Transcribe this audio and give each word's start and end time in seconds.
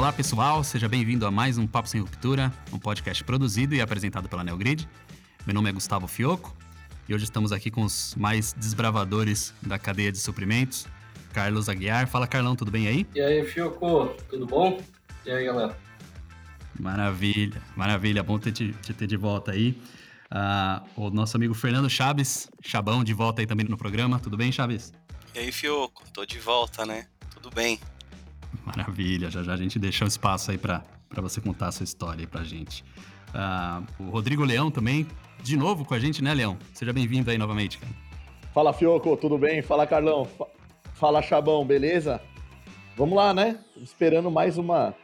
Olá 0.00 0.14
pessoal, 0.14 0.64
seja 0.64 0.88
bem-vindo 0.88 1.26
a 1.26 1.30
mais 1.30 1.58
um 1.58 1.66
Papo 1.66 1.86
Sem 1.86 2.00
Ruptura, 2.00 2.50
um 2.72 2.78
podcast 2.78 3.22
produzido 3.22 3.74
e 3.74 3.82
apresentado 3.82 4.30
pela 4.30 4.42
Neogrid. 4.42 4.88
Meu 5.44 5.54
nome 5.54 5.68
é 5.68 5.72
Gustavo 5.74 6.06
Fioco 6.06 6.56
e 7.06 7.14
hoje 7.14 7.24
estamos 7.24 7.52
aqui 7.52 7.70
com 7.70 7.82
os 7.82 8.14
mais 8.14 8.54
desbravadores 8.54 9.52
da 9.60 9.78
cadeia 9.78 10.10
de 10.10 10.16
suprimentos, 10.16 10.86
Carlos 11.34 11.68
Aguiar. 11.68 12.08
Fala 12.08 12.26
Carlão, 12.26 12.56
tudo 12.56 12.70
bem 12.70 12.88
aí? 12.88 13.06
E 13.14 13.20
aí, 13.20 13.44
Fioco, 13.44 14.16
tudo 14.30 14.46
bom? 14.46 14.80
E 15.26 15.32
aí, 15.32 15.44
galera? 15.44 15.78
Maravilha, 16.80 17.60
maravilha, 17.76 18.22
bom 18.22 18.38
ter 18.38 18.52
te, 18.52 18.72
te 18.72 18.94
ter 18.94 19.06
de 19.06 19.18
volta 19.18 19.52
aí. 19.52 19.78
Uh, 20.32 21.08
o 21.08 21.10
nosso 21.10 21.36
amigo 21.36 21.52
Fernando 21.52 21.90
Chaves, 21.90 22.48
Chabão, 22.62 23.04
de 23.04 23.12
volta 23.12 23.42
aí 23.42 23.46
também 23.46 23.66
no 23.68 23.76
programa. 23.76 24.18
Tudo 24.18 24.34
bem, 24.34 24.50
Chaves? 24.50 24.94
E 25.34 25.40
aí, 25.40 25.52
Fioco, 25.52 26.10
tô 26.10 26.24
de 26.24 26.38
volta, 26.38 26.86
né? 26.86 27.06
Tudo 27.34 27.50
bem. 27.54 27.78
Maravilha, 29.00 29.30
já 29.30 29.42
já 29.42 29.54
a 29.54 29.56
gente 29.56 29.78
deixou 29.78 30.06
espaço 30.06 30.50
aí 30.50 30.58
para 30.58 30.82
você 31.16 31.40
contar 31.40 31.68
a 31.68 31.72
sua 31.72 31.84
história 31.84 32.20
aí 32.20 32.26
pra 32.26 32.44
gente. 32.44 32.84
Uh, 33.30 34.04
o 34.04 34.10
Rodrigo 34.10 34.44
Leão 34.44 34.70
também, 34.70 35.06
de 35.42 35.56
novo 35.56 35.86
com 35.86 35.94
a 35.94 35.98
gente, 35.98 36.22
né, 36.22 36.34
Leão? 36.34 36.58
Seja 36.74 36.92
bem-vindo 36.92 37.30
aí 37.30 37.38
novamente, 37.38 37.78
cara. 37.78 37.92
Fala, 38.52 38.74
Fioco, 38.74 39.16
tudo 39.16 39.38
bem? 39.38 39.62
Fala, 39.62 39.86
Carlão. 39.86 40.28
Fala, 40.92 41.22
Chabão, 41.22 41.64
beleza? 41.64 42.20
Vamos 42.94 43.16
lá, 43.16 43.32
né? 43.32 43.58
Esperando 43.78 44.30
mais 44.30 44.58
uma 44.58 44.94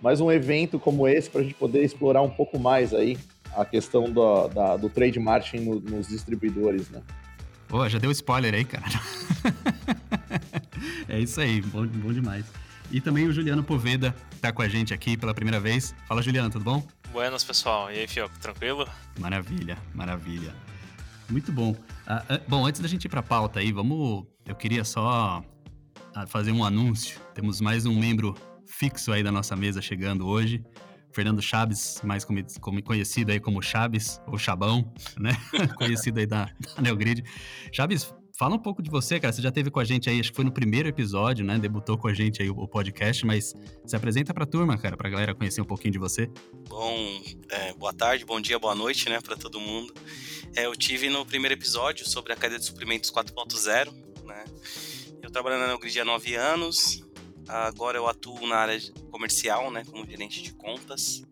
mais 0.00 0.20
um 0.20 0.30
evento 0.30 0.78
como 0.78 1.08
esse 1.08 1.28
para 1.28 1.40
a 1.40 1.44
gente 1.44 1.54
poder 1.54 1.82
explorar 1.82 2.22
um 2.22 2.30
pouco 2.30 2.60
mais 2.60 2.94
aí 2.94 3.18
a 3.56 3.64
questão 3.64 4.04
do, 4.04 4.48
da, 4.48 4.76
do 4.76 4.88
trade 4.88 5.18
marketing 5.18 5.64
no, 5.64 5.80
nos 5.80 6.06
distribuidores, 6.06 6.88
né? 6.90 7.02
Pô, 7.66 7.88
já 7.88 7.98
deu 7.98 8.10
spoiler 8.12 8.54
aí, 8.54 8.64
cara. 8.64 8.84
é 11.08 11.18
isso 11.18 11.40
aí, 11.40 11.60
bom, 11.60 11.84
bom 11.86 12.12
demais. 12.12 12.44
E 12.92 13.00
também 13.00 13.26
o 13.26 13.32
Juliano 13.32 13.64
Poveda 13.64 14.14
tá 14.38 14.52
com 14.52 14.60
a 14.60 14.68
gente 14.68 14.92
aqui 14.92 15.16
pela 15.16 15.32
primeira 15.32 15.58
vez. 15.58 15.94
Fala, 16.06 16.20
Juliano, 16.20 16.50
tudo 16.50 16.62
bom? 16.62 16.86
Buenas, 17.10 17.42
pessoal. 17.42 17.90
E 17.90 17.98
aí, 17.98 18.06
Fioco, 18.06 18.38
tranquilo? 18.38 18.86
Maravilha, 19.18 19.78
maravilha. 19.94 20.54
Muito 21.30 21.50
bom. 21.50 21.74
Ah, 22.06 22.22
bom, 22.46 22.66
antes 22.66 22.82
da 22.82 22.86
gente 22.86 23.06
ir 23.06 23.08
pra 23.08 23.22
pauta 23.22 23.60
aí, 23.60 23.72
vamos. 23.72 24.26
Eu 24.46 24.54
queria 24.54 24.84
só 24.84 25.42
ah, 26.14 26.26
fazer 26.26 26.52
um 26.52 26.62
anúncio. 26.62 27.18
Temos 27.34 27.62
mais 27.62 27.86
um 27.86 27.98
membro 27.98 28.36
fixo 28.66 29.10
aí 29.10 29.22
da 29.22 29.32
nossa 29.32 29.56
mesa 29.56 29.80
chegando 29.80 30.26
hoje. 30.26 30.62
Fernando 31.14 31.40
Chaves, 31.40 32.00
mais 32.04 32.26
conhecido 32.84 33.32
aí 33.32 33.40
como 33.40 33.62
Chaves, 33.62 34.20
ou 34.26 34.38
Chabão, 34.38 34.92
né? 35.18 35.32
conhecido 35.76 36.18
aí 36.20 36.26
da, 36.26 36.50
da 36.74 36.82
Neogrid. 36.82 37.22
Chaves, 37.72 38.14
fala 38.36 38.54
um 38.54 38.58
pouco 38.58 38.82
de 38.82 38.90
você, 38.90 39.20
cara. 39.20 39.32
Você 39.32 39.42
já 39.42 39.50
teve 39.50 39.70
com 39.70 39.80
a 39.80 39.84
gente 39.84 40.08
aí, 40.08 40.20
acho 40.20 40.30
que 40.30 40.36
foi 40.36 40.44
no 40.44 40.52
primeiro 40.52 40.88
episódio, 40.88 41.44
né? 41.44 41.58
Debutou 41.58 41.96
com 41.98 42.08
a 42.08 42.14
gente 42.14 42.42
aí 42.42 42.50
o, 42.50 42.68
podcast, 42.68 43.24
mas 43.26 43.54
se 43.84 43.96
apresenta 43.96 44.32
pra 44.32 44.46
turma, 44.46 44.78
cara, 44.78 44.96
pra 44.96 45.08
galera 45.10 45.34
conhecer 45.34 45.60
um 45.60 45.64
pouquinho 45.64 45.92
de 45.92 45.98
você. 45.98 46.30
Bom, 46.68 47.22
é, 47.50 47.72
boa 47.74 47.92
tarde, 47.92 48.24
bom 48.24 48.40
dia, 48.40 48.58
boa 48.58 48.74
noite, 48.74 49.08
né, 49.08 49.20
pra 49.20 49.36
todo 49.36 49.60
mundo. 49.60 49.92
É, 50.56 50.66
eu 50.66 50.74
tive 50.74 51.08
no 51.08 51.24
primeiro 51.24 51.54
episódio 51.54 52.08
sobre 52.08 52.32
a 52.32 52.36
cadeia 52.36 52.58
de 52.58 52.64
suprimentos 52.64 53.10
4.0, 53.10 53.92
né? 54.24 54.44
Eu 55.22 55.30
trabalho 55.30 55.58
na 55.58 55.68
Neogrid 55.68 56.00
há 56.00 56.04
nove 56.04 56.34
anos, 56.34 57.02
Agora 57.48 57.98
eu 57.98 58.06
atuo 58.06 58.46
na 58.46 58.56
área 58.56 58.80
comercial, 59.10 59.70
né, 59.70 59.84
como 59.84 60.08
gerente 60.08 60.42
de 60.42 60.54
contas, 60.54 61.22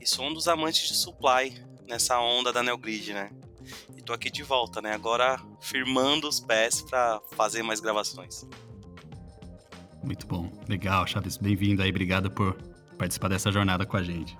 e 0.00 0.06
sou 0.06 0.26
um 0.26 0.32
dos 0.32 0.48
amantes 0.48 0.88
de 0.88 0.94
supply 0.94 1.54
nessa 1.86 2.18
onda 2.20 2.52
da 2.52 2.62
Neogrid, 2.62 3.12
né? 3.12 3.30
E 3.96 4.02
tô 4.02 4.12
aqui 4.12 4.30
de 4.30 4.42
volta, 4.42 4.80
né? 4.80 4.92
Agora 4.92 5.40
firmando 5.60 6.28
os 6.28 6.40
pés 6.40 6.82
para 6.82 7.20
fazer 7.36 7.62
mais 7.62 7.80
gravações. 7.80 8.46
Muito 10.02 10.26
bom, 10.26 10.50
legal, 10.68 11.06
Chaves, 11.06 11.36
bem-vindo 11.36 11.82
aí, 11.82 11.90
obrigado 11.90 12.30
por 12.30 12.56
participar 12.96 13.28
dessa 13.28 13.50
jornada 13.50 13.84
com 13.84 13.96
a 13.96 14.02
gente. 14.02 14.38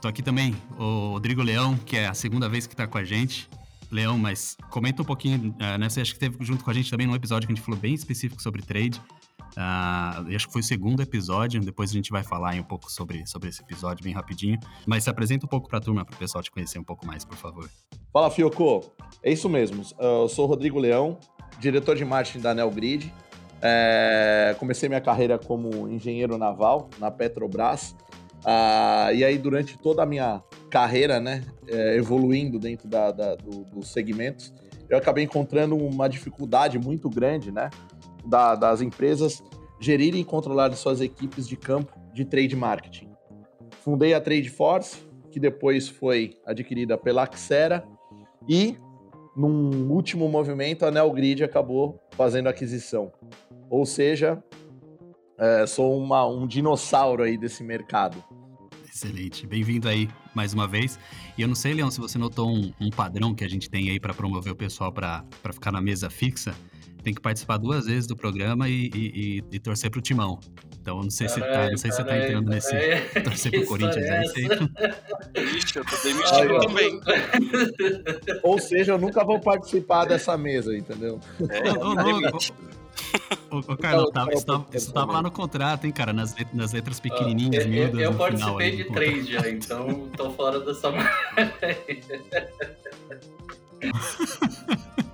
Tô 0.00 0.06
aqui 0.06 0.22
também 0.22 0.54
o 0.78 1.10
Rodrigo 1.12 1.42
Leão, 1.42 1.76
que 1.76 1.96
é 1.96 2.06
a 2.06 2.14
segunda 2.14 2.48
vez 2.48 2.66
que 2.66 2.76
tá 2.76 2.86
com 2.86 2.98
a 2.98 3.04
gente. 3.04 3.48
Leão, 3.90 4.18
mas 4.18 4.56
comenta 4.70 5.02
um 5.02 5.04
pouquinho, 5.04 5.54
uh, 5.60 5.78
né? 5.78 5.88
Você 5.88 6.00
acha 6.00 6.12
que 6.12 6.18
teve 6.18 6.36
junto 6.44 6.62
com 6.62 6.70
a 6.70 6.74
gente 6.74 6.90
também 6.90 7.06
num 7.06 7.14
episódio 7.14 7.46
que 7.46 7.52
a 7.52 7.56
gente 7.56 7.64
falou 7.64 7.80
bem 7.80 7.94
específico 7.94 8.40
sobre 8.40 8.62
trade. 8.62 9.00
Uh, 9.58 10.36
acho 10.36 10.46
que 10.46 10.52
foi 10.52 10.60
o 10.60 10.64
segundo 10.64 11.02
episódio, 11.02 11.60
depois 11.60 11.90
a 11.90 11.92
gente 11.92 12.12
vai 12.12 12.22
falar 12.22 12.54
um 12.54 12.62
pouco 12.62 12.88
sobre, 12.92 13.26
sobre 13.26 13.48
esse 13.48 13.60
episódio 13.60 14.04
bem 14.04 14.14
rapidinho. 14.14 14.56
Mas 14.86 15.02
se 15.02 15.10
apresenta 15.10 15.46
um 15.46 15.48
pouco 15.48 15.68
para 15.68 15.78
a 15.78 15.80
turma, 15.80 16.04
para 16.04 16.14
o 16.14 16.18
pessoal 16.18 16.44
te 16.44 16.50
conhecer 16.50 16.78
um 16.78 16.84
pouco 16.84 17.04
mais, 17.04 17.24
por 17.24 17.36
favor. 17.36 17.68
Fala, 18.12 18.30
Fioco. 18.30 18.92
É 19.20 19.32
isso 19.32 19.48
mesmo. 19.48 19.82
Eu 19.98 20.28
sou 20.28 20.44
o 20.44 20.48
Rodrigo 20.48 20.78
Leão, 20.78 21.18
diretor 21.58 21.96
de 21.96 22.04
marketing 22.04 22.38
da 22.38 22.54
Nelgrid. 22.54 23.12
É, 23.60 24.54
comecei 24.60 24.88
minha 24.88 25.00
carreira 25.00 25.36
como 25.36 25.88
engenheiro 25.88 26.38
naval 26.38 26.88
na 27.00 27.10
Petrobras. 27.10 27.96
Uh, 28.44 29.12
e 29.12 29.24
aí, 29.24 29.36
durante 29.36 29.76
toda 29.76 30.04
a 30.04 30.06
minha 30.06 30.40
carreira, 30.70 31.18
né, 31.18 31.42
é, 31.66 31.96
evoluindo 31.96 32.60
dentro 32.60 32.86
da, 32.86 33.10
da, 33.10 33.34
do, 33.34 33.64
dos 33.64 33.88
segmentos, 33.88 34.54
eu 34.88 34.96
acabei 34.96 35.24
encontrando 35.24 35.76
uma 35.76 36.08
dificuldade 36.08 36.78
muito 36.78 37.10
grande, 37.10 37.50
né? 37.50 37.68
Da, 38.24 38.54
das 38.54 38.80
empresas 38.80 39.42
gerirem 39.80 40.20
e 40.20 40.24
controlar 40.24 40.72
suas 40.74 41.00
equipes 41.00 41.46
de 41.46 41.56
campo 41.56 41.98
de 42.12 42.24
trade 42.24 42.56
marketing. 42.56 43.08
Fundei 43.80 44.12
a 44.12 44.20
Trade 44.20 44.50
Force, 44.50 44.98
que 45.30 45.38
depois 45.38 45.88
foi 45.88 46.36
adquirida 46.44 46.98
pela 46.98 47.22
Axera, 47.22 47.86
e 48.48 48.76
num 49.36 49.90
último 49.90 50.28
movimento 50.28 50.84
a 50.84 50.90
Neogrid 50.90 51.44
acabou 51.44 52.00
fazendo 52.10 52.48
aquisição. 52.48 53.12
Ou 53.70 53.86
seja, 53.86 54.42
é, 55.38 55.66
sou 55.66 55.96
uma, 55.96 56.26
um 56.26 56.46
dinossauro 56.46 57.22
aí 57.22 57.38
desse 57.38 57.62
mercado. 57.62 58.22
Excelente, 58.92 59.46
bem-vindo 59.46 59.88
aí 59.88 60.08
mais 60.34 60.52
uma 60.52 60.66
vez. 60.66 60.98
E 61.36 61.42
eu 61.42 61.46
não 61.46 61.54
sei, 61.54 61.72
Leão, 61.72 61.88
se 61.88 62.00
você 62.00 62.18
notou 62.18 62.48
um, 62.48 62.72
um 62.80 62.90
padrão 62.90 63.32
que 63.32 63.44
a 63.44 63.48
gente 63.48 63.70
tem 63.70 63.90
aí 63.90 64.00
para 64.00 64.12
promover 64.12 64.52
o 64.52 64.56
pessoal 64.56 64.92
para 64.92 65.24
ficar 65.52 65.70
na 65.70 65.80
mesa 65.80 66.10
fixa 66.10 66.52
tem 67.02 67.12
que 67.14 67.20
participar 67.20 67.58
duas 67.58 67.86
vezes 67.86 68.06
do 68.06 68.16
programa 68.16 68.68
e, 68.68 68.88
e, 68.94 69.42
e 69.50 69.58
torcer 69.58 69.90
pro 69.90 70.00
timão. 70.00 70.38
Então, 70.80 71.02
não 71.02 71.10
sei 71.10 71.28
se 71.28 71.40
tá, 71.40 71.68
não 71.70 71.76
sei 71.76 71.90
se 71.90 71.96
você 71.98 72.04
tá 72.04 72.16
entrando 72.16 72.48
nesse. 72.48 72.74
torcer 73.22 73.52
pro 73.52 73.66
Corinthians 73.66 74.06
é 74.06 74.18
aí. 74.18 74.26
Eu 75.74 75.84
tô 75.84 75.96
demitido 76.02 76.60
também. 76.66 76.98
Ou 78.42 78.58
seja, 78.58 78.92
eu 78.92 78.98
nunca 78.98 79.22
vou 79.24 79.38
participar 79.40 80.06
dessa 80.06 80.38
mesa, 80.38 80.76
entendeu? 80.76 81.20
É, 81.50 81.72
não, 81.72 81.94
não, 81.94 82.20
não. 82.20 82.38
Ô, 83.50 83.58
ô 83.58 83.76
Carlos, 83.76 84.10
isso, 84.32 84.46
tá, 84.46 84.64
isso 84.72 84.92
tava 84.92 85.12
lá 85.12 85.22
no 85.22 85.30
contrato, 85.30 85.84
hein, 85.84 85.92
cara? 85.92 86.12
Nas, 86.12 86.34
letras, 86.34 86.54
nas 86.54 86.72
letras 86.72 86.98
pequenininhas, 87.00 87.64
uh, 87.64 87.68
miúdas. 87.68 88.00
Eu, 88.00 88.12
eu 88.12 88.14
participei 88.14 88.72
final, 88.72 88.88
de 88.88 88.94
três 88.94 89.28
já, 89.28 89.48
então 89.48 90.08
tô 90.16 90.32
fora 90.32 90.58
dessa 90.60 90.90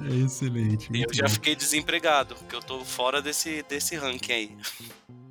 é 0.00 0.14
excelente. 0.24 0.88
Eu 0.92 1.12
já 1.12 1.24
bom. 1.24 1.30
fiquei 1.30 1.54
desempregado, 1.54 2.34
porque 2.34 2.54
eu 2.54 2.60
tô 2.60 2.84
fora 2.84 3.20
desse, 3.22 3.62
desse 3.64 3.96
ranking 3.96 4.32
aí. 4.32 4.56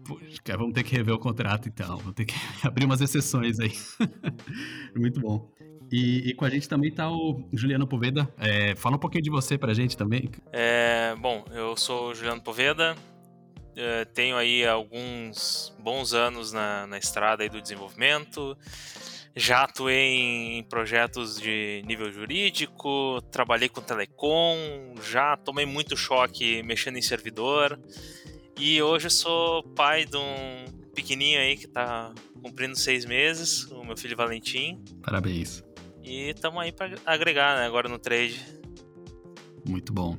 Poxa, 0.05 0.57
vamos 0.57 0.73
ter 0.73 0.83
que 0.83 0.95
rever 0.95 1.15
o 1.15 1.19
contrato 1.19 1.67
então. 1.67 1.97
Vamos 1.97 2.13
ter 2.13 2.25
que 2.25 2.35
abrir 2.63 2.85
umas 2.85 3.01
exceções 3.01 3.59
aí. 3.59 3.73
muito 4.95 5.19
bom. 5.19 5.49
E, 5.91 6.29
e, 6.29 6.33
com 6.33 6.45
a 6.45 6.49
gente 6.49 6.67
também 6.67 6.91
tá 6.91 7.09
o 7.09 7.47
Juliano 7.53 7.87
Poveda. 7.87 8.31
É, 8.37 8.75
fala 8.75 8.95
um 8.95 8.99
pouquinho 8.99 9.23
de 9.23 9.29
você 9.29 9.57
pra 9.57 9.73
gente 9.73 9.95
também. 9.95 10.29
É, 10.51 11.15
bom, 11.19 11.45
eu 11.51 11.77
sou 11.77 12.09
o 12.09 12.15
Juliano 12.15 12.41
Poveda. 12.41 12.95
É, 13.75 14.05
tenho 14.05 14.37
aí 14.37 14.65
alguns 14.65 15.75
bons 15.79 16.13
anos 16.13 16.51
na, 16.53 16.87
na 16.87 16.97
estrada 16.97 17.43
aí 17.43 17.49
do 17.49 17.61
desenvolvimento. 17.61 18.57
Já 19.37 19.63
atuei 19.63 20.57
em 20.57 20.63
projetos 20.63 21.39
de 21.39 21.83
nível 21.85 22.09
jurídico, 22.09 23.21
trabalhei 23.29 23.67
com 23.67 23.81
telecom, 23.81 24.95
já 25.03 25.35
tomei 25.35 25.65
muito 25.65 25.97
choque 25.97 26.63
mexendo 26.63 26.97
em 26.97 27.01
servidor. 27.01 27.77
E 28.57 28.81
hoje 28.81 29.07
eu 29.07 29.11
sou 29.11 29.61
pai 29.61 30.05
de 30.05 30.15
um 30.15 30.65
pequenininho 30.95 31.41
aí 31.41 31.57
que 31.57 31.67
tá 31.67 32.13
cumprindo 32.41 32.77
seis 32.77 33.03
meses, 33.03 33.69
o 33.71 33.83
meu 33.83 33.97
filho 33.97 34.15
Valentim. 34.15 34.81
Parabéns. 35.03 35.61
E 36.01 36.29
estamos 36.29 36.61
aí 36.61 36.71
para 36.71 36.97
agregar 37.05 37.57
né, 37.57 37.65
agora 37.65 37.89
no 37.89 37.99
trade. 37.99 38.39
Muito 39.67 39.91
bom. 39.91 40.17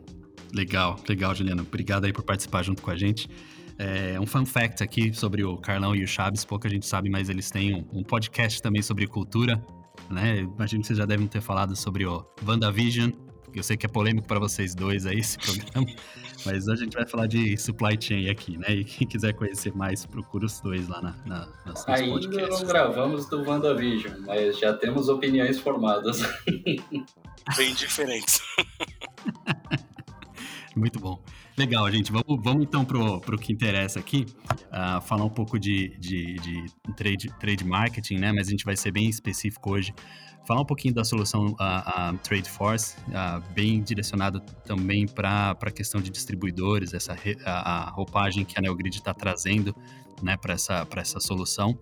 Legal, 0.52 1.02
legal, 1.08 1.34
Juliano. 1.34 1.62
Obrigado 1.62 2.04
aí 2.04 2.12
por 2.12 2.22
participar 2.22 2.62
junto 2.62 2.82
com 2.82 2.90
a 2.90 2.96
gente. 2.96 3.30
É, 3.78 4.18
um 4.18 4.26
fun 4.26 4.46
fact 4.46 4.82
aqui 4.82 5.12
sobre 5.12 5.44
o 5.44 5.56
Carlão 5.58 5.94
e 5.94 6.02
o 6.02 6.06
Chaves, 6.06 6.44
pouca 6.44 6.68
gente 6.68 6.86
sabe, 6.86 7.10
mas 7.10 7.28
eles 7.28 7.50
têm 7.50 7.74
um, 7.74 8.00
um 8.00 8.02
podcast 8.02 8.62
também 8.62 8.82
sobre 8.82 9.06
cultura, 9.06 9.62
né? 10.10 10.40
Imagino 10.40 10.80
que 10.80 10.86
vocês 10.86 10.98
já 10.98 11.04
devem 11.04 11.26
ter 11.26 11.40
falado 11.40 11.76
sobre 11.76 12.06
o 12.06 12.24
WandaVision, 12.46 13.10
eu 13.56 13.62
sei 13.62 13.74
que 13.74 13.86
é 13.86 13.88
polêmico 13.88 14.28
para 14.28 14.38
vocês 14.38 14.74
dois 14.74 15.06
aí 15.06 15.18
esse 15.18 15.38
programa, 15.72 15.86
mas 16.44 16.68
hoje 16.68 16.82
a 16.82 16.84
gente 16.84 16.94
vai 16.94 17.06
falar 17.06 17.26
de 17.26 17.56
supply 17.56 17.96
chain 17.98 18.28
aqui, 18.28 18.58
né? 18.58 18.68
E 18.68 18.84
quem 18.84 19.08
quiser 19.08 19.32
conhecer 19.32 19.74
mais, 19.74 20.04
procura 20.04 20.44
os 20.44 20.60
dois 20.60 20.86
lá 20.88 21.00
na, 21.00 21.16
na, 21.24 21.48
nas, 21.64 21.88
Ainda 21.88 22.12
podcasts. 22.12 22.60
não 22.60 22.68
gravamos 22.68 23.26
do 23.30 23.42
WandaVision, 23.42 24.20
mas 24.26 24.58
já 24.58 24.74
temos 24.74 25.08
opiniões 25.08 25.58
formadas. 25.58 26.20
Bem 27.56 27.74
diferentes. 27.74 28.42
Muito 30.76 31.00
bom. 31.00 31.18
Legal, 31.58 31.90
gente. 31.90 32.12
Vamos, 32.12 32.42
vamos 32.42 32.64
então 32.64 32.84
pro, 32.84 33.18
pro 33.20 33.38
que 33.38 33.50
interessa 33.50 33.98
aqui. 33.98 34.26
Uh, 34.52 35.00
falar 35.00 35.24
um 35.24 35.30
pouco 35.30 35.58
de, 35.58 35.96
de, 35.98 36.34
de, 36.34 36.66
trade, 36.94 37.32
trade 37.40 37.64
marketing, 37.64 38.16
né? 38.16 38.30
Mas 38.30 38.48
a 38.48 38.50
gente 38.50 38.64
vai 38.64 38.76
ser 38.76 38.90
bem 38.90 39.08
específico 39.08 39.72
hoje. 39.72 39.94
Falar 40.46 40.60
um 40.60 40.66
pouquinho 40.66 40.92
da 40.92 41.02
solução 41.02 41.46
uh, 41.46 42.12
uh, 42.12 42.18
Trade 42.18 42.48
Force, 42.48 42.94
bem 43.52 43.82
direcionado 43.82 44.38
também 44.64 45.06
para 45.06 45.56
a 45.60 45.70
questão 45.72 46.00
de 46.00 46.08
distribuidores, 46.08 46.94
essa 46.94 47.14
re, 47.14 47.36
a, 47.44 47.88
a, 47.88 47.90
roupagem 47.90 48.44
que 48.44 48.56
a 48.56 48.62
NeoGrid 48.62 48.94
está 48.94 49.12
trazendo 49.12 49.74
né, 50.22 50.36
para 50.36 50.54
essa, 50.54 50.86
essa 50.94 51.18
solução. 51.18 51.76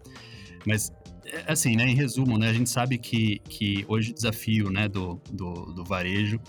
Mas 0.66 0.90
é, 1.26 1.52
assim, 1.52 1.76
né, 1.76 1.84
em 1.84 1.94
resumo, 1.94 2.38
né, 2.38 2.48
a 2.48 2.52
gente 2.54 2.70
sabe 2.70 2.96
que, 2.96 3.38
que 3.40 3.84
hoje 3.86 4.12
o 4.12 4.14
desafio 4.14 4.70
né, 4.70 4.88
do, 4.88 5.20
do, 5.30 5.72
do 5.74 5.84
varejo 5.84 6.40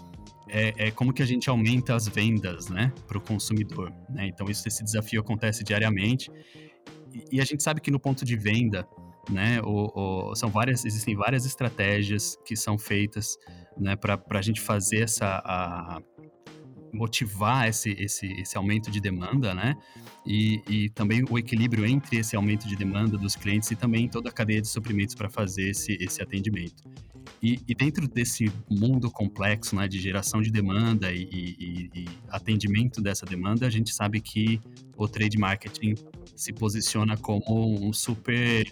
é, 0.47 0.87
é, 0.87 0.91
como 0.91 1.13
que 1.13 1.21
a 1.21 1.25
gente 1.25 1.49
aumenta 1.49 1.95
as 1.95 2.07
vendas 2.07 2.69
né, 2.69 2.93
para 3.07 3.17
o 3.17 3.21
consumidor. 3.21 3.91
Né? 4.09 4.27
Então, 4.27 4.47
isso, 4.49 4.67
esse 4.67 4.83
desafio 4.83 5.21
acontece 5.21 5.63
diariamente. 5.63 6.31
E, 7.13 7.37
e, 7.37 7.41
a 7.41 7.45
gente 7.45 7.63
sabe 7.63 7.81
que 7.81 7.89
no 7.89 7.99
ponto 7.99 8.23
de 8.23 8.35
venda, 8.35 8.87
né, 9.29 9.59
o, 9.63 9.91
o, 10.29 10.35
são 10.35 10.49
várias, 10.49 10.85
existem 10.85 11.15
várias 11.15 11.45
estratégias 11.45 12.37
que 12.45 12.55
são 12.55 12.77
feitas 12.77 13.37
né, 13.77 13.95
para 13.95 14.19
a 14.29 14.41
gente 14.41 14.61
fazer 14.61 15.03
essa. 15.03 15.41
A, 15.43 16.01
motivar 16.95 17.67
esse, 17.67 17.91
esse, 17.91 18.25
esse 18.41 18.57
aumento 18.57 18.89
de 18.89 18.99
demanda, 18.99 19.53
né? 19.53 19.75
E, 20.25 20.61
e 20.67 20.89
também 20.89 21.23
o 21.29 21.37
equilíbrio 21.37 21.85
entre 21.85 22.17
esse 22.17 22.35
aumento 22.35 22.67
de 22.67 22.75
demanda 22.75 23.17
dos 23.17 23.35
clientes 23.35 23.69
e 23.71 23.75
também 23.75 24.07
toda 24.07 24.29
a 24.29 24.31
cadeia 24.31 24.61
de 24.61 24.67
suprimentos 24.67 25.13
para 25.13 25.29
fazer 25.29 25.69
esse, 25.69 25.97
esse 25.99 26.21
atendimento. 26.21 26.83
E, 27.41 27.59
e, 27.67 27.75
dentro 27.75 28.07
desse 28.07 28.51
mundo 28.69 29.11
complexo 29.11 29.75
né, 29.75 29.87
de 29.87 29.99
geração 29.99 30.41
de 30.41 30.49
demanda 30.49 31.11
e, 31.11 31.27
e, 31.31 31.89
e, 31.93 32.05
atendimento 32.29 33.01
dessa 33.01 33.25
demanda, 33.25 33.67
a 33.67 33.69
gente 33.69 33.93
sabe 33.93 34.19
que 34.21 34.59
o 34.97 35.07
trade 35.07 35.37
marketing 35.37 35.95
se 36.35 36.51
posiciona 36.53 37.17
como 37.17 37.87
um 37.87 37.93
super, 37.93 38.65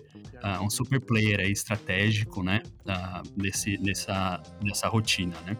uh, 0.43 0.63
um 0.63 0.69
super 0.69 0.99
player 0.99 1.39
aí, 1.39 1.51
estratégico 1.51 2.41
né, 2.41 2.61
uh, 2.85 3.29
nesse, 3.35 3.77
nessa, 3.77 4.41
nessa 4.63 4.87
rotina. 4.87 5.35
Né? 5.45 5.57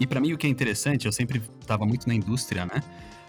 E 0.00 0.06
para 0.06 0.18
mim 0.18 0.32
o 0.32 0.38
que 0.38 0.46
é 0.46 0.50
interessante, 0.50 1.04
eu 1.04 1.12
sempre 1.12 1.42
estava 1.60 1.84
muito 1.84 2.08
na 2.08 2.14
indústria, 2.14 2.64
né? 2.64 2.82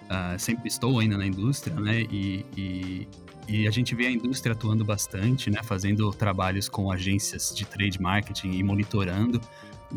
Uh, 0.05 0.39
sempre 0.39 0.69
estou 0.69 0.99
ainda 0.99 1.17
na 1.17 1.27
indústria, 1.27 1.77
né? 1.77 2.01
E, 2.03 2.45
e, 2.55 3.07
e, 3.47 3.67
a 3.67 3.71
gente 3.71 3.93
vê 3.93 4.07
a 4.07 4.11
indústria 4.11 4.53
atuando 4.53 4.85
bastante, 4.85 5.49
né? 5.49 5.61
Fazendo 5.63 6.09
trabalhos 6.11 6.69
com 6.69 6.89
agências 6.89 7.53
de 7.53 7.65
trade 7.65 8.01
marketing 8.01 8.51
e 8.51 8.63
monitorando 8.63 9.41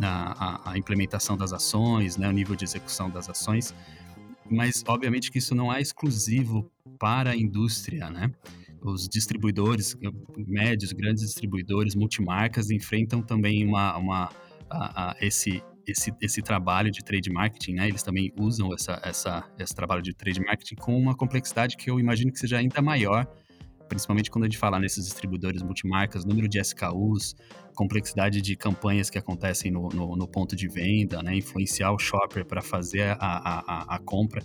a, 0.03 0.62
a, 0.69 0.73
a 0.73 0.79
implementação 0.79 1.37
das 1.37 1.53
ações, 1.53 2.17
né? 2.17 2.29
O 2.29 2.32
nível 2.32 2.56
de 2.56 2.65
execução 2.65 3.09
das 3.09 3.29
ações. 3.31 3.73
Mas, 4.50 4.82
obviamente, 4.87 5.31
que 5.31 5.38
isso 5.38 5.55
não 5.55 5.73
é 5.73 5.81
exclusivo 5.81 6.70
para 6.99 7.31
a 7.31 7.37
indústria, 7.37 8.11
né? 8.11 8.32
Os 8.82 9.09
distribuidores, 9.09 9.97
médios, 10.37 10.93
grandes 10.93 11.25
distribuidores, 11.25 11.94
multimarcas, 11.94 12.70
enfrentam 12.70 13.23
também 13.23 13.65
uma, 13.65 13.97
uma 13.97 14.31
a, 14.69 15.11
a, 15.11 15.17
esse 15.20 15.62
esse, 15.87 16.13
esse 16.21 16.43
trabalho 16.43 16.91
de 16.91 17.03
trade 17.03 17.31
marketing, 17.31 17.75
né? 17.75 17.89
Eles 17.89 18.03
também 18.03 18.33
usam 18.39 18.73
essa, 18.73 19.01
essa, 19.05 19.45
esse 19.59 19.75
trabalho 19.75 20.03
de 20.03 20.15
trade 20.15 20.41
marketing 20.41 20.77
com 20.77 20.97
uma 20.97 21.15
complexidade 21.15 21.77
que 21.77 21.91
eu 21.91 22.01
imagino 22.01 22.33
que 22.33 22.39
seja 22.39 22.59
ainda 22.59 22.81
maior, 22.81 23.27
principalmente 23.89 24.31
quando 24.31 24.45
a 24.45 24.47
gente 24.49 24.59
fala 24.59 24.79
nesses 24.79 25.05
distribuidores 25.05 25.63
multimarcas, 25.63 26.25
número 26.25 26.49
de 26.49 26.59
SKUs, 26.61 27.35
complexidade 27.75 28.41
de 28.41 28.57
campanhas 28.57 29.11
que 29.11 29.19
acontecem 29.19 29.71
no, 29.71 29.89
no, 29.89 30.17
no 30.17 30.29
ponto 30.29 30.57
de 30.57 30.69
venda, 30.69 31.23
né? 31.23 31.37
Influenciar 31.37 31.93
o 31.93 31.99
shopper 31.99 32.45
para 32.45 32.63
fazer 32.63 33.17
a, 33.19 33.19
a, 33.21 33.97
a, 33.97 33.99
compra. 33.99 34.43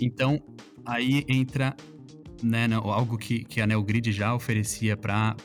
Então, 0.00 0.42
aí 0.84 1.24
entra 1.28 1.74
né, 2.42 2.66
algo 2.74 3.16
que, 3.16 3.44
que 3.44 3.60
a 3.60 3.66
NeoGrid 3.66 4.10
já 4.10 4.34
oferecia 4.34 4.96
para 4.96 5.36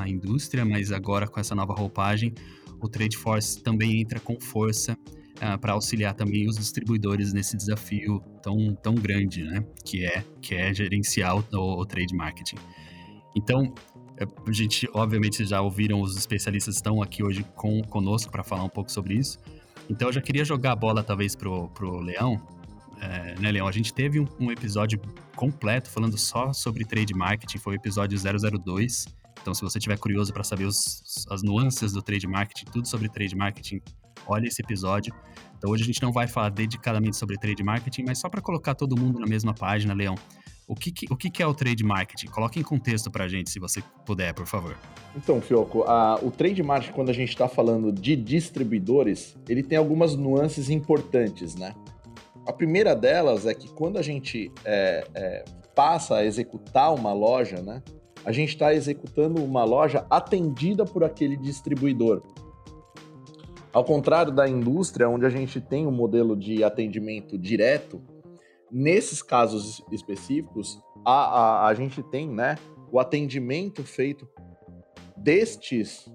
a 0.00 0.08
indústria, 0.08 0.64
mas 0.64 0.90
agora 0.90 1.28
com 1.28 1.38
essa 1.38 1.54
nova 1.54 1.74
roupagem, 1.74 2.32
o 2.80 2.88
Trade 2.88 3.16
Force 3.16 3.62
também 3.62 4.00
entra 4.00 4.18
com 4.20 4.40
força 4.40 4.92
uh, 4.92 4.96
ah, 5.40 5.58
para 5.58 5.72
auxiliar 5.72 6.14
também 6.14 6.48
os 6.48 6.56
distribuidores 6.56 7.32
nesse 7.32 7.56
desafio 7.56 8.20
tão, 8.42 8.74
tão 8.74 8.94
grande, 8.94 9.42
né? 9.44 9.64
Que 9.84 10.04
é, 10.04 10.24
que 10.40 10.54
é 10.54 10.72
gerenciar 10.72 11.36
o, 11.36 11.80
o 11.80 11.86
trade 11.86 12.14
marketing. 12.14 12.56
Então, 13.34 13.72
é, 14.18 14.24
a 14.46 14.52
gente, 14.52 14.88
obviamente, 14.92 15.44
já 15.44 15.60
ouviram, 15.60 16.00
os 16.00 16.16
especialistas 16.16 16.76
estão 16.76 17.02
aqui 17.02 17.22
hoje 17.22 17.44
com, 17.54 17.82
conosco 17.82 18.30
para 18.30 18.42
falar 18.42 18.64
um 18.64 18.68
pouco 18.68 18.90
sobre 18.92 19.14
isso. 19.14 19.38
Então, 19.88 20.08
eu 20.08 20.12
já 20.12 20.20
queria 20.20 20.44
jogar 20.44 20.72
a 20.72 20.76
bola, 20.76 21.02
talvez, 21.02 21.34
pro, 21.34 21.68
pro 21.70 22.00
Leão. 22.00 22.40
É, 23.00 23.34
né, 23.40 23.50
Leão? 23.50 23.66
A 23.66 23.72
gente 23.72 23.94
teve 23.94 24.20
um, 24.20 24.26
um, 24.38 24.52
episódio 24.52 25.00
completo 25.34 25.88
falando 25.88 26.18
só 26.18 26.52
sobre 26.52 26.84
trade 26.84 27.14
marketing, 27.14 27.58
foi 27.58 27.74
o 27.74 27.76
episódio 27.76 28.18
002. 28.18 29.06
Então, 29.40 29.54
se 29.54 29.62
você 29.62 29.78
estiver 29.78 29.98
curioso 29.98 30.32
para 30.32 30.44
saber 30.44 30.64
os, 30.64 31.26
as 31.30 31.42
nuances 31.42 31.92
do 31.92 32.02
trade 32.02 32.26
marketing, 32.26 32.66
tudo 32.66 32.86
sobre 32.86 33.08
trade 33.08 33.34
marketing, 33.34 33.80
olha 34.26 34.46
esse 34.46 34.60
episódio. 34.62 35.14
Então, 35.56 35.70
hoje 35.70 35.82
a 35.82 35.86
gente 35.86 36.02
não 36.02 36.12
vai 36.12 36.26
falar 36.26 36.50
dedicadamente 36.50 37.16
sobre 37.16 37.38
trade 37.38 37.62
marketing, 37.62 38.04
mas 38.06 38.18
só 38.18 38.28
para 38.28 38.40
colocar 38.40 38.74
todo 38.74 38.98
mundo 38.98 39.18
na 39.18 39.26
mesma 39.26 39.54
página, 39.54 39.94
Leão. 39.94 40.14
O 40.68 40.74
que, 40.76 40.92
o 41.10 41.16
que, 41.16 41.42
é 41.42 41.46
o 41.46 41.52
trade 41.52 41.82
marketing? 41.82 42.28
Coloque 42.28 42.60
em 42.60 42.62
contexto 42.62 43.10
para 43.10 43.24
a 43.24 43.28
gente, 43.28 43.50
se 43.50 43.58
você 43.58 43.82
puder, 44.06 44.32
por 44.32 44.46
favor. 44.46 44.76
Então, 45.16 45.40
Fioco, 45.40 45.82
a, 45.82 46.14
o 46.22 46.30
trade 46.30 46.62
marketing, 46.62 46.92
quando 46.92 47.08
a 47.08 47.12
gente 47.12 47.30
está 47.30 47.48
falando 47.48 47.90
de 47.90 48.14
distribuidores, 48.14 49.36
ele 49.48 49.64
tem 49.64 49.76
algumas 49.76 50.14
nuances 50.14 50.70
importantes, 50.70 51.56
né? 51.56 51.74
A 52.46 52.52
primeira 52.52 52.94
delas 52.94 53.46
é 53.46 53.54
que 53.54 53.68
quando 53.68 53.98
a 53.98 54.02
gente 54.02 54.52
é, 54.64 55.04
é, 55.12 55.44
passa 55.74 56.16
a 56.16 56.24
executar 56.24 56.94
uma 56.94 57.12
loja, 57.12 57.60
né? 57.60 57.82
A 58.24 58.32
gente 58.32 58.50
está 58.50 58.74
executando 58.74 59.42
uma 59.42 59.64
loja 59.64 60.06
atendida 60.10 60.84
por 60.84 61.04
aquele 61.04 61.36
distribuidor. 61.36 62.22
Ao 63.72 63.84
contrário 63.84 64.32
da 64.32 64.48
indústria, 64.48 65.08
onde 65.08 65.24
a 65.24 65.30
gente 65.30 65.60
tem 65.60 65.86
um 65.86 65.92
modelo 65.92 66.36
de 66.36 66.64
atendimento 66.64 67.38
direto, 67.38 68.02
nesses 68.70 69.22
casos 69.22 69.82
específicos, 69.90 70.80
a, 71.04 71.12
a, 71.12 71.68
a 71.68 71.74
gente 71.74 72.02
tem 72.02 72.28
né, 72.28 72.56
o 72.90 72.98
atendimento 72.98 73.84
feito 73.84 74.28
destes 75.16 76.10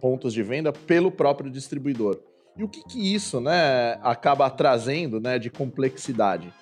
pontos 0.00 0.32
de 0.32 0.42
venda 0.42 0.72
pelo 0.72 1.10
próprio 1.10 1.50
distribuidor. 1.50 2.20
E 2.56 2.64
o 2.64 2.68
que, 2.68 2.82
que 2.84 3.14
isso 3.14 3.40
né, 3.40 3.98
acaba 4.02 4.50
trazendo 4.50 5.20
né, 5.20 5.38
de 5.38 5.50
complexidade? 5.50 6.52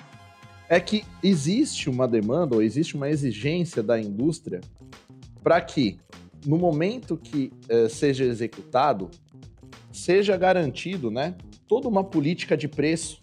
É 0.69 0.81
que 0.81 1.05
existe 1.23 1.89
uma 1.89 2.07
demanda 2.07 2.55
ou 2.55 2.63
existe 2.63 2.97
uma 2.97 3.09
exigência 3.09 3.83
da 3.83 3.99
indústria 3.99 4.61
para 5.47 5.61
que, 5.61 5.97
no 6.45 6.59
momento 6.59 7.17
que 7.17 7.53
eh, 7.69 7.89
seja 7.89 8.25
executado, 8.25 9.09
seja 9.93 10.37
garantido 10.37 11.09
né, 11.09 11.37
toda 11.69 11.87
uma 11.87 12.03
política 12.03 12.57
de 12.57 12.67
preço, 12.67 13.23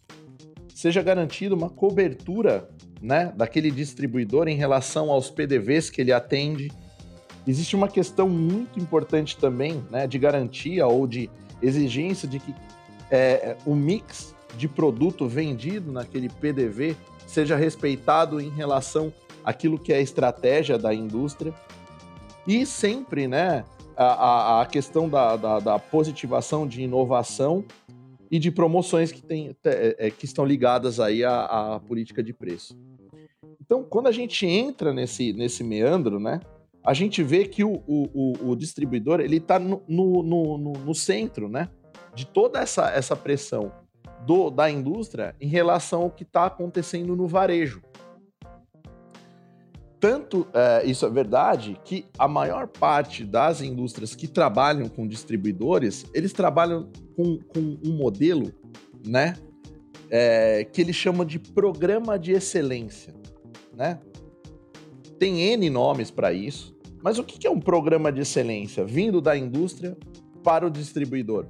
seja 0.74 1.02
garantida 1.02 1.54
uma 1.54 1.70
cobertura 1.70 2.70
né, 3.02 3.34
daquele 3.36 3.70
distribuidor 3.70 4.48
em 4.48 4.56
relação 4.56 5.12
aos 5.12 5.30
PDVs 5.30 5.90
que 5.90 6.00
ele 6.00 6.14
atende. 6.14 6.72
Existe 7.46 7.76
uma 7.76 7.90
questão 7.90 8.30
muito 8.30 8.80
importante 8.80 9.36
também 9.36 9.84
né, 9.92 10.08
de 10.08 10.18
garantia 10.18 10.88
ou 10.88 11.06
de 11.06 11.30
exigência 11.62 12.26
de 12.26 12.40
que 12.40 12.56
é, 13.12 13.58
o 13.66 13.76
mix 13.76 14.34
de 14.56 14.70
produto 14.70 15.28
vendido 15.28 15.92
naquele 15.92 16.30
PDV 16.30 16.96
seja 17.28 17.58
respeitado 17.58 18.40
em 18.40 18.50
relação 18.50 19.12
àquilo 19.44 19.78
que 19.78 19.92
é 19.92 19.98
a 19.98 20.02
estratégia 20.02 20.78
da 20.78 20.94
indústria. 20.94 21.54
E 22.46 22.66
sempre, 22.66 23.28
né, 23.28 23.64
a, 23.96 24.62
a 24.62 24.66
questão 24.66 25.08
da, 25.08 25.36
da, 25.36 25.60
da, 25.60 25.80
positivação 25.80 26.68
de 26.68 26.82
inovação 26.82 27.64
e 28.30 28.40
de 28.40 28.52
promoções 28.52 29.12
que, 29.12 29.22
tem, 29.22 29.56
é, 29.64 30.10
que 30.10 30.26
estão 30.26 30.46
ligadas 30.46 31.00
aí 31.00 31.24
à, 31.24 31.76
à, 31.76 31.80
política 31.80 32.24
de 32.24 32.34
preço. 32.34 32.78
Então, 33.62 33.84
quando 33.84 34.08
a 34.08 34.12
gente 34.12 34.46
entra 34.46 34.92
nesse, 34.94 35.32
nesse 35.34 35.64
meandro, 35.64 36.20
né, 36.20 36.40
a 36.84 36.94
gente 36.94 37.24
vê 37.24 37.46
que 37.46 37.64
o, 37.64 37.82
o, 37.88 38.50
o 38.50 38.56
distribuidor 38.56 39.22
ele 39.22 39.38
está 39.38 39.58
no, 39.58 39.82
no, 39.88 40.22
no, 40.24 40.58
no, 40.58 40.94
centro 40.94 41.48
né, 41.48 41.70
de 42.14 42.26
toda 42.26 42.60
essa, 42.60 42.90
essa 42.92 43.16
pressão 43.16 43.72
do, 44.26 44.50
da 44.50 44.70
indústria 44.70 45.34
em 45.40 45.48
relação 45.48 46.04
ao 46.04 46.12
que 46.12 46.24
está 46.24 46.46
acontecendo 46.46 47.16
no 47.16 47.26
varejo. 47.28 47.82
Tanto 50.04 50.46
é, 50.54 50.86
isso 50.86 51.06
é 51.06 51.10
verdade 51.10 51.80
que 51.86 52.06
a 52.20 52.28
maior 52.28 52.68
parte 52.68 53.24
das 53.24 53.62
indústrias 53.62 54.14
que 54.14 54.28
trabalham 54.28 54.90
com 54.90 55.08
distribuidores, 55.08 56.06
eles 56.14 56.34
trabalham 56.34 56.90
com, 57.16 57.40
com 57.40 57.78
um 57.82 57.96
modelo, 57.96 58.52
né? 59.08 59.38
É, 60.10 60.66
que 60.66 60.82
eles 60.82 60.98
chamam 60.98 61.26
de 61.26 61.40
programa 61.40 62.20
de 62.20 62.34
excelência, 62.34 63.14
né? 63.74 63.98
Tem 65.18 65.40
N 65.40 65.70
nomes 65.70 66.12
para 66.12 66.34
isso, 66.34 66.76
mas 67.02 67.18
o 67.18 67.24
que 67.24 67.48
é 67.48 67.50
um 67.50 67.62
programa 67.62 68.12
de 68.12 68.20
excelência 68.20 68.84
vindo 68.84 69.22
da 69.22 69.38
indústria 69.38 69.96
para 70.44 70.68
o 70.68 70.70
distribuidor? 70.70 71.46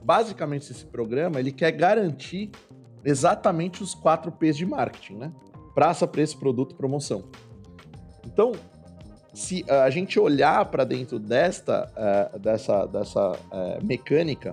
Basicamente, 0.00 0.70
esse 0.70 0.86
programa 0.86 1.40
ele 1.40 1.50
quer 1.50 1.72
garantir 1.72 2.52
exatamente 3.04 3.82
os 3.82 3.92
quatro 3.92 4.30
P's 4.30 4.56
de 4.56 4.64
marketing, 4.64 5.16
né? 5.16 5.32
Praça, 5.74 6.06
preço, 6.06 6.38
produto, 6.38 6.74
promoção. 6.74 7.24
Então, 8.26 8.52
se 9.32 9.64
a 9.68 9.88
gente 9.90 10.18
olhar 10.20 10.64
para 10.66 10.84
dentro 10.84 11.18
desta, 11.18 11.90
uh, 11.96 12.38
dessa, 12.38 12.86
dessa 12.86 13.32
uh, 13.32 13.84
mecânica, 13.84 14.52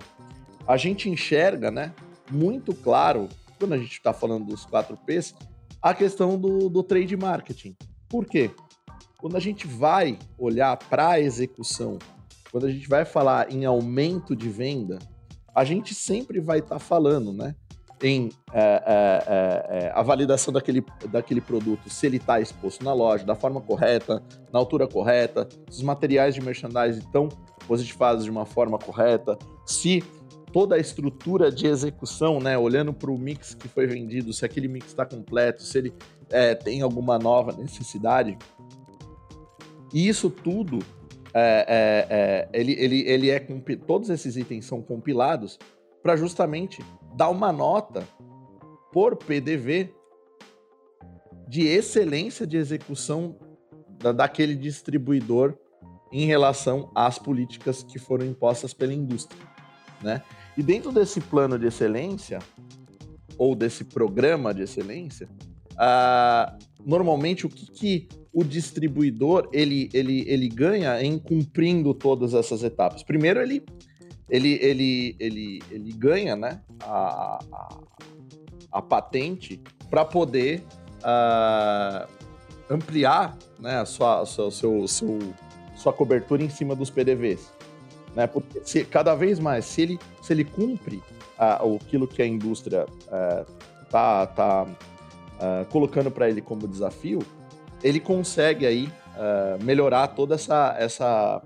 a 0.67 0.77
gente 0.77 1.09
enxerga, 1.09 1.69
né, 1.69 1.93
muito 2.31 2.73
claro, 2.73 3.27
quando 3.57 3.73
a 3.73 3.77
gente 3.77 3.91
está 3.91 4.13
falando 4.13 4.45
dos 4.45 4.65
quatro 4.65 4.95
P's, 4.97 5.35
a 5.81 5.93
questão 5.93 6.37
do, 6.39 6.69
do 6.69 6.83
trade 6.83 7.15
marketing. 7.17 7.75
Por 8.07 8.25
quê? 8.25 8.51
Quando 9.17 9.35
a 9.35 9.39
gente 9.39 9.67
vai 9.67 10.17
olhar 10.37 10.77
para 10.77 11.09
a 11.09 11.19
execução, 11.19 11.99
quando 12.51 12.65
a 12.65 12.71
gente 12.71 12.87
vai 12.87 13.03
falar 13.03 13.51
em 13.51 13.65
aumento 13.65 14.35
de 14.35 14.49
venda, 14.49 14.97
a 15.53 15.63
gente 15.63 15.93
sempre 15.93 16.39
vai 16.39 16.59
estar 16.59 16.75
tá 16.75 16.79
falando, 16.79 17.33
né? 17.33 17.55
Em 18.01 18.29
é, 18.53 18.83
é, 18.85 19.77
é, 19.85 19.91
a 19.93 20.01
validação 20.01 20.53
daquele, 20.53 20.83
daquele 21.11 21.41
produto, 21.41 21.89
se 21.89 22.05
ele 22.05 22.15
está 22.15 22.39
exposto 22.39 22.83
na 22.83 22.93
loja, 22.93 23.25
da 23.25 23.35
forma 23.35 23.59
correta, 23.59 24.23
na 24.53 24.59
altura 24.59 24.87
correta, 24.87 25.47
se 25.69 25.79
os 25.79 25.83
materiais 25.83 26.33
de 26.33 26.41
merchandising 26.41 26.99
estão 26.99 27.27
positivados 27.67 28.23
de 28.23 28.31
uma 28.31 28.45
forma 28.45 28.79
correta, 28.79 29.37
se 29.65 30.01
toda 30.51 30.75
a 30.75 30.79
estrutura 30.79 31.51
de 31.51 31.67
execução, 31.67 32.39
né, 32.39 32.57
olhando 32.57 32.93
para 32.93 33.11
o 33.11 33.17
mix 33.17 33.53
que 33.53 33.67
foi 33.67 33.85
vendido, 33.85 34.33
se 34.33 34.45
aquele 34.45 34.67
mix 34.67 34.87
está 34.87 35.05
completo, 35.05 35.61
se 35.61 35.77
ele 35.77 35.93
é, 36.29 36.55
tem 36.55 36.81
alguma 36.81 37.19
nova 37.19 37.51
necessidade. 37.51 38.37
E 39.93 40.07
isso 40.07 40.29
tudo, 40.29 40.79
é, 41.33 41.65
é, 41.67 42.07
é 42.09 42.59
ele, 42.59 42.73
ele, 42.73 43.01
ele 43.07 43.29
é 43.29 43.39
todos 43.85 44.09
esses 44.09 44.37
itens 44.37 44.65
são 44.65 44.81
compilados 44.81 45.59
para 46.01 46.15
justamente 46.15 46.81
dar 47.15 47.29
uma 47.29 47.51
nota 47.51 48.07
por 48.91 49.15
PDV 49.15 49.93
de 51.47 51.67
excelência 51.67 52.45
de 52.45 52.57
execução 52.57 53.35
da, 54.01 54.11
daquele 54.11 54.55
distribuidor 54.55 55.55
em 56.11 56.25
relação 56.25 56.91
às 56.95 57.19
políticas 57.19 57.83
que 57.83 57.99
foram 57.99 58.25
impostas 58.25 58.73
pela 58.73 58.93
indústria, 58.93 59.41
né? 60.01 60.21
E 60.57 60.63
dentro 60.63 60.91
desse 60.91 61.21
plano 61.21 61.57
de 61.57 61.67
excelência, 61.67 62.39
ou 63.37 63.55
desse 63.55 63.85
programa 63.85 64.53
de 64.53 64.63
excelência, 64.63 65.29
uh, 65.71 66.57
normalmente 66.85 67.45
o 67.45 67.49
que, 67.49 67.65
que, 67.71 68.07
o 68.31 68.43
distribuidor 68.43 69.49
ele, 69.51 69.89
ele, 69.91 70.23
ele 70.27 70.47
ganha 70.49 71.01
em 71.01 71.17
cumprindo 71.17 71.93
todas 71.93 72.33
essas 72.33 72.61
etapas? 72.61 73.01
Primeiro, 73.01 73.41
ele, 73.41 73.63
ele, 74.29 74.59
ele, 74.61 75.15
ele, 75.19 75.61
ele 75.71 75.91
ganha 75.93 76.35
né, 76.35 76.61
a, 76.83 77.39
a, 77.51 77.77
a 78.71 78.81
patente 78.81 79.61
para 79.89 80.05
poder 80.05 80.63
uh, 80.99 82.07
ampliar 82.69 83.37
né, 83.59 83.79
a 83.79 83.85
sua, 83.85 84.21
a 84.21 84.25
sua, 84.25 84.51
seu, 84.51 84.87
seu, 84.87 85.19
sua 85.75 85.91
cobertura 85.91 86.43
em 86.43 86.49
cima 86.49 86.75
dos 86.75 86.89
PDVs. 86.89 87.51
Né? 88.15 88.27
Porque 88.27 88.61
se, 88.63 88.85
cada 88.85 89.15
vez 89.15 89.39
mais, 89.39 89.65
se 89.65 89.81
ele, 89.81 89.99
se 90.21 90.33
ele 90.33 90.43
cumpre 90.43 90.97
uh, 91.37 91.75
aquilo 91.75 92.07
que 92.07 92.21
a 92.21 92.27
indústria 92.27 92.85
está 93.85 94.23
uh, 94.23 94.35
tá, 94.35 94.63
uh, 94.65 95.65
colocando 95.71 96.11
para 96.11 96.29
ele 96.29 96.41
como 96.41 96.67
desafio, 96.67 97.19
ele 97.83 97.99
consegue 97.99 98.65
aí 98.65 98.91
melhorar 99.61 100.07
toda 100.07 100.35
essa, 100.35 100.73
essa, 100.79 101.41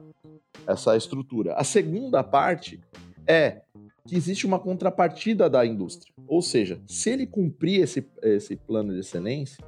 essa 0.68 0.96
estrutura. 0.96 1.54
A 1.56 1.64
segunda 1.64 2.24
parte 2.24 2.80
é 3.28 3.62
que 4.06 4.16
existe 4.16 4.46
uma 4.46 4.60
contrapartida 4.60 5.50
da 5.50 5.66
indústria. 5.66 6.14
Ou 6.28 6.42
seja, 6.42 6.82
se 6.88 7.10
ele 7.10 7.26
cumprir 7.26 7.82
esse, 7.82 8.06
esse 8.22 8.56
plano 8.56 8.94
de 8.94 9.00
excelência, 9.00 9.64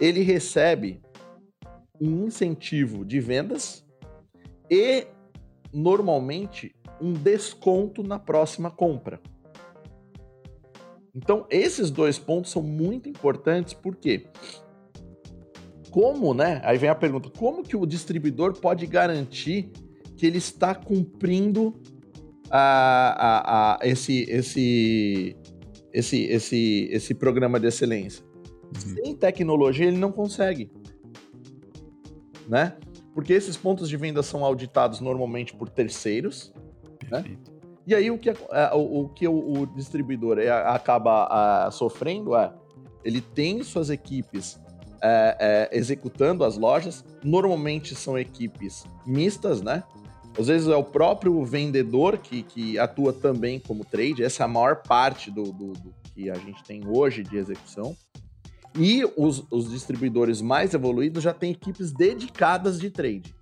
ele 0.00 0.22
recebe 0.22 1.00
um 2.00 2.26
incentivo 2.26 3.04
de 3.04 3.18
vendas 3.20 3.84
e 4.70 5.06
normalmente 5.72 6.74
um 7.00 7.12
desconto 7.12 8.02
na 8.02 8.18
próxima 8.18 8.70
compra. 8.70 9.20
Então, 11.14 11.46
esses 11.50 11.90
dois 11.90 12.18
pontos 12.18 12.50
são 12.50 12.62
muito 12.62 13.08
importantes 13.08 13.72
porque 13.72 14.26
como, 15.90 16.34
né? 16.34 16.60
Aí 16.62 16.76
vem 16.76 16.90
a 16.90 16.94
pergunta: 16.94 17.30
como 17.30 17.62
que 17.62 17.74
o 17.74 17.86
distribuidor 17.86 18.60
pode 18.60 18.86
garantir 18.86 19.70
que 20.16 20.26
ele 20.26 20.38
está 20.38 20.74
cumprindo 20.74 21.74
a, 22.50 23.76
a, 23.76 23.82
a 23.82 23.86
esse, 23.86 24.22
esse, 24.28 25.36
esse, 25.92 26.24
esse, 26.24 26.88
esse 26.90 27.14
programa 27.14 27.60
de 27.60 27.66
excelência? 27.66 28.24
Uhum. 28.24 28.94
Sem 28.94 29.16
tecnologia, 29.16 29.86
ele 29.86 29.98
não 29.98 30.12
consegue. 30.12 30.70
Né? 32.48 32.76
porque 33.16 33.32
esses 33.32 33.56
pontos 33.56 33.88
de 33.88 33.96
venda 33.96 34.22
são 34.22 34.44
auditados 34.44 35.00
normalmente 35.00 35.56
por 35.56 35.70
terceiros, 35.70 36.52
né? 37.10 37.24
E 37.86 37.94
aí 37.94 38.10
o 38.10 38.18
que, 38.18 38.28
o, 38.30 39.00
o, 39.00 39.08
que 39.08 39.26
o, 39.26 39.62
o 39.62 39.66
distribuidor 39.68 40.38
é, 40.38 40.50
acaba 40.50 41.70
sofrendo 41.70 42.36
é, 42.36 42.52
ele 43.02 43.22
tem 43.22 43.62
suas 43.62 43.88
equipes 43.88 44.60
é, 45.02 45.70
é, 45.72 45.78
executando 45.78 46.44
as 46.44 46.58
lojas, 46.58 47.06
normalmente 47.24 47.94
são 47.94 48.18
equipes 48.18 48.84
mistas, 49.06 49.62
né? 49.62 49.82
Às 50.38 50.48
vezes 50.48 50.68
é 50.68 50.76
o 50.76 50.84
próprio 50.84 51.44
vendedor 51.44 52.18
que, 52.18 52.42
que 52.42 52.78
atua 52.78 53.12
também 53.12 53.58
como 53.58 53.84
trade, 53.84 54.22
essa 54.22 54.42
é 54.42 54.44
a 54.44 54.48
maior 54.48 54.82
parte 54.82 55.30
do, 55.30 55.44
do, 55.44 55.72
do 55.72 55.94
que 56.14 56.28
a 56.30 56.34
gente 56.34 56.62
tem 56.64 56.86
hoje 56.86 57.22
de 57.22 57.36
execução. 57.36 57.96
E 58.78 59.04
os, 59.16 59.44
os 59.50 59.70
distribuidores 59.70 60.42
mais 60.42 60.74
evoluídos 60.74 61.22
já 61.22 61.32
têm 61.32 61.52
equipes 61.52 61.92
dedicadas 61.92 62.78
de 62.78 62.90
trade. 62.90 63.34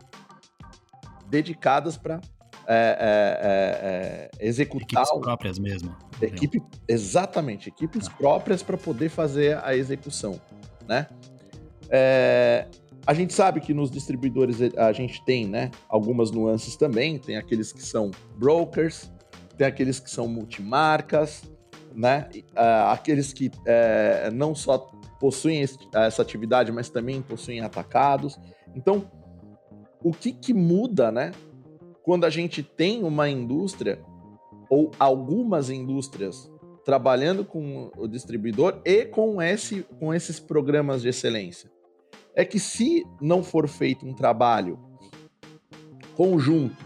Dedicadas 1.28 1.96
para 1.96 2.20
é, 2.66 4.30
é, 4.30 4.38
é, 4.38 4.40
é, 4.42 4.48
executar. 4.48 5.02
Equipes 5.02 5.20
próprias 5.20 5.58
mesmo. 5.58 5.94
Equipe, 6.22 6.62
exatamente, 6.88 7.68
equipes 7.68 8.06
tá. 8.06 8.14
próprias 8.14 8.62
para 8.62 8.76
poder 8.78 9.08
fazer 9.08 9.58
a 9.64 9.76
execução. 9.76 10.40
Né? 10.86 11.08
É, 11.90 12.66
a 13.06 13.12
gente 13.12 13.34
sabe 13.34 13.60
que 13.60 13.74
nos 13.74 13.90
distribuidores 13.90 14.58
a 14.76 14.92
gente 14.92 15.22
tem 15.24 15.46
né, 15.46 15.70
algumas 15.88 16.30
nuances 16.30 16.76
também. 16.76 17.18
Tem 17.18 17.36
aqueles 17.36 17.72
que 17.72 17.82
são 17.82 18.10
brokers, 18.36 19.12
tem 19.56 19.66
aqueles 19.66 20.00
que 20.00 20.10
são 20.10 20.26
multimarcas, 20.26 21.42
né? 21.94 22.28
Uh, 22.52 22.90
aqueles 22.90 23.32
que 23.32 23.48
uh, 23.48 24.32
não 24.32 24.54
só 24.54 24.78
possuem 25.20 25.64
essa 25.94 26.22
atividade, 26.22 26.72
mas 26.72 26.88
também 26.88 27.22
possuem 27.22 27.60
atacados. 27.60 28.38
Então, 28.74 29.10
o 30.02 30.12
que, 30.12 30.32
que 30.32 30.52
muda, 30.52 31.12
né? 31.12 31.32
Quando 32.02 32.24
a 32.24 32.30
gente 32.30 32.62
tem 32.62 33.02
uma 33.04 33.28
indústria 33.28 34.00
ou 34.68 34.90
algumas 34.98 35.70
indústrias 35.70 36.50
trabalhando 36.84 37.44
com 37.44 37.90
o 37.96 38.06
distribuidor 38.06 38.80
e 38.84 39.06
com, 39.06 39.40
esse, 39.40 39.82
com 39.98 40.12
esses 40.12 40.38
programas 40.38 41.00
de 41.00 41.08
excelência. 41.08 41.70
É 42.34 42.44
que 42.44 42.58
se 42.58 43.06
não 43.20 43.42
for 43.42 43.68
feito 43.68 44.06
um 44.06 44.12
trabalho 44.12 44.78
conjunto, 46.16 46.84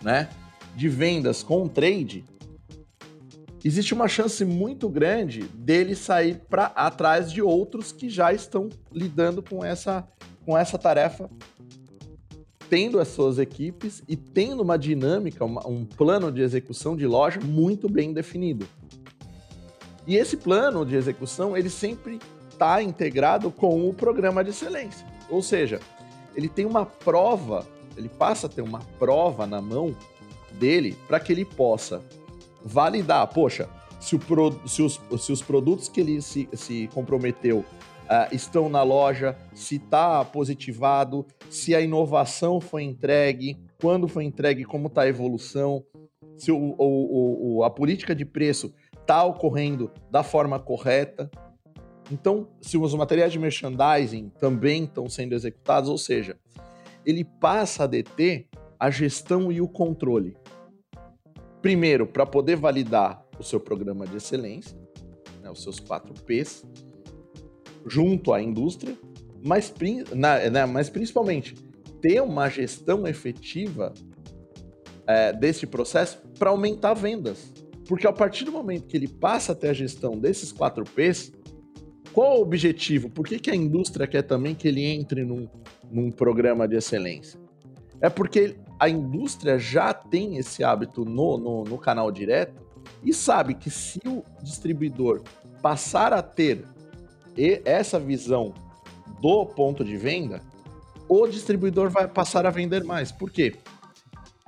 né, 0.00 0.28
de 0.74 0.88
vendas 0.88 1.42
com 1.42 1.68
trade, 1.68 2.24
existe 3.64 3.94
uma 3.94 4.08
chance 4.08 4.44
muito 4.44 4.88
grande 4.88 5.42
dele 5.42 5.94
sair 5.94 6.40
para 6.48 6.66
atrás 6.66 7.30
de 7.30 7.40
outros 7.40 7.92
que 7.92 8.08
já 8.08 8.32
estão 8.32 8.68
lidando 8.92 9.42
com 9.42 9.64
essa, 9.64 10.06
com 10.44 10.58
essa 10.58 10.76
tarefa, 10.76 11.30
tendo 12.68 12.98
as 12.98 13.08
suas 13.08 13.38
equipes 13.38 14.02
e 14.08 14.16
tendo 14.16 14.62
uma 14.62 14.78
dinâmica, 14.78 15.44
uma, 15.44 15.66
um 15.68 15.84
plano 15.84 16.32
de 16.32 16.42
execução 16.42 16.96
de 16.96 17.06
loja 17.06 17.38
muito 17.40 17.88
bem 17.88 18.12
definido. 18.12 18.66
E 20.06 20.16
esse 20.16 20.36
plano 20.36 20.84
de 20.84 20.96
execução, 20.96 21.56
ele 21.56 21.70
sempre 21.70 22.18
está 22.52 22.82
integrado 22.82 23.50
com 23.50 23.88
o 23.88 23.92
programa 23.92 24.44
de 24.44 24.50
excelência. 24.50 25.06
Ou 25.28 25.42
seja, 25.42 25.80
ele 26.34 26.48
tem 26.48 26.64
uma 26.64 26.86
prova, 26.86 27.66
ele 27.96 28.08
passa 28.08 28.46
a 28.46 28.50
ter 28.50 28.62
uma 28.62 28.80
prova 28.98 29.46
na 29.46 29.60
mão 29.60 29.94
dele 30.52 30.96
para 31.08 31.18
que 31.18 31.32
ele 31.32 31.44
possa 31.44 32.02
validar, 32.64 33.26
poxa, 33.28 33.68
se, 33.98 34.18
pro, 34.18 34.52
se, 34.66 34.82
os, 34.82 35.00
se 35.18 35.32
os 35.32 35.42
produtos 35.42 35.88
que 35.88 36.00
ele 36.00 36.20
se, 36.20 36.48
se 36.52 36.88
comprometeu 36.94 37.58
uh, 37.58 38.34
estão 38.34 38.68
na 38.68 38.82
loja, 38.82 39.36
se 39.54 39.76
está 39.76 40.24
positivado, 40.24 41.26
se 41.48 41.74
a 41.74 41.80
inovação 41.80 42.60
foi 42.60 42.82
entregue, 42.82 43.56
quando 43.80 44.06
foi 44.06 44.24
entregue, 44.24 44.64
como 44.64 44.88
está 44.88 45.02
a 45.02 45.08
evolução, 45.08 45.84
se 46.36 46.50
o, 46.50 46.74
o, 46.78 47.56
o, 47.58 47.64
a 47.64 47.70
política 47.70 48.14
de 48.14 48.24
preço 48.24 48.72
está 49.00 49.24
ocorrendo 49.24 49.90
da 50.10 50.22
forma 50.22 50.58
correta. 50.58 51.30
Então, 52.10 52.48
se 52.60 52.76
os 52.76 52.94
materiais 52.94 53.32
de 53.32 53.38
merchandising 53.38 54.30
também 54.40 54.84
estão 54.84 55.08
sendo 55.08 55.34
executados, 55.34 55.88
ou 55.88 55.98
seja, 55.98 56.36
ele 57.06 57.24
passa 57.24 57.84
a 57.84 57.86
deter 57.86 58.48
a 58.78 58.90
gestão 58.90 59.50
e 59.50 59.60
o 59.60 59.68
controle 59.68 60.36
primeiro, 61.62 62.06
para 62.06 62.26
poder 62.26 62.56
validar 62.56 63.24
o 63.38 63.44
seu 63.44 63.60
programa 63.60 64.04
de 64.04 64.16
excelência, 64.16 64.76
né, 65.40 65.48
os 65.48 65.62
seus 65.62 65.78
4 65.78 66.12
Ps, 66.24 66.66
junto 67.86 68.32
à 68.32 68.42
indústria, 68.42 68.98
mas, 69.42 69.72
né, 70.12 70.66
mas 70.66 70.90
principalmente 70.90 71.54
ter 72.00 72.20
uma 72.20 72.48
gestão 72.48 73.06
efetiva 73.06 73.94
é, 75.06 75.32
desse 75.32 75.66
processo 75.66 76.20
para 76.36 76.50
aumentar 76.50 76.94
vendas. 76.94 77.52
Porque 77.86 78.06
a 78.06 78.12
partir 78.12 78.44
do 78.44 78.52
momento 78.52 78.86
que 78.86 78.96
ele 78.96 79.08
passa 79.08 79.52
a 79.52 79.54
ter 79.54 79.68
a 79.68 79.72
gestão 79.72 80.18
desses 80.18 80.50
4 80.50 80.84
Ps, 80.84 81.32
qual 82.12 82.38
o 82.38 82.42
objetivo? 82.42 83.08
Por 83.08 83.26
que, 83.26 83.38
que 83.38 83.50
a 83.50 83.56
indústria 83.56 84.06
quer 84.06 84.22
também 84.22 84.54
que 84.54 84.68
ele 84.68 84.84
entre 84.84 85.24
num, 85.24 85.48
num 85.90 86.10
programa 86.10 86.68
de 86.68 86.76
excelência? 86.76 87.40
É 88.00 88.10
porque 88.10 88.56
a 88.78 88.88
indústria 88.88 89.58
já 89.58 89.94
tem 89.94 90.36
esse 90.36 90.64
hábito 90.64 91.04
no, 91.04 91.38
no, 91.38 91.64
no 91.64 91.78
canal 91.78 92.10
direto 92.10 92.60
e 93.02 93.12
sabe 93.12 93.54
que 93.54 93.70
se 93.70 94.00
o 94.06 94.24
distribuidor 94.42 95.22
passar 95.62 96.12
a 96.12 96.22
ter 96.22 96.64
essa 97.64 97.98
visão 97.98 98.52
do 99.20 99.46
ponto 99.46 99.84
de 99.84 99.96
venda, 99.96 100.42
o 101.08 101.26
distribuidor 101.26 101.90
vai 101.90 102.08
passar 102.08 102.44
a 102.44 102.50
vender 102.50 102.84
mais. 102.84 103.12
Por 103.12 103.30
quê? 103.30 103.54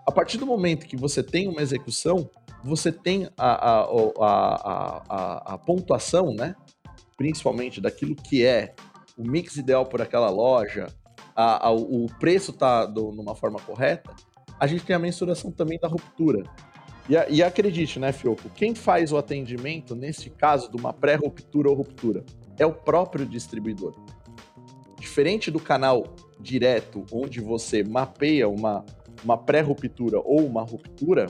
A 0.06 0.12
partir 0.12 0.36
do 0.36 0.46
momento 0.46 0.86
que 0.86 0.96
você 0.96 1.22
tem 1.22 1.48
uma 1.48 1.62
execução, 1.62 2.28
você 2.62 2.90
tem 2.90 3.28
a, 3.36 3.46
a, 3.46 3.84
a, 4.18 5.02
a, 5.08 5.54
a 5.54 5.58
pontuação, 5.58 6.34
né? 6.34 6.54
Principalmente 7.16 7.80
daquilo 7.80 8.14
que 8.14 8.44
é 8.44 8.74
o 9.16 9.22
mix 9.22 9.56
ideal 9.56 9.86
por 9.86 10.02
aquela 10.02 10.30
loja, 10.30 10.86
a, 11.34 11.68
a, 11.68 11.72
o 11.72 12.06
preço 12.18 12.50
está 12.50 12.86
numa 12.88 13.34
forma 13.34 13.58
correta, 13.60 14.14
a 14.58 14.66
gente 14.66 14.84
tem 14.84 14.94
a 14.94 14.98
mensuração 14.98 15.50
também 15.50 15.78
da 15.78 15.88
ruptura. 15.88 16.42
E, 17.08 17.36
e 17.36 17.42
acredite, 17.42 17.98
né, 17.98 18.12
Fioco, 18.12 18.48
quem 18.50 18.74
faz 18.74 19.12
o 19.12 19.16
atendimento, 19.16 19.94
nesse 19.94 20.30
caso, 20.30 20.70
de 20.70 20.76
uma 20.76 20.92
pré-ruptura 20.92 21.68
ou 21.68 21.76
ruptura, 21.76 22.24
é 22.58 22.64
o 22.64 22.72
próprio 22.72 23.26
distribuidor. 23.26 23.94
Diferente 24.98 25.50
do 25.50 25.60
canal 25.60 26.04
direto, 26.40 27.04
onde 27.12 27.40
você 27.40 27.82
mapeia 27.82 28.48
uma, 28.48 28.84
uma 29.24 29.36
pré-ruptura 29.36 30.18
ou 30.20 30.46
uma 30.46 30.62
ruptura, 30.62 31.26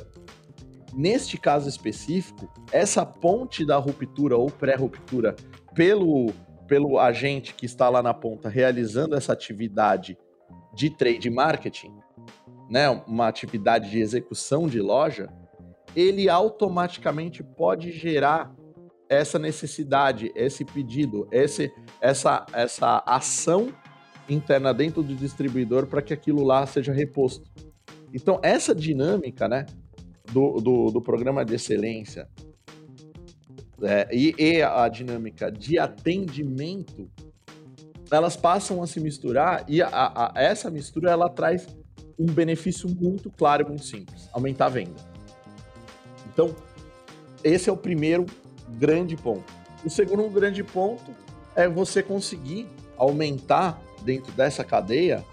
neste 0.93 1.37
caso 1.37 1.69
específico, 1.69 2.49
essa 2.71 3.05
ponte 3.05 3.65
da 3.65 3.77
ruptura 3.77 4.37
ou 4.37 4.51
pré-ruptura 4.51 5.35
pelo, 5.75 6.33
pelo 6.67 6.99
agente 6.99 7.55
que 7.55 7.67
está 7.67 7.89
lá 7.89 8.03
na 8.03 8.15
ponta 8.15 8.49
realizando 8.49 9.15
essa 9.15 9.33
atividade 9.33 10.17
de 10.75 10.91
trade 10.91 11.31
marketing, 11.31 11.93
né, 12.71 12.89
uma 13.07 13.29
atividade 13.29 13.91
de 13.91 13.99
execução 13.99 14.67
de 14.67 14.81
loja, 14.81 15.29
ele 15.95 16.29
automaticamente 16.29 17.43
pode 17.43 17.93
gerar 17.93 18.55
essa 19.09 19.39
necessidade, 19.39 20.33
esse 20.35 20.65
pedido, 20.65 21.29
esse, 21.31 21.73
essa, 22.01 22.47
essa 22.53 23.03
ação 23.07 23.73
interna 24.29 24.73
dentro 24.73 25.03
do 25.03 25.15
distribuidor 25.15 25.87
para 25.87 26.03
que 26.03 26.13
aquilo 26.13 26.43
lá 26.43 26.67
seja 26.67 26.93
reposto. 26.93 27.49
Então, 28.13 28.41
essa 28.43 28.75
dinâmica 28.75 29.47
né, 29.47 29.67
do, 30.33 30.61
do, 30.61 30.91
do 30.91 31.03
programa 31.03 31.45
de 31.45 31.55
excelência 31.55 32.29
é, 33.85 34.09
e, 34.13 34.35
e 34.39 34.63
a 34.63 34.89
dinâmica 34.89 35.51
de 35.51 35.79
atendimento, 35.79 37.11
elas 38.11 38.37
passam 38.37 38.83
a 38.83 38.87
se 38.87 39.01
misturar 39.01 39.65
e 39.69 39.83
a, 39.83 39.89
a, 39.89 40.33
essa 40.37 40.71
mistura 40.71 41.11
ela 41.11 41.29
traz 41.29 41.67
um 42.19 42.27
benefício 42.27 42.89
muito 42.89 43.31
claro 43.31 43.65
e 43.65 43.69
muito 43.69 43.85
simples: 43.85 44.29
aumentar 44.33 44.67
a 44.67 44.71
venda. 44.71 45.01
Então, 46.33 46.55
esse 47.43 47.69
é 47.69 47.73
o 47.73 47.77
primeiro 47.77 48.27
grande 48.79 49.17
ponto. 49.17 49.53
O 49.85 49.91
segundo 49.91 50.29
grande 50.31 50.63
ponto 50.65 51.13
é 51.55 51.69
você 51.69 52.03
conseguir 52.03 52.67
aumentar 52.97 53.81
dentro 54.03 54.33
dessa 54.33 54.65
cadeia 54.65 55.25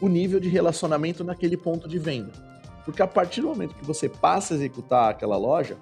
o 0.00 0.08
nível 0.08 0.40
de 0.40 0.48
relacionamento 0.48 1.22
naquele 1.22 1.56
ponto 1.56 1.88
de 1.88 1.98
venda. 1.98 2.32
Porque 2.84 3.02
a 3.02 3.06
partir 3.06 3.42
do 3.42 3.48
momento 3.48 3.74
que 3.74 3.84
você 3.84 4.08
passa 4.08 4.54
a 4.54 4.56
executar 4.56 5.10
aquela 5.10 5.36
loja, 5.36 5.76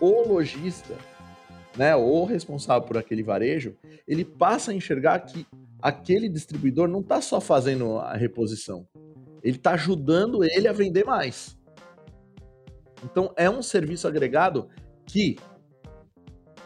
o 0.00 0.28
lojista 0.28 0.96
né, 1.76 1.94
ou 1.94 2.24
responsável 2.24 2.86
por 2.86 2.98
aquele 2.98 3.22
varejo, 3.22 3.76
ele 4.06 4.24
passa 4.24 4.70
a 4.70 4.74
enxergar 4.74 5.20
que 5.20 5.46
aquele 5.80 6.28
distribuidor 6.28 6.88
não 6.88 7.00
está 7.00 7.20
só 7.20 7.40
fazendo 7.40 7.98
a 7.98 8.14
reposição, 8.14 8.86
ele 9.42 9.56
está 9.56 9.72
ajudando 9.72 10.44
ele 10.44 10.68
a 10.68 10.72
vender 10.72 11.04
mais. 11.04 11.58
Então 13.04 13.32
é 13.36 13.48
um 13.48 13.62
serviço 13.62 14.06
agregado 14.06 14.68
que 15.06 15.36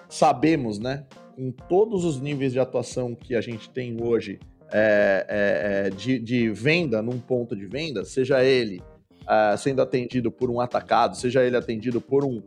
sabemos, 0.09 0.79
né, 0.79 1.07
com 1.35 1.51
todos 1.51 2.05
os 2.05 2.21
níveis 2.21 2.53
de 2.53 2.61
atuação 2.61 3.14
que 3.14 3.35
a 3.35 3.40
gente 3.40 3.71
tem 3.71 3.97
hoje 4.03 4.38
é, 4.73 5.27
é, 5.29 5.87
é 5.87 5.90
de, 5.90 6.19
de, 6.19 6.51
venda 6.51 7.03
num 7.03 7.19
ponto 7.19 7.55
de 7.55 7.67
venda, 7.67 8.05
seja 8.05 8.43
ele 8.43 8.81
uh, 9.23 9.57
sendo 9.59 9.83
atendido 9.83 10.31
por 10.31 10.51
um 10.51 10.61
atacado, 10.61 11.17
seja 11.17 11.45
ele 11.45 11.57
atendido 11.57 12.01
por 12.01 12.25
um, 12.25 12.43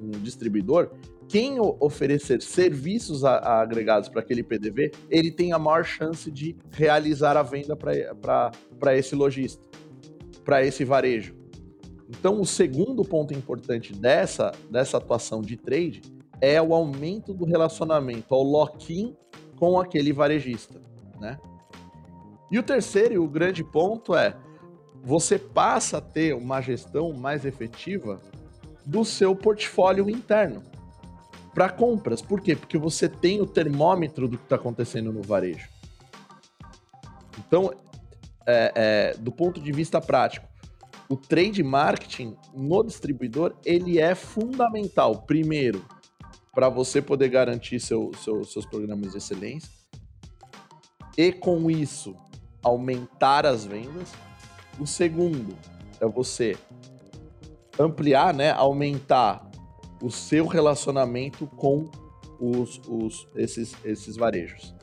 um 0.00 0.10
distribuidor, 0.10 0.90
quem 1.28 1.58
oferecer 1.58 2.40
serviços 2.40 3.24
a, 3.24 3.36
a 3.36 3.60
agregados 3.60 4.08
para 4.08 4.20
aquele 4.20 4.42
PDV, 4.42 4.92
ele 5.10 5.30
tem 5.30 5.52
a 5.52 5.58
maior 5.58 5.84
chance 5.84 6.30
de 6.30 6.56
realizar 6.70 7.36
a 7.36 7.42
venda 7.42 7.76
para 7.76 8.96
esse 8.96 9.14
lojista, 9.14 9.62
para 10.44 10.64
esse 10.64 10.84
varejo. 10.84 11.34
Então, 12.08 12.40
o 12.40 12.46
segundo 12.46 13.04
ponto 13.04 13.34
importante 13.34 13.92
dessa, 13.92 14.52
dessa 14.70 14.98
atuação 14.98 15.42
de 15.42 15.56
trade 15.56 16.02
é 16.40 16.62
o 16.62 16.72
aumento 16.72 17.34
do 17.34 17.44
relacionamento, 17.44 18.32
ao 18.32 18.42
lock-in 18.42 19.16
com 19.56 19.80
aquele 19.80 20.12
varejista, 20.12 20.80
né? 21.18 21.38
E 22.50 22.58
o 22.58 22.62
terceiro 22.62 23.14
e 23.14 23.18
o 23.18 23.26
grande 23.26 23.64
ponto 23.64 24.14
é 24.14 24.36
você 25.02 25.38
passa 25.38 25.98
a 25.98 26.00
ter 26.00 26.34
uma 26.34 26.60
gestão 26.60 27.12
mais 27.12 27.44
efetiva 27.44 28.20
do 28.84 29.04
seu 29.04 29.34
portfólio 29.34 30.08
interno 30.08 30.62
para 31.56 31.70
compras. 31.70 32.20
Por 32.20 32.42
quê? 32.42 32.54
Porque 32.54 32.76
você 32.76 33.08
tem 33.08 33.40
o 33.40 33.46
termômetro 33.46 34.28
do 34.28 34.36
que 34.36 34.44
está 34.44 34.56
acontecendo 34.56 35.10
no 35.10 35.22
varejo. 35.22 35.66
Então, 37.38 37.72
é, 38.46 38.72
é, 38.74 39.16
do 39.16 39.32
ponto 39.32 39.58
de 39.58 39.72
vista 39.72 39.98
prático, 39.98 40.46
o 41.08 41.16
trade 41.16 41.62
marketing 41.62 42.36
no 42.54 42.84
distribuidor 42.84 43.54
ele 43.64 43.98
é 43.98 44.14
fundamental. 44.14 45.22
Primeiro, 45.22 45.82
para 46.52 46.68
você 46.68 47.00
poder 47.00 47.30
garantir 47.30 47.80
seu, 47.80 48.12
seu, 48.22 48.44
seus 48.44 48.66
programas 48.66 49.12
de 49.12 49.16
excelência 49.16 49.70
e 51.16 51.32
com 51.32 51.70
isso 51.70 52.14
aumentar 52.62 53.46
as 53.46 53.64
vendas. 53.64 54.12
O 54.78 54.86
segundo 54.86 55.56
é 56.02 56.06
você 56.06 56.54
ampliar, 57.78 58.34
né, 58.34 58.50
aumentar 58.50 59.45
o 60.02 60.10
seu 60.10 60.46
relacionamento 60.46 61.46
com 61.46 61.90
os, 62.38 62.80
os, 62.86 63.26
esses, 63.34 63.74
esses 63.84 64.16
varejos. 64.16 64.74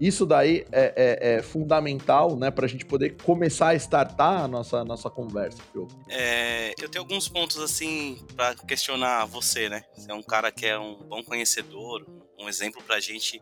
Isso 0.00 0.26
daí 0.26 0.66
é, 0.72 0.92
é, 0.96 1.34
é 1.34 1.42
fundamental, 1.42 2.34
né, 2.34 2.50
para 2.50 2.66
a 2.66 2.68
gente 2.68 2.84
poder 2.84 3.16
começar 3.22 3.68
a 3.68 3.74
startar 3.76 4.42
a 4.42 4.48
nossa, 4.48 4.84
nossa 4.84 5.08
conversa, 5.08 5.62
Phil. 5.72 5.86
É, 6.08 6.74
eu 6.80 6.88
tenho 6.88 7.04
alguns 7.04 7.28
pontos, 7.28 7.58
assim, 7.58 8.18
para 8.34 8.54
questionar 8.56 9.26
você, 9.26 9.68
né? 9.68 9.84
Você 9.94 10.10
é 10.10 10.14
um 10.14 10.22
cara 10.22 10.50
que 10.50 10.66
é 10.66 10.76
um 10.76 10.96
bom 10.96 11.22
conhecedor, 11.22 12.04
um 12.08 12.20
exemplo 12.48 12.82
para 12.82 12.96
a 12.96 13.00
gente 13.00 13.40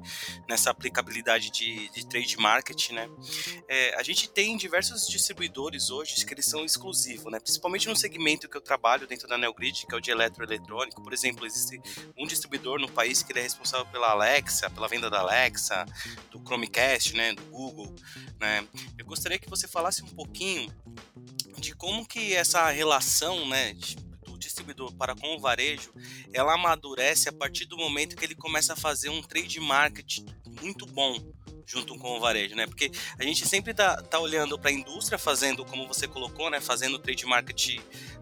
nessa 0.49 0.71
aplicabilidade 0.71 1.51
de, 1.51 1.89
de 1.91 2.07
trade 2.07 2.37
marketing, 2.37 2.95
né? 2.95 3.09
É, 3.69 3.95
a 3.99 4.03
gente 4.03 4.29
tem 4.29 4.57
diversos 4.57 5.07
distribuidores 5.07 5.91
hoje 5.91 6.25
que 6.25 6.35
eles 6.35 6.47
são 6.47 6.65
exclusivos, 6.65 7.31
né? 7.31 7.39
Principalmente 7.41 7.89
no 7.89 7.97
segmento 7.97 8.49
que 8.49 8.57
eu 8.57 8.61
trabalho 8.61 9.07
dentro 9.07 9.29
da 9.29 9.39
Neogrid, 9.39 9.87
que 9.87 9.95
é 9.95 9.97
o 9.97 10.01
de 10.01 10.11
eletroeletrônico. 10.11 11.03
Por 11.03 11.13
exemplo, 11.13 11.47
existe 11.47 11.81
um 12.17 12.27
distribuidor 12.27 12.81
no 12.81 12.91
país 12.91 13.23
que 13.23 13.33
ele 13.33 13.41
é 13.41 13.43
responsável 13.43 13.87
pela 13.87 14.11
Alexa, 14.11 14.71
pela 14.71 14.89
venda 14.89 15.09
da 15.09 15.21
Alexa, 15.21 15.85
do 16.31 16.39
Chromecast, 16.41 17.15
né? 17.15 17.33
Do 17.33 17.43
Google, 17.45 17.95
né? 18.39 18.67
Eu 18.99 19.05
gostaria 19.05 19.39
que 19.39 19.49
você 19.49 19.67
falasse 19.67 20.03
um 20.03 20.09
pouquinho 20.09 20.73
de 21.59 21.75
como 21.75 22.07
que 22.07 22.35
essa 22.35 22.71
relação, 22.71 23.49
né? 23.49 23.75
Distribuidor 24.41 24.93
para 24.95 25.15
com 25.15 25.37
o 25.37 25.41
varejo, 25.41 25.93
ela 26.33 26.55
amadurece 26.55 27.29
a 27.29 27.33
partir 27.33 27.67
do 27.67 27.77
momento 27.77 28.17
que 28.17 28.25
ele 28.25 28.35
começa 28.35 28.73
a 28.73 28.77
fazer 28.77 29.09
um 29.09 29.23
trade 29.23 29.61
marketing 29.61 30.27
muito 30.61 30.87
bom 30.87 31.17
junto 31.67 31.97
com 31.97 32.17
o 32.17 32.21
varejo, 32.21 32.57
né? 32.57 32.67
Porque 32.67 32.91
a 33.17 33.23
gente 33.23 33.47
sempre 33.47 33.73
tá, 33.73 34.03
tá 34.03 34.19
olhando 34.19 34.59
para 34.59 34.71
a 34.71 34.73
indústria 34.73 35.17
fazendo, 35.17 35.65
como 35.65 35.87
você 35.87 36.09
colocou, 36.09 36.51
né? 36.51 36.61
Fazendo 36.61 36.99
trade 36.99 37.25
market 37.27 37.79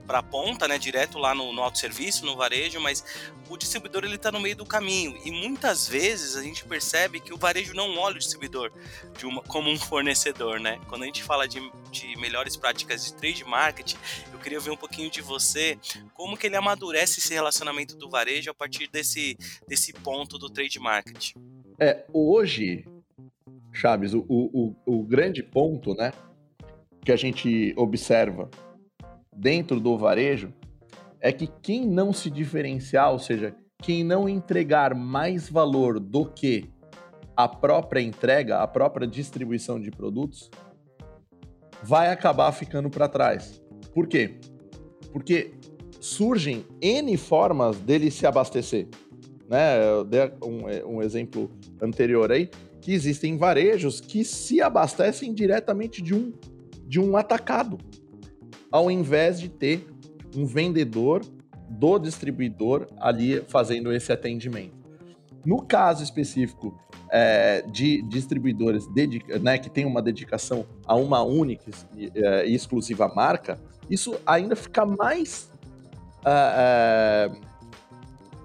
para 0.08 0.22
ponta, 0.22 0.66
né, 0.66 0.78
direto 0.78 1.18
lá 1.18 1.34
no, 1.34 1.52
no 1.52 1.62
autosserviço, 1.62 2.24
no 2.24 2.34
varejo, 2.34 2.80
mas 2.80 3.04
o 3.46 3.58
distribuidor 3.58 4.04
ele 4.04 4.14
está 4.14 4.32
no 4.32 4.40
meio 4.40 4.56
do 4.56 4.64
caminho 4.64 5.20
e 5.22 5.30
muitas 5.30 5.86
vezes 5.86 6.34
a 6.34 6.42
gente 6.42 6.64
percebe 6.64 7.20
que 7.20 7.30
o 7.34 7.36
varejo 7.36 7.74
não 7.74 7.94
olha 7.98 8.16
o 8.16 8.18
distribuidor 8.18 8.72
de 9.18 9.26
uma, 9.26 9.42
como 9.42 9.70
um 9.70 9.78
fornecedor, 9.78 10.58
né? 10.58 10.80
Quando 10.88 11.02
a 11.02 11.04
gente 11.04 11.22
fala 11.22 11.46
de, 11.46 11.60
de 11.90 12.16
melhores 12.16 12.56
práticas 12.56 13.04
de 13.04 13.12
trade 13.12 13.44
marketing, 13.44 13.98
eu 14.38 14.42
queria 14.42 14.60
ver 14.60 14.70
um 14.70 14.76
pouquinho 14.76 15.10
de 15.10 15.20
você, 15.20 15.76
como 16.14 16.36
que 16.36 16.46
ele 16.46 16.56
amadurece 16.56 17.18
esse 17.18 17.34
relacionamento 17.34 17.96
do 17.96 18.08
varejo 18.08 18.50
a 18.50 18.54
partir 18.54 18.88
desse, 18.88 19.36
desse 19.66 19.92
ponto 19.92 20.38
do 20.38 20.48
trade 20.48 20.78
marketing. 20.78 21.34
É, 21.78 22.04
hoje, 22.12 22.84
Chaves, 23.72 24.14
o, 24.14 24.24
o, 24.28 24.74
o 24.86 25.02
grande 25.02 25.42
ponto, 25.42 25.92
né, 25.94 26.12
que 27.04 27.10
a 27.10 27.16
gente 27.16 27.74
observa 27.76 28.48
dentro 29.36 29.80
do 29.80 29.98
varejo 29.98 30.52
é 31.20 31.32
que 31.32 31.48
quem 31.60 31.86
não 31.86 32.12
se 32.12 32.30
diferenciar, 32.30 33.10
ou 33.10 33.18
seja, 33.18 33.56
quem 33.82 34.04
não 34.04 34.28
entregar 34.28 34.94
mais 34.94 35.48
valor 35.48 35.98
do 35.98 36.24
que 36.24 36.70
a 37.36 37.48
própria 37.48 38.00
entrega, 38.00 38.58
a 38.58 38.66
própria 38.68 39.06
distribuição 39.06 39.80
de 39.80 39.90
produtos, 39.90 40.48
vai 41.82 42.10
acabar 42.10 42.50
ficando 42.52 42.88
para 42.88 43.08
trás. 43.08 43.60
Por 43.98 44.06
quê? 44.06 44.36
Porque 45.12 45.50
surgem 45.98 46.64
N 46.80 47.16
formas 47.16 47.80
dele 47.80 48.12
se 48.12 48.28
abastecer. 48.28 48.86
Né? 49.50 49.84
Eu 49.84 50.04
dei 50.04 50.20
um, 50.40 50.94
um 50.98 51.02
exemplo 51.02 51.50
anterior 51.82 52.30
aí, 52.30 52.48
que 52.80 52.92
existem 52.92 53.36
varejos 53.36 54.00
que 54.00 54.24
se 54.24 54.62
abastecem 54.62 55.34
diretamente 55.34 56.00
de 56.00 56.14
um, 56.14 56.32
de 56.86 57.00
um 57.00 57.16
atacado 57.16 57.76
ao 58.70 58.88
invés 58.88 59.40
de 59.40 59.48
ter 59.48 59.84
um 60.36 60.46
vendedor 60.46 61.24
do 61.68 61.98
distribuidor 61.98 62.86
ali 63.00 63.42
fazendo 63.48 63.92
esse 63.92 64.12
atendimento. 64.12 64.78
No 65.44 65.60
caso 65.62 66.04
específico 66.04 66.78
é, 67.10 67.62
de 67.62 68.00
distribuidores 68.02 68.86
né, 69.42 69.58
que 69.58 69.68
tem 69.68 69.84
uma 69.84 70.00
dedicação 70.00 70.64
a 70.86 70.94
uma 70.94 71.20
única 71.20 71.68
e 71.96 72.12
é, 72.14 72.46
exclusiva 72.46 73.08
marca, 73.08 73.58
isso 73.90 74.18
ainda 74.26 74.54
fica 74.54 74.84
mais 74.84 75.50
é, 76.24 77.30
é, 77.30 77.30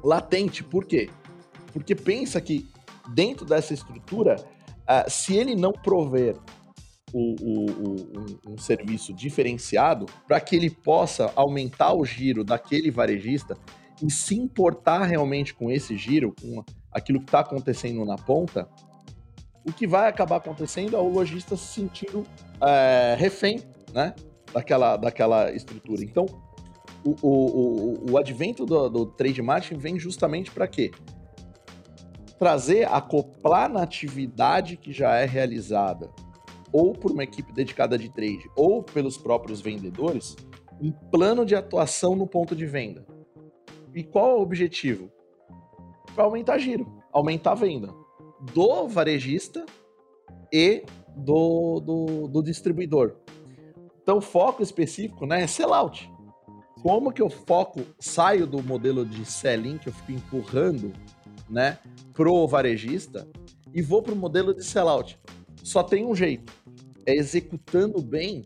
latente. 0.04 0.64
Por 0.64 0.86
quê? 0.86 1.10
Porque 1.72 1.96
pensa 1.96 2.40
que 2.40 2.70
dentro 3.14 3.46
dessa 3.46 3.74
estrutura, 3.74 4.36
é, 4.88 5.10
se 5.10 5.36
ele 5.36 5.56
não 5.56 5.72
prover 5.72 6.36
o, 7.14 7.36
o, 7.40 7.66
o, 7.66 8.20
um, 8.50 8.54
um, 8.54 8.58
serviço 8.58 9.14
diferenciado 9.14 10.08
para 10.28 10.40
que 10.40 10.56
ele 10.56 10.70
possa 10.70 11.32
aumentar 11.36 11.94
o 11.94 12.04
giro 12.04 12.44
daquele 12.44 12.90
varejista 12.90 13.56
e 14.02 14.10
se 14.10 14.36
importar 14.36 15.04
realmente 15.04 15.54
com 15.54 15.70
esse 15.70 15.96
giro, 15.96 16.34
com 16.42 16.64
aquilo 16.92 17.20
que 17.20 17.26
está 17.26 17.42
acontecendo 17.42 18.04
na 18.04 18.16
ponta, 18.16 18.68
o 19.66 19.72
que 19.72 19.88
vai 19.88 20.10
acabar 20.10 20.38
acontecendo 20.38 20.96
é 20.96 21.00
o 21.00 21.08
lojista 21.08 21.56
se 21.56 21.68
sentindo 21.68 22.26
é, 22.60 23.16
refém 23.18 23.62
né, 23.94 24.14
daquela, 24.54 24.96
daquela 24.98 25.52
estrutura. 25.52 26.04
Então, 26.04 26.26
o, 27.04 27.16
o, 27.22 28.12
o, 28.12 28.18
advento 28.18 28.66
do, 28.66 28.90
do 28.90 29.06
trade 29.06 29.42
marketing 29.42 29.78
vem 29.78 30.00
justamente 30.00 30.52
para 30.52 30.68
quê? 30.68 30.92
Trazer, 32.40 32.88
acoplar 32.88 33.70
na 33.70 33.82
atividade 33.82 34.78
que 34.78 34.94
já 34.94 35.16
é 35.16 35.26
realizada 35.26 36.10
ou 36.74 36.92
por 36.92 37.12
uma 37.12 37.24
equipe 37.24 37.54
dedicada 37.54 37.98
de 38.00 38.10
trade, 38.10 38.50
ou 38.56 38.82
pelos 38.82 39.16
próprios 39.16 39.62
vendedores, 39.62 40.36
um 40.82 40.92
plano 40.92 41.46
de 41.46 41.54
atuação 41.54 42.16
no 42.16 42.26
ponto 42.26 42.56
de 42.56 42.66
venda. 42.66 43.06
E 43.94 44.04
qual 44.04 44.32
é 44.32 44.34
o 44.34 44.42
objetivo? 44.42 45.12
Para 46.16 46.24
aumentar 46.24 46.58
giro, 46.58 46.92
aumentar 47.12 47.52
a 47.52 47.56
venda 47.56 47.94
do 48.54 48.88
varejista 48.88 49.64
e 50.52 50.84
do, 51.16 51.80
do, 51.80 52.28
do 52.28 52.42
distribuidor. 52.42 53.18
Então, 54.04 54.20
foco 54.20 54.62
específico 54.62 55.26
né, 55.26 55.44
é 55.44 55.48
sellout. 55.48 56.12
Como 56.82 57.14
que 57.14 57.22
eu 57.22 57.30
foco, 57.30 57.82
saio 57.98 58.46
do 58.46 58.62
modelo 58.62 59.06
de 59.06 59.24
selling 59.24 59.78
que 59.78 59.88
eu 59.88 59.94
fico 59.94 60.12
empurrando 60.12 60.92
né, 61.50 61.80
pro 62.14 62.46
varejista 62.46 63.26
e 63.74 63.82
vou 63.82 64.04
para 64.04 64.14
o 64.14 64.18
modelo 64.18 64.54
de 64.54 64.64
sellout. 64.64 65.18
Só 65.64 65.82
tem 65.82 66.06
um 66.06 66.14
jeito, 66.14 66.52
é 67.06 67.16
executando 67.16 68.02
bem 68.02 68.46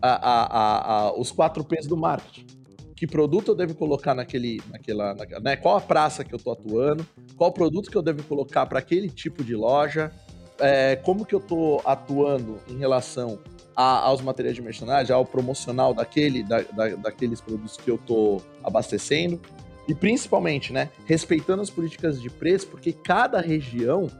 a, 0.00 0.12
a, 0.12 1.08
a, 1.08 1.18
os 1.18 1.32
quatro 1.32 1.64
P's 1.64 1.86
do 1.86 1.96
marketing. 1.96 2.46
Que 2.94 3.08
produto 3.08 3.48
eu 3.48 3.54
devo 3.56 3.74
colocar 3.74 4.14
naquele, 4.14 4.62
naquela, 4.70 5.12
na, 5.14 5.40
né? 5.40 5.56
Qual 5.56 5.76
a 5.76 5.80
praça 5.80 6.24
que 6.24 6.32
eu 6.32 6.36
estou 6.36 6.52
atuando? 6.52 7.04
Qual 7.36 7.50
produto 7.50 7.90
que 7.90 7.96
eu 7.96 8.02
devo 8.02 8.22
colocar 8.22 8.66
para 8.66 8.78
aquele 8.78 9.10
tipo 9.10 9.42
de 9.42 9.56
loja? 9.56 10.12
É, 10.60 10.94
como 10.94 11.26
que 11.26 11.34
eu 11.34 11.40
estou 11.40 11.82
atuando 11.84 12.60
em 12.68 12.78
relação 12.78 13.40
a, 13.76 14.00
aos 14.00 14.20
materiais 14.20 14.56
de 14.56 14.62
merchandising, 14.62 15.12
ao 15.12 15.24
promocional 15.24 15.92
daquele, 15.94 16.42
da, 16.42 16.62
da, 16.62 16.88
daqueles 16.96 17.40
produtos 17.40 17.76
que 17.76 17.90
eu 17.90 17.96
estou 17.96 18.42
abastecendo? 18.62 19.40
E 19.86 19.94
principalmente, 19.94 20.72
né, 20.72 20.90
respeitando 21.04 21.62
as 21.62 21.70
políticas 21.70 22.20
de 22.20 22.30
preço, 22.30 22.68
porque 22.68 22.92
cada 22.92 23.40
região 23.40 24.10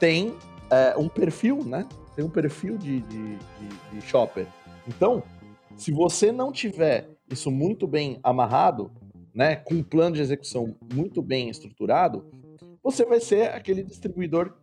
tem 0.00 0.34
é, 0.70 0.94
um 0.96 1.08
perfil, 1.08 1.62
né? 1.64 1.86
tem 2.16 2.24
um 2.24 2.30
perfil 2.30 2.78
de, 2.78 3.00
de, 3.00 3.36
de, 3.36 3.68
de 3.92 4.00
shopper. 4.00 4.46
Então, 4.88 5.22
se 5.76 5.92
você 5.92 6.32
não 6.32 6.50
tiver 6.50 7.08
isso 7.30 7.50
muito 7.50 7.86
bem 7.86 8.18
amarrado, 8.22 8.90
né, 9.34 9.56
com 9.56 9.74
um 9.74 9.82
plano 9.82 10.16
de 10.16 10.22
execução 10.22 10.74
muito 10.94 11.20
bem 11.20 11.50
estruturado, 11.50 12.24
você 12.82 13.04
vai 13.04 13.20
ser 13.20 13.50
aquele 13.50 13.82
distribuidor 13.82 14.54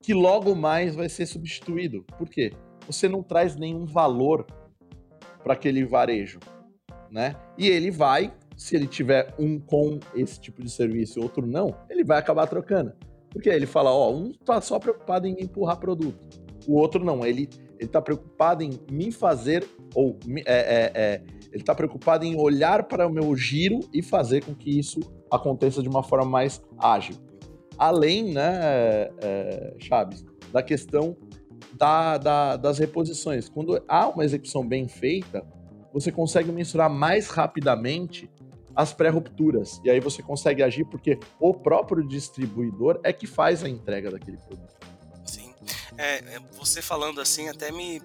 que 0.00 0.14
logo 0.14 0.54
mais 0.54 0.94
vai 0.94 1.08
ser 1.08 1.26
substituído. 1.26 2.04
Por 2.16 2.28
quê? 2.28 2.52
Você 2.86 3.08
não 3.08 3.22
traz 3.22 3.56
nenhum 3.56 3.84
valor 3.84 4.46
para 5.42 5.54
aquele 5.54 5.84
varejo, 5.84 6.38
né? 7.10 7.36
E 7.58 7.68
ele 7.68 7.90
vai, 7.90 8.32
se 8.56 8.76
ele 8.76 8.86
tiver 8.86 9.34
um 9.38 9.58
com 9.58 9.98
esse 10.14 10.40
tipo 10.40 10.62
de 10.62 10.70
serviço 10.70 11.18
e 11.18 11.22
outro 11.22 11.46
não, 11.46 11.74
ele 11.88 12.04
vai 12.04 12.18
acabar 12.18 12.46
trocando. 12.46 12.92
Porque 13.30 13.48
ele 13.48 13.66
fala, 13.66 13.90
ó, 13.90 14.12
um 14.12 14.32
tá 14.32 14.60
só 14.60 14.78
preocupado 14.78 15.26
em 15.26 15.36
empurrar 15.40 15.78
produto. 15.78 16.42
O 16.66 16.74
outro 16.74 17.04
não, 17.04 17.24
ele 17.24 17.48
ele 17.82 17.88
está 17.88 18.00
preocupado 18.00 18.62
em 18.62 18.78
me 18.88 19.10
fazer 19.10 19.66
ou 19.92 20.16
é, 20.46 20.52
é, 20.52 20.92
é, 20.94 21.22
ele 21.50 21.62
está 21.62 21.74
preocupado 21.74 22.24
em 22.24 22.40
olhar 22.40 22.84
para 22.84 23.08
o 23.08 23.10
meu 23.10 23.34
giro 23.34 23.80
e 23.92 24.00
fazer 24.00 24.44
com 24.44 24.54
que 24.54 24.78
isso 24.78 25.00
aconteça 25.28 25.82
de 25.82 25.88
uma 25.88 26.02
forma 26.02 26.24
mais 26.24 26.62
ágil. 26.78 27.16
Além, 27.76 28.32
né, 28.32 29.10
é, 29.20 29.74
Chaves, 29.78 30.24
da 30.52 30.62
questão 30.62 31.16
da, 31.74 32.18
da, 32.18 32.56
das 32.56 32.78
reposições. 32.78 33.48
Quando 33.48 33.82
há 33.88 34.08
uma 34.08 34.24
execução 34.24 34.66
bem 34.66 34.88
feita, 34.88 35.44
você 35.92 36.10
consegue 36.10 36.50
mensurar 36.50 36.90
mais 36.90 37.28
rapidamente 37.28 38.30
as 38.74 38.92
pré-rupturas. 38.92 39.80
E 39.84 39.90
aí 39.90 40.00
você 40.00 40.22
consegue 40.22 40.62
agir 40.62 40.84
porque 40.84 41.18
o 41.38 41.52
próprio 41.52 42.06
distribuidor 42.06 43.00
é 43.02 43.12
que 43.12 43.26
faz 43.26 43.62
a 43.62 43.68
entrega 43.68 44.10
daquele 44.10 44.38
produto. 44.38 44.72
É, 45.98 46.16
é, 46.36 46.40
você 46.52 46.80
falando 46.80 47.20
assim 47.20 47.48
até 47.48 47.70
me 47.70 48.00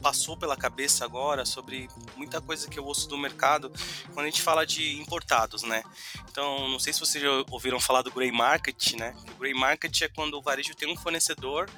passou 0.00 0.36
pela 0.36 0.56
cabeça 0.56 1.04
agora 1.04 1.44
sobre 1.44 1.88
muita 2.16 2.40
coisa 2.40 2.68
que 2.68 2.78
eu 2.78 2.84
ouço 2.84 3.08
do 3.08 3.18
mercado 3.18 3.70
quando 4.14 4.26
a 4.26 4.30
gente 4.30 4.40
fala 4.40 4.64
de 4.64 4.98
importados, 5.00 5.62
né? 5.64 5.82
Então, 6.30 6.68
não 6.68 6.78
sei 6.78 6.92
se 6.92 7.00
vocês 7.00 7.22
já 7.22 7.30
ouviram 7.50 7.80
falar 7.80 8.02
do 8.02 8.12
grey 8.12 8.30
market, 8.30 8.94
né? 8.94 9.14
O 9.34 9.38
grey 9.38 9.54
market 9.54 10.02
é 10.02 10.08
quando 10.08 10.34
o 10.34 10.42
varejo 10.42 10.74
tem 10.76 10.90
um 10.90 10.96
fornecedor, 10.96 11.68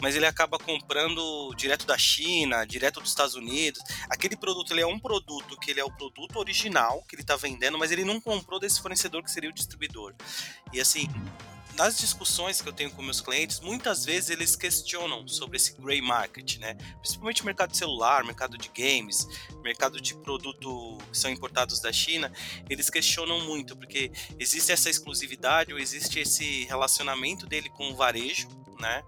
mas 0.00 0.16
ele 0.16 0.26
acaba 0.26 0.58
comprando 0.58 1.54
direto 1.54 1.86
da 1.86 1.98
China, 1.98 2.64
direto 2.64 3.00
dos 3.00 3.10
Estados 3.10 3.34
Unidos. 3.34 3.82
Aquele 4.08 4.36
produto, 4.36 4.72
ele 4.72 4.82
é 4.82 4.86
um 4.86 4.98
produto 4.98 5.56
que 5.58 5.70
ele 5.70 5.80
é 5.80 5.84
o 5.84 5.90
produto 5.90 6.36
original 6.38 7.02
que 7.08 7.14
ele 7.14 7.22
está 7.22 7.36
vendendo, 7.36 7.78
mas 7.78 7.90
ele 7.90 8.04
não 8.04 8.20
comprou 8.20 8.58
desse 8.58 8.80
fornecedor 8.80 9.22
que 9.22 9.30
seria 9.30 9.50
o 9.50 9.52
distribuidor. 9.52 10.14
E 10.72 10.80
assim, 10.80 11.08
nas 11.80 11.98
discussões 11.98 12.60
que 12.60 12.68
eu 12.68 12.72
tenho 12.72 12.90
com 12.90 13.02
meus 13.02 13.20
clientes, 13.20 13.60
muitas 13.60 14.04
vezes 14.04 14.30
eles 14.30 14.56
questionam 14.56 15.26
sobre 15.26 15.56
esse 15.56 15.72
gray 15.80 16.00
market, 16.02 16.58
né? 16.58 16.74
Principalmente 17.00 17.44
mercado 17.44 17.70
de 17.70 17.78
celular, 17.78 18.24
mercado 18.24 18.58
de 18.58 18.68
games, 18.68 19.26
mercado 19.62 20.00
de 20.00 20.14
produto 20.14 20.98
que 21.10 21.16
são 21.16 21.30
importados 21.30 21.80
da 21.80 21.92
China, 21.92 22.30
eles 22.68 22.90
questionam 22.90 23.40
muito, 23.40 23.76
porque 23.76 24.10
existe 24.38 24.72
essa 24.72 24.90
exclusividade 24.90 25.72
ou 25.72 25.78
existe 25.78 26.18
esse 26.18 26.64
relacionamento 26.64 27.46
dele 27.46 27.70
com 27.70 27.90
o 27.90 27.96
varejo, 27.96 28.48
né? 28.80 29.04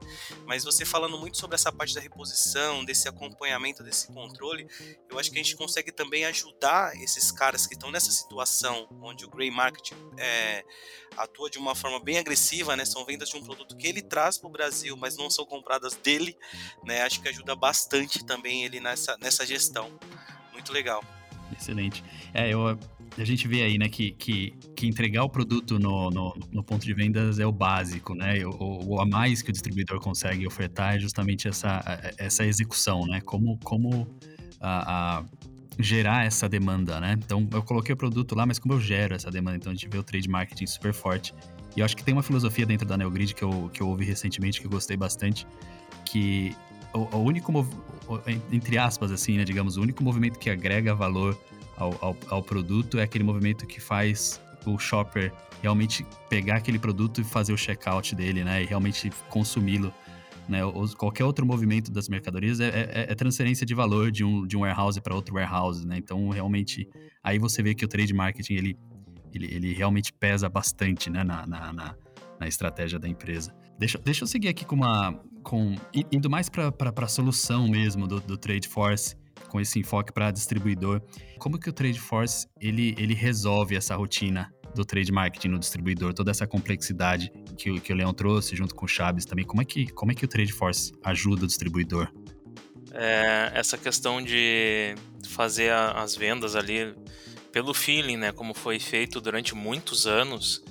Mas 0.46 0.64
você 0.64 0.84
falando 0.84 1.18
muito 1.18 1.38
sobre 1.38 1.54
essa 1.54 1.72
parte 1.72 1.94
da 1.94 2.00
reposição, 2.00 2.84
desse 2.84 3.08
acompanhamento, 3.08 3.82
desse 3.82 4.08
controle, 4.08 4.68
eu 5.10 5.18
acho 5.18 5.30
que 5.30 5.38
a 5.38 5.42
gente 5.42 5.56
consegue 5.56 5.90
também 5.90 6.24
ajudar 6.26 6.94
esses 7.02 7.32
caras 7.32 7.66
que 7.66 7.74
estão 7.74 7.90
nessa 7.90 8.10
situação 8.10 8.86
onde 9.02 9.24
o 9.24 9.30
grey 9.30 9.50
market 9.50 9.92
é, 10.18 10.64
atua 11.16 11.50
de 11.50 11.58
uma 11.58 11.74
forma 11.74 11.98
bem 11.98 12.18
agressiva, 12.18 12.76
né? 12.76 12.84
São 12.84 13.04
vendas 13.04 13.30
de 13.30 13.36
um 13.36 13.44
produto 13.44 13.76
que 13.76 13.86
ele 13.86 14.02
traz 14.02 14.38
para 14.38 14.48
o 14.48 14.52
Brasil, 14.52 14.96
mas 14.96 15.16
não 15.16 15.30
são 15.30 15.44
compradas 15.44 15.94
dele, 15.94 16.36
né? 16.84 17.02
Acho 17.02 17.20
que 17.20 17.28
ajuda 17.28 17.56
bastante 17.56 18.24
também 18.24 18.64
ele 18.64 18.80
nessa, 18.80 19.16
nessa 19.18 19.46
gestão. 19.46 19.98
Muito 20.52 20.72
legal. 20.72 21.02
Excelente. 21.58 22.02
É, 22.32 22.52
eu, 22.52 22.78
a 23.18 23.24
gente 23.24 23.46
vê 23.46 23.62
aí, 23.62 23.78
né, 23.78 23.88
que, 23.88 24.12
que, 24.12 24.54
que 24.74 24.86
entregar 24.86 25.24
o 25.24 25.28
produto 25.28 25.78
no, 25.78 26.10
no, 26.10 26.34
no, 26.50 26.62
ponto 26.62 26.84
de 26.84 26.94
vendas 26.94 27.38
é 27.38 27.46
o 27.46 27.52
básico, 27.52 28.14
né? 28.14 28.44
O, 28.46 28.94
o, 28.94 29.00
a 29.00 29.06
mais 29.06 29.42
que 29.42 29.50
o 29.50 29.52
distribuidor 29.52 30.00
consegue 30.00 30.46
ofertar 30.46 30.96
é 30.96 30.98
justamente 30.98 31.48
essa, 31.48 31.82
essa 32.16 32.44
execução, 32.44 33.06
né? 33.06 33.20
Como, 33.20 33.58
como 33.62 34.08
a, 34.60 35.18
a 35.18 35.24
gerar 35.78 36.24
essa 36.24 36.48
demanda, 36.48 37.00
né? 37.00 37.18
Então, 37.18 37.46
eu 37.52 37.62
coloquei 37.62 37.92
o 37.92 37.96
produto 37.96 38.34
lá, 38.34 38.46
mas 38.46 38.58
como 38.58 38.74
eu 38.74 38.80
gero 38.80 39.14
essa 39.14 39.30
demanda? 39.30 39.56
Então, 39.56 39.72
a 39.72 39.74
gente 39.74 39.88
vê 39.88 39.98
o 39.98 40.02
trade 40.02 40.28
marketing 40.28 40.66
super 40.66 40.92
forte. 40.92 41.34
E 41.76 41.80
eu 41.80 41.84
acho 41.84 41.96
que 41.96 42.04
tem 42.04 42.12
uma 42.12 42.22
filosofia 42.22 42.66
dentro 42.66 42.86
da 42.86 42.96
NeoGrid 42.96 43.34
que 43.34 43.42
eu, 43.42 43.70
que 43.72 43.82
eu 43.82 43.88
ouvi 43.88 44.04
recentemente, 44.04 44.60
que 44.60 44.66
eu 44.66 44.70
gostei 44.70 44.96
bastante, 44.96 45.46
que 46.04 46.54
o, 46.94 47.16
o 47.16 47.22
único, 47.22 47.52
entre 48.50 48.78
aspas, 48.78 49.10
assim, 49.10 49.38
né, 49.38 49.44
digamos, 49.44 49.76
o 49.76 49.82
único 49.82 50.02
movimento 50.02 50.38
que 50.38 50.50
agrega 50.50 50.94
valor 50.94 51.38
ao, 51.76 51.96
ao, 52.00 52.16
ao 52.28 52.42
produto 52.42 52.98
é 52.98 53.02
aquele 53.02 53.24
movimento 53.24 53.66
que 53.66 53.80
faz 53.80 54.40
o 54.66 54.78
shopper 54.78 55.32
realmente 55.60 56.06
pegar 56.28 56.56
aquele 56.56 56.78
produto 56.78 57.20
e 57.20 57.24
fazer 57.24 57.52
o 57.52 57.56
checkout 57.56 58.14
dele, 58.14 58.44
né? 58.44 58.62
E 58.62 58.66
realmente 58.66 59.10
consumi-lo. 59.28 59.92
Né? 60.48 60.58
qualquer 60.98 61.24
outro 61.24 61.46
movimento 61.46 61.90
das 61.92 62.08
mercadorias 62.08 62.58
é, 62.58 62.66
é, 62.66 63.06
é, 63.08 63.14
transferência 63.14 63.64
de 63.64 63.74
valor 63.74 64.10
de 64.10 64.24
um, 64.24 64.44
de 64.44 64.56
um 64.56 64.60
warehouse 64.60 65.00
para 65.00 65.14
outro 65.14 65.36
warehouse, 65.36 65.86
né? 65.86 65.96
Então, 65.96 66.28
realmente, 66.30 66.88
aí 67.22 67.38
você 67.38 67.62
vê 67.62 67.74
que 67.74 67.84
o 67.84 67.88
trade 67.88 68.12
marketing, 68.12 68.54
ele, 68.54 68.78
ele, 69.32 69.46
ele 69.54 69.72
realmente 69.72 70.12
pesa 70.12 70.48
bastante, 70.48 71.08
né? 71.08 71.22
Na, 71.22 71.46
na, 71.46 71.72
na, 71.72 71.94
na 72.40 72.48
estratégia 72.48 72.98
da 72.98 73.08
empresa. 73.08 73.54
Deixa, 73.78 73.98
deixa 73.98 74.24
eu 74.24 74.26
seguir 74.26 74.48
aqui 74.48 74.64
com 74.64 74.74
uma... 74.74 75.18
Com, 75.42 75.74
indo 76.10 76.30
mais 76.30 76.48
para 76.48 76.72
a 76.96 77.08
solução 77.08 77.68
mesmo 77.68 78.06
do, 78.06 78.20
do 78.20 78.36
Trade 78.36 78.68
Force 78.68 79.16
com 79.48 79.60
esse 79.60 79.78
enfoque 79.78 80.12
para 80.12 80.30
distribuidor. 80.30 81.02
Como 81.38 81.58
que 81.58 81.68
o 81.68 81.72
Trade 81.72 82.00
Force 82.00 82.46
ele, 82.60 82.94
ele 82.96 83.14
resolve 83.14 83.76
essa 83.76 83.94
rotina 83.94 84.50
do 84.74 84.84
trade 84.84 85.12
marketing 85.12 85.48
no 85.48 85.58
distribuidor, 85.58 86.14
toda 86.14 86.30
essa 86.30 86.46
complexidade 86.46 87.30
que, 87.56 87.78
que 87.80 87.92
o 87.92 87.96
Leão 87.96 88.12
trouxe 88.14 88.56
junto 88.56 88.74
com 88.74 88.86
o 88.86 88.88
Chaves 88.88 89.24
também. 89.24 89.44
Como 89.44 89.60
é 89.60 89.64
que, 89.64 89.86
como 89.92 90.12
é 90.12 90.14
que 90.14 90.24
o 90.24 90.28
Trade 90.28 90.52
Force 90.52 90.92
ajuda 91.04 91.44
o 91.44 91.46
distribuidor? 91.46 92.10
É, 92.92 93.52
essa 93.54 93.78
questão 93.78 94.22
de 94.22 94.94
fazer 95.28 95.70
a, 95.70 96.02
as 96.02 96.16
vendas 96.16 96.56
ali 96.56 96.94
pelo 97.50 97.74
feeling, 97.74 98.16
né, 98.16 98.32
como 98.32 98.54
foi 98.54 98.78
feito 98.78 99.20
durante 99.20 99.54
muitos 99.54 100.06
anos, 100.06 100.64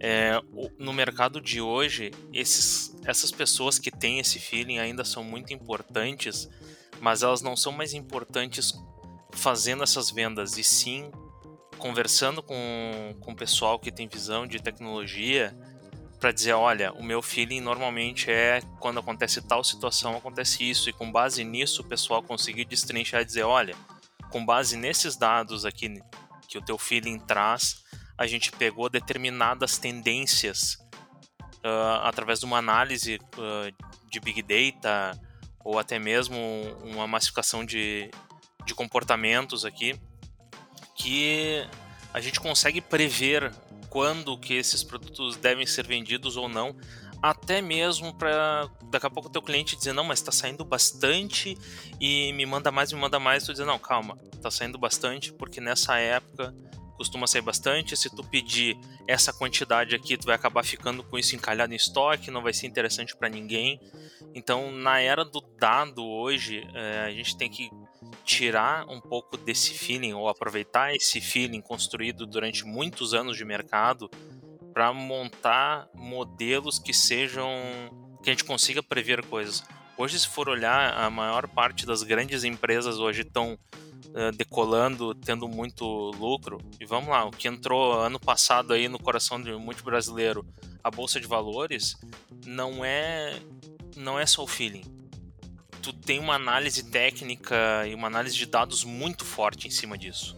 é, 0.00 0.40
no 0.78 0.92
mercado 0.92 1.40
de 1.40 1.60
hoje, 1.60 2.10
esses, 2.32 2.94
essas 3.04 3.30
pessoas 3.30 3.78
que 3.78 3.90
têm 3.90 4.18
esse 4.18 4.38
feeling 4.38 4.78
ainda 4.78 5.04
são 5.04 5.24
muito 5.24 5.52
importantes 5.52 6.48
mas 7.00 7.22
elas 7.22 7.42
não 7.42 7.56
são 7.56 7.72
mais 7.72 7.94
importantes 7.94 8.72
fazendo 9.32 9.82
essas 9.82 10.10
vendas, 10.10 10.58
e 10.58 10.64
sim 10.64 11.10
conversando 11.78 12.42
com, 12.42 13.14
com 13.20 13.32
o 13.32 13.36
pessoal 13.36 13.78
que 13.78 13.92
tem 13.92 14.08
visão 14.08 14.46
de 14.46 14.60
tecnologia 14.60 15.56
para 16.18 16.32
dizer, 16.32 16.52
olha, 16.54 16.92
o 16.94 17.02
meu 17.02 17.22
feeling 17.22 17.60
normalmente 17.60 18.28
é 18.28 18.60
quando 18.80 18.98
acontece 18.98 19.40
tal 19.40 19.62
situação, 19.62 20.16
acontece 20.16 20.68
isso, 20.68 20.90
e 20.90 20.92
com 20.92 21.12
base 21.12 21.44
nisso 21.44 21.82
o 21.82 21.84
pessoal 21.84 22.20
conseguir 22.22 22.64
destrinchar 22.64 23.22
e 23.22 23.24
dizer, 23.24 23.44
olha, 23.44 23.76
com 24.30 24.44
base 24.44 24.76
nesses 24.76 25.16
dados 25.16 25.64
aqui 25.64 26.00
que 26.48 26.58
o 26.58 26.62
teu 26.62 26.76
feeling 26.76 27.20
traz, 27.20 27.84
a 28.18 28.26
gente 28.26 28.50
pegou 28.50 28.90
determinadas 28.90 29.78
tendências 29.78 30.74
uh, 31.64 32.02
através 32.02 32.40
de 32.40 32.44
uma 32.44 32.58
análise 32.58 33.20
uh, 33.36 34.10
de 34.10 34.18
Big 34.18 34.42
Data, 34.42 35.18
ou 35.64 35.78
até 35.78 35.98
mesmo 35.98 36.36
uma 36.82 37.06
massificação 37.06 37.64
de, 37.64 38.10
de 38.66 38.74
comportamentos 38.74 39.64
aqui, 39.64 39.98
que 40.96 41.64
a 42.12 42.20
gente 42.20 42.40
consegue 42.40 42.80
prever 42.80 43.52
quando 43.88 44.36
que 44.36 44.54
esses 44.54 44.82
produtos 44.82 45.36
devem 45.36 45.66
ser 45.66 45.86
vendidos 45.86 46.36
ou 46.36 46.48
não, 46.48 46.76
até 47.22 47.60
mesmo 47.60 48.14
para 48.14 48.68
daqui 48.90 49.06
a 49.06 49.10
pouco 49.10 49.28
o 49.28 49.32
teu 49.32 49.42
cliente 49.42 49.76
dizer 49.76 49.92
não, 49.92 50.04
mas 50.04 50.20
está 50.20 50.32
saindo 50.32 50.64
bastante 50.64 51.56
e 52.00 52.32
me 52.32 52.46
manda 52.46 52.70
mais, 52.70 52.92
me 52.92 52.98
manda 52.98 53.18
mais, 53.18 53.44
tu 53.44 53.52
dizer 53.52 53.64
não, 53.64 53.78
calma, 53.78 54.18
está 54.32 54.50
saindo 54.50 54.78
bastante 54.78 55.32
porque 55.32 55.60
nessa 55.60 55.98
época 55.98 56.54
costuma 56.98 57.26
sair 57.26 57.40
bastante. 57.40 57.96
Se 57.96 58.10
tu 58.10 58.22
pedir 58.24 58.76
essa 59.06 59.32
quantidade 59.32 59.94
aqui, 59.94 60.18
tu 60.18 60.26
vai 60.26 60.34
acabar 60.34 60.64
ficando 60.64 61.02
com 61.02 61.16
isso 61.16 61.36
encalhado 61.36 61.72
em 61.72 61.76
estoque, 61.76 62.30
não 62.30 62.42
vai 62.42 62.52
ser 62.52 62.66
interessante 62.66 63.16
para 63.16 63.28
ninguém. 63.28 63.80
Então, 64.34 64.70
na 64.70 65.00
era 65.00 65.24
do 65.24 65.40
dado 65.58 66.04
hoje, 66.04 66.68
é, 66.74 67.04
a 67.06 67.10
gente 67.10 67.38
tem 67.38 67.48
que 67.48 67.70
tirar 68.24 68.84
um 68.88 69.00
pouco 69.00 69.36
desse 69.36 69.72
feeling 69.72 70.12
ou 70.12 70.28
aproveitar 70.28 70.94
esse 70.94 71.20
feeling 71.20 71.60
construído 71.60 72.26
durante 72.26 72.64
muitos 72.64 73.14
anos 73.14 73.36
de 73.36 73.44
mercado 73.44 74.10
para 74.74 74.92
montar 74.92 75.88
modelos 75.94 76.78
que 76.78 76.92
sejam 76.92 77.48
que 78.22 78.30
a 78.30 78.32
gente 78.32 78.44
consiga 78.44 78.82
prever 78.82 79.24
coisas. 79.24 79.62
Hoje, 79.96 80.18
se 80.18 80.28
for 80.28 80.48
olhar, 80.48 80.94
a 80.96 81.10
maior 81.10 81.48
parte 81.48 81.86
das 81.86 82.02
grandes 82.02 82.44
empresas 82.44 82.98
hoje 82.98 83.22
estão 83.22 83.58
uh, 84.08 84.36
decolando, 84.36 85.14
tendo 85.14 85.48
muito 85.48 85.84
lucro. 86.12 86.60
E 86.80 86.86
vamos 86.86 87.10
lá, 87.10 87.24
o 87.24 87.30
que 87.30 87.48
entrou 87.48 88.00
ano 88.00 88.18
passado 88.18 88.72
aí 88.72 88.88
no 88.88 88.98
coração 88.98 89.40
de 89.42 89.52
muito 89.52 89.84
brasileiro, 89.84 90.44
a 90.82 90.90
bolsa 90.90 91.20
de 91.20 91.26
valores, 91.26 91.96
não 92.46 92.84
é 92.84 93.38
não 93.96 94.18
é 94.18 94.26
só 94.26 94.44
o 94.44 94.46
feeling. 94.46 94.84
Tu 95.82 95.92
tem 95.92 96.18
uma 96.18 96.34
análise 96.34 96.82
técnica 96.84 97.86
e 97.86 97.94
uma 97.94 98.06
análise 98.06 98.36
de 98.36 98.46
dados 98.46 98.84
muito 98.84 99.24
forte 99.24 99.66
em 99.66 99.70
cima 99.70 99.96
disso. 99.96 100.36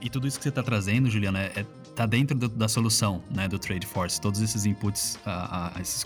E 0.00 0.08
tudo 0.08 0.26
isso 0.26 0.38
que 0.38 0.42
você 0.42 0.48
está 0.48 0.62
trazendo, 0.62 1.10
Juliana, 1.10 1.40
é, 1.40 1.52
é, 1.56 1.66
tá 1.94 2.06
dentro 2.06 2.36
do, 2.36 2.48
da 2.48 2.68
solução, 2.68 3.22
né, 3.30 3.46
do 3.46 3.58
Trade 3.58 3.86
Force. 3.86 4.20
Todos 4.20 4.40
esses 4.40 4.64
inputs, 4.64 5.18
uh, 5.26 5.76
uh, 5.76 5.80
esses 5.80 6.04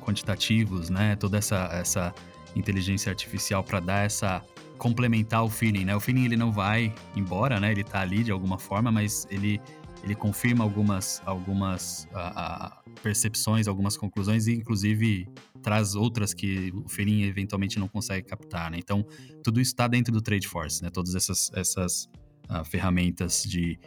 quantitativos, 0.00 0.90
né, 0.90 1.16
toda 1.16 1.38
essa, 1.38 1.68
essa 1.72 2.14
inteligência 2.54 3.10
artificial 3.10 3.64
para 3.64 3.80
dar 3.80 4.06
essa 4.06 4.42
complementar 4.82 5.44
o 5.44 5.48
feeling, 5.48 5.84
né? 5.84 5.94
O 5.94 6.00
feeling 6.00 6.24
ele 6.24 6.36
não 6.36 6.50
vai 6.50 6.92
embora, 7.14 7.60
né? 7.60 7.70
Ele 7.70 7.84
tá 7.84 8.00
ali 8.00 8.24
de 8.24 8.32
alguma 8.32 8.58
forma, 8.58 8.90
mas 8.90 9.28
ele 9.30 9.60
ele 10.02 10.16
confirma 10.16 10.64
algumas 10.64 11.22
algumas 11.24 12.08
uh, 12.12 12.88
uh, 12.88 13.00
percepções, 13.00 13.68
algumas 13.68 13.96
conclusões 13.96 14.48
e 14.48 14.54
inclusive 14.54 15.28
traz 15.62 15.94
outras 15.94 16.34
que 16.34 16.72
o 16.74 16.88
feeling 16.88 17.22
eventualmente 17.22 17.78
não 17.78 17.86
consegue 17.86 18.26
captar, 18.26 18.72
né? 18.72 18.78
Então, 18.80 19.06
tudo 19.44 19.60
isso 19.60 19.70
está 19.70 19.86
dentro 19.86 20.12
do 20.12 20.20
Trade 20.20 20.48
Force, 20.48 20.82
né? 20.82 20.90
Todas 20.90 21.14
essas 21.14 21.52
essas 21.54 22.08
uh, 22.50 22.64
ferramentas 22.64 23.44
de 23.44 23.78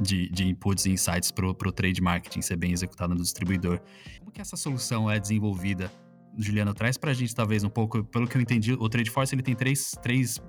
de, 0.00 0.28
de, 0.28 0.44
inputs 0.48 0.86
e 0.86 0.90
insights 0.90 1.30
para 1.32 1.46
o 1.46 1.72
trade 1.72 2.00
marketing 2.00 2.42
ser 2.42 2.56
bem 2.56 2.72
executado 2.72 3.14
no 3.14 3.22
distribuidor. 3.22 3.80
Como 4.18 4.30
que 4.30 4.40
essa 4.40 4.56
solução 4.56 5.10
é 5.10 5.18
desenvolvida 5.18 5.90
Juliana, 6.38 6.74
traz 6.74 6.96
pra 6.96 7.12
gente 7.12 7.34
talvez 7.34 7.64
um 7.64 7.68
pouco, 7.68 8.04
pelo 8.04 8.26
que 8.26 8.36
eu 8.36 8.40
entendi, 8.40 8.72
o 8.72 8.88
Trade 8.88 9.10
Force 9.10 9.34
ele 9.34 9.42
tem 9.42 9.54
três, 9.54 9.92
três 10.02 10.40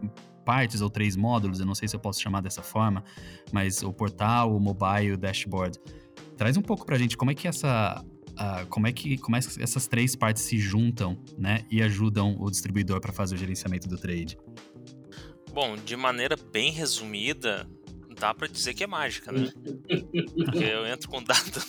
partes 0.46 0.82
ou 0.82 0.90
três 0.90 1.16
módulos, 1.16 1.60
eu 1.60 1.66
não 1.66 1.76
sei 1.76 1.88
se 1.88 1.96
eu 1.96 2.00
posso 2.00 2.22
chamar 2.22 2.42
dessa 2.42 2.62
forma, 2.62 3.04
mas 3.52 3.82
o 3.84 3.92
portal, 3.92 4.56
o 4.56 4.60
mobile, 4.60 5.14
o 5.14 5.18
dashboard. 5.18 5.80
Traz 6.38 6.58
um 6.58 6.62
pouco 6.62 6.86
pra 6.86 6.98
gente 6.98 7.18
como 7.18 7.32
é 7.32 7.36
que 7.36 7.48
essa 7.48 8.04
Uh, 8.36 8.68
como 8.68 8.86
é 8.86 8.92
que 8.92 9.18
como 9.18 9.38
é 9.38 9.40
que 9.40 9.64
essas 9.64 9.88
três 9.88 10.14
partes 10.14 10.44
se 10.44 10.58
juntam, 10.58 11.18
né, 11.38 11.66
e 11.72 11.82
ajudam 11.82 12.36
o 12.38 12.52
distribuidor 12.52 13.00
para 13.00 13.14
fazer 13.14 13.36
o 13.36 13.38
gerenciamento 13.38 13.88
do 13.88 13.98
trade? 13.98 14.38
Bom, 15.54 15.78
de 15.78 15.96
maneira 15.96 16.36
bem 16.52 16.70
resumida, 16.70 17.66
dá 18.20 18.34
para 18.34 18.48
dizer 18.48 18.74
que 18.74 18.84
é 18.84 18.88
mágica, 18.88 19.32
né? 19.32 19.50
Porque 20.44 20.66
eu 20.66 20.86
entro 20.86 21.08
com 21.10 21.24
dado 21.24 21.64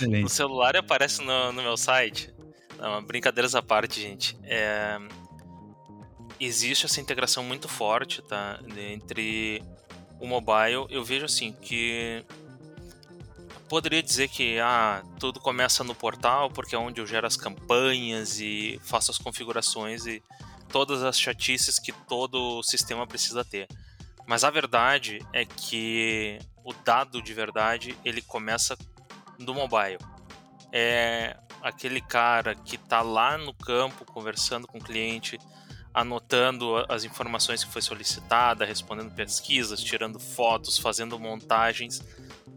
no, 0.00 0.20
no 0.22 0.28
celular 0.30 0.74
e 0.74 0.78
aparece 0.78 1.22
no, 1.22 1.52
no 1.52 1.62
meu 1.62 1.76
site. 1.76 2.32
Não, 2.78 3.02
brincadeiras 3.02 3.54
à 3.54 3.62
parte, 3.62 4.00
gente. 4.00 4.38
É... 4.44 4.98
Existe 6.40 6.86
essa 6.86 7.00
integração 7.00 7.42
muito 7.42 7.68
forte, 7.68 8.22
tá? 8.22 8.60
Entre 8.76 9.62
o 10.20 10.26
mobile. 10.26 10.86
Eu 10.88 11.04
vejo 11.04 11.24
assim 11.24 11.52
que 11.52 12.24
poderia 13.68 14.02
dizer 14.02 14.28
que 14.28 14.58
ah, 14.60 15.02
tudo 15.18 15.40
começa 15.40 15.84
no 15.84 15.94
portal 15.94 16.50
porque 16.50 16.74
é 16.74 16.78
onde 16.78 17.00
eu 17.00 17.06
gero 17.06 17.26
as 17.26 17.36
campanhas 17.36 18.40
e 18.40 18.80
faço 18.84 19.10
as 19.10 19.18
configurações 19.18 20.06
e 20.06 20.22
todas 20.70 21.02
as 21.02 21.18
chatices 21.18 21.78
que 21.78 21.92
todo 21.92 22.62
sistema 22.62 23.06
precisa 23.06 23.44
ter. 23.44 23.68
Mas 24.26 24.44
a 24.44 24.50
verdade 24.50 25.24
é 25.32 25.44
que 25.44 26.38
o 26.64 26.72
dado 26.72 27.22
de 27.22 27.32
verdade 27.32 27.96
ele 28.04 28.22
começa 28.22 28.76
no 29.38 29.54
mobile. 29.54 29.98
É, 30.72 31.36
aquele 31.62 32.00
cara 32.00 32.54
que 32.54 32.76
está 32.76 33.00
lá 33.00 33.38
no 33.38 33.54
campo 33.54 34.04
conversando 34.04 34.66
com 34.66 34.78
o 34.78 34.82
cliente, 34.82 35.38
anotando 35.92 36.84
as 36.88 37.04
informações 37.04 37.64
que 37.64 37.72
foi 37.72 37.82
solicitada, 37.82 38.64
respondendo 38.64 39.14
pesquisas, 39.14 39.82
tirando 39.82 40.20
fotos, 40.20 40.78
fazendo 40.78 41.18
montagens, 41.18 42.02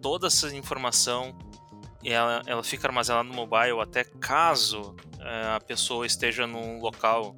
toda 0.01 0.27
essa 0.27 0.53
informação 0.55 1.37
ela, 2.03 2.41
ela 2.45 2.63
fica 2.63 2.87
armazenada 2.87 3.27
no 3.27 3.35
mobile 3.35 3.79
até 3.79 4.03
caso 4.03 4.95
uh, 5.19 5.55
a 5.55 5.59
pessoa 5.59 6.05
esteja 6.05 6.47
num 6.47 6.79
local 6.79 7.35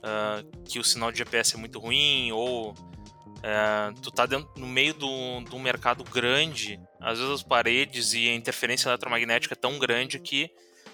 uh, 0.00 0.64
que 0.64 0.78
o 0.78 0.84
sinal 0.84 1.12
de 1.12 1.18
GPS 1.18 1.54
é 1.54 1.58
muito 1.58 1.78
ruim 1.78 2.32
ou 2.32 2.72
uh, 2.72 4.00
tu 4.02 4.10
tá 4.10 4.26
dentro, 4.26 4.50
no 4.56 4.66
meio 4.66 4.94
de 4.94 5.04
um 5.04 5.60
mercado 5.60 6.02
grande, 6.02 6.80
às 7.04 7.18
vezes 7.18 7.34
as 7.34 7.42
paredes 7.42 8.14
e 8.14 8.28
a 8.28 8.34
interferência 8.34 8.88
eletromagnética 8.88 9.54
é 9.54 9.56
tão 9.56 9.78
grande 9.78 10.18
que 10.18 10.50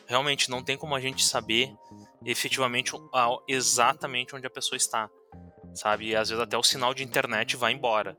realmente 0.07 0.51
não 0.51 0.63
tem 0.63 0.77
como 0.77 0.95
a 0.95 1.01
gente 1.01 1.25
saber 1.25 1.73
efetivamente 2.25 2.93
exatamente 3.47 4.35
onde 4.35 4.47
a 4.47 4.51
pessoa 4.51 4.77
está, 4.77 5.09
sabe? 5.73 6.09
E 6.09 6.17
às 6.17 6.29
vezes 6.29 6.43
até 6.43 6.59
o 6.59 6.63
sinal 6.63 6.93
de 6.93 7.05
internet 7.05 7.57
vai 7.57 7.73
embora. 7.73 8.19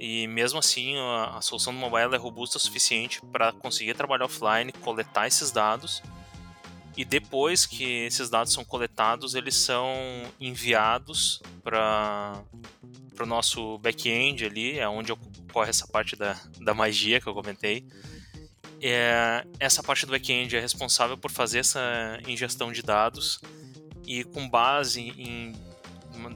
E 0.00 0.26
mesmo 0.26 0.58
assim, 0.58 0.96
a, 0.98 1.36
a 1.36 1.40
solução 1.40 1.72
do 1.72 1.78
mobile 1.78 2.12
é 2.12 2.18
robusta 2.18 2.58
o 2.58 2.60
suficiente 2.60 3.20
para 3.30 3.52
conseguir 3.52 3.94
trabalhar 3.94 4.24
offline, 4.24 4.72
coletar 4.72 5.28
esses 5.28 5.52
dados. 5.52 6.02
E 6.96 7.04
depois 7.04 7.64
que 7.64 7.84
esses 8.04 8.28
dados 8.28 8.52
são 8.52 8.64
coletados, 8.64 9.34
eles 9.34 9.56
são 9.56 9.88
enviados 10.38 11.40
para 11.62 12.42
o 13.20 13.26
nosso 13.26 13.78
back-end 13.78 14.44
ali, 14.44 14.78
é 14.78 14.88
onde 14.88 15.12
ocorre 15.12 15.70
essa 15.70 15.86
parte 15.86 16.16
da, 16.16 16.38
da 16.60 16.74
magia 16.74 17.20
que 17.20 17.26
eu 17.26 17.34
comentei. 17.34 17.86
É, 18.80 19.46
essa 19.60 19.82
parte 19.82 20.04
do 20.04 20.12
back-end 20.12 20.56
é 20.56 20.60
responsável 20.60 21.16
por 21.16 21.30
fazer 21.30 21.60
essa 21.60 22.18
ingestão 22.26 22.72
de 22.72 22.82
dados 22.82 23.40
e 24.04 24.24
com 24.24 24.48
base 24.48 25.00
em 25.00 25.52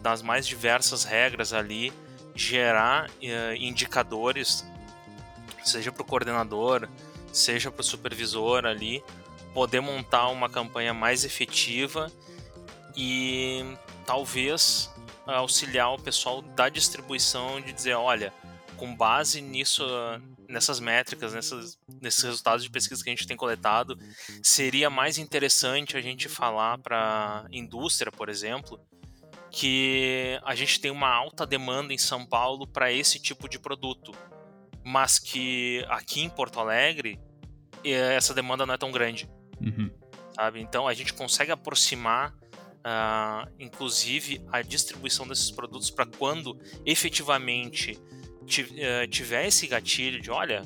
das 0.01 0.23
mais 0.23 0.47
diversas 0.47 1.05
regras 1.05 1.53
ali 1.53 1.93
gerar 2.35 3.09
uh, 3.09 3.55
indicadores, 3.59 4.65
seja 5.65 5.91
para 5.91 6.03
o 6.03 6.05
coordenador, 6.05 6.89
seja 7.33 7.71
para 7.71 7.81
o 7.81 7.85
supervisor 7.85 8.67
ali, 8.67 9.03
poder 9.57 9.81
montar 9.81 10.29
uma 10.29 10.51
campanha 10.51 10.93
mais 10.93 11.25
efetiva 11.25 12.13
e 12.95 13.65
talvez 14.05 14.95
auxiliar 15.25 15.95
o 15.95 15.99
pessoal 15.99 16.43
da 16.43 16.69
distribuição 16.69 17.59
de 17.63 17.73
dizer, 17.73 17.95
olha, 17.95 18.35
com 18.77 18.95
base 18.95 19.41
nisso, 19.41 19.83
nessas 20.47 20.79
métricas, 20.79 21.33
nessas, 21.33 21.79
nesses 22.03 22.23
resultados 22.23 22.65
de 22.65 22.71
pesquisa 22.71 23.03
que 23.03 23.09
a 23.09 23.15
gente 23.15 23.27
tem 23.27 23.35
coletado, 23.35 23.99
seria 24.43 24.91
mais 24.91 25.17
interessante 25.17 25.97
a 25.97 26.03
gente 26.03 26.29
falar 26.29 26.77
para 26.77 27.47
indústria, 27.51 28.13
por 28.13 28.29
exemplo, 28.29 28.79
que 29.51 30.39
a 30.45 30.55
gente 30.55 30.79
tem 30.79 30.91
uma 30.91 31.09
alta 31.09 31.47
demanda 31.47 31.95
em 31.95 31.99
São 31.99 32.27
Paulo 32.27 32.67
para 32.67 32.93
esse 32.93 33.19
tipo 33.19 33.49
de 33.49 33.59
produto, 33.59 34.13
mas 34.85 35.19
que 35.19 35.83
aqui 35.89 36.21
em 36.21 36.29
Porto 36.29 36.61
Alegre 36.61 37.19
essa 37.83 38.35
demanda 38.35 38.67
não 38.67 38.75
é 38.75 38.77
tão 38.77 38.93
grande. 38.93 39.27
Uhum. 39.61 39.91
Sabe? 40.35 40.61
Então 40.61 40.87
a 40.87 40.95
gente 40.95 41.13
consegue 41.15 41.51
aproximar, 41.51 42.31
uh, 42.31 43.51
inclusive, 43.59 44.45
a 44.53 44.63
distribuição 44.63 45.27
desses 45.27 45.51
produtos 45.51 45.91
para 45.91 46.07
quando 46.07 46.59
efetivamente 46.85 47.99
eh, 48.77 49.07
tiver 49.09 49.47
esse 49.47 49.67
gatilho 49.67 50.21
de, 50.21 50.31
olha, 50.31 50.63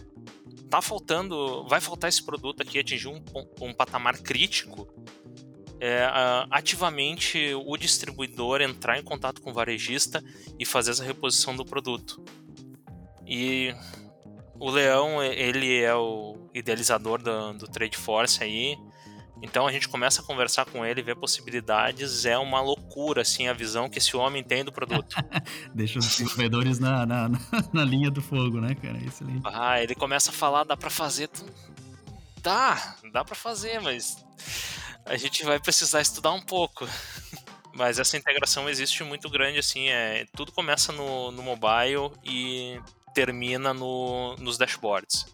tá 0.68 0.83
faltando, 0.83 1.66
vai 1.66 1.81
faltar 1.81 2.09
esse 2.09 2.22
produto 2.22 2.61
aqui 2.61 2.79
atingir 2.79 3.09
um, 3.09 3.22
um 3.61 3.72
patamar 3.72 4.18
crítico 4.18 4.87
é, 5.81 6.07
ativamente 6.50 7.55
o 7.55 7.74
distribuidor 7.76 8.61
entrar 8.61 8.98
em 8.98 9.03
contato 9.03 9.40
com 9.40 9.50
o 9.50 9.55
varejista 9.55 10.22
e 10.59 10.66
fazer 10.66 10.90
essa 10.90 11.03
reposição 11.03 11.57
do 11.57 11.64
produto. 11.64 12.22
E 13.26 13.74
o 14.61 14.70
Leão, 14.70 15.23
ele 15.23 15.81
é 15.83 15.94
o 15.94 16.37
idealizador 16.55 17.20
do, 17.23 17.55
do 17.55 17.66
Trade 17.66 17.96
Force 17.96 18.44
aí, 18.44 18.77
então 19.42 19.66
a 19.66 19.73
gente 19.73 19.88
começa 19.88 20.20
a 20.20 20.25
conversar 20.25 20.66
com 20.66 20.85
ele, 20.85 21.03
ver 21.03 21.16
possibilidades, 21.16 22.27
é 22.27 22.37
uma 22.37 22.61
loucura, 22.61 23.23
assim, 23.23 23.49
a 23.49 23.55
visão 23.55 23.88
que 23.88 23.99
esse 23.99 24.14
homem 24.16 24.44
tem 24.44 24.62
do 24.62 24.70
produto. 24.70 25.16
Deixa 25.75 25.99
os 25.99 26.07
desenvolvedores 26.07 26.79
na, 26.79 27.07
na, 27.07 27.31
na, 27.73 27.85
linha 27.85 28.11
do 28.11 28.20
fogo, 28.20 28.61
né, 28.61 28.75
cara? 28.75 28.99
Excelente. 28.99 29.40
Ah, 29.44 29.83
ele 29.83 29.94
começa 29.94 30.31
a 30.31 30.35
falar, 30.35 30.64
dá 30.64 30.77
para 30.77 30.90
fazer... 30.90 31.31
Dá, 32.42 32.96
dá 33.12 33.25
para 33.25 33.35
fazer, 33.35 33.81
mas 33.81 34.25
a 35.05 35.16
gente 35.16 35.44
vai 35.44 35.59
precisar 35.59 36.01
estudar 36.01 36.33
um 36.33 36.40
pouco. 36.40 36.87
Mas 37.73 38.01
essa 38.01 38.16
integração 38.16 38.68
existe 38.68 39.05
muito 39.05 39.31
grande, 39.31 39.61
assim, 39.61 39.88
é, 39.88 40.27
tudo 40.35 40.51
começa 40.51 40.92
no, 40.92 41.31
no 41.31 41.40
mobile 41.40 42.11
e 42.25 42.81
termina 43.14 43.73
no, 43.75 44.37
nos 44.37 44.57
dashboards. 44.59 45.27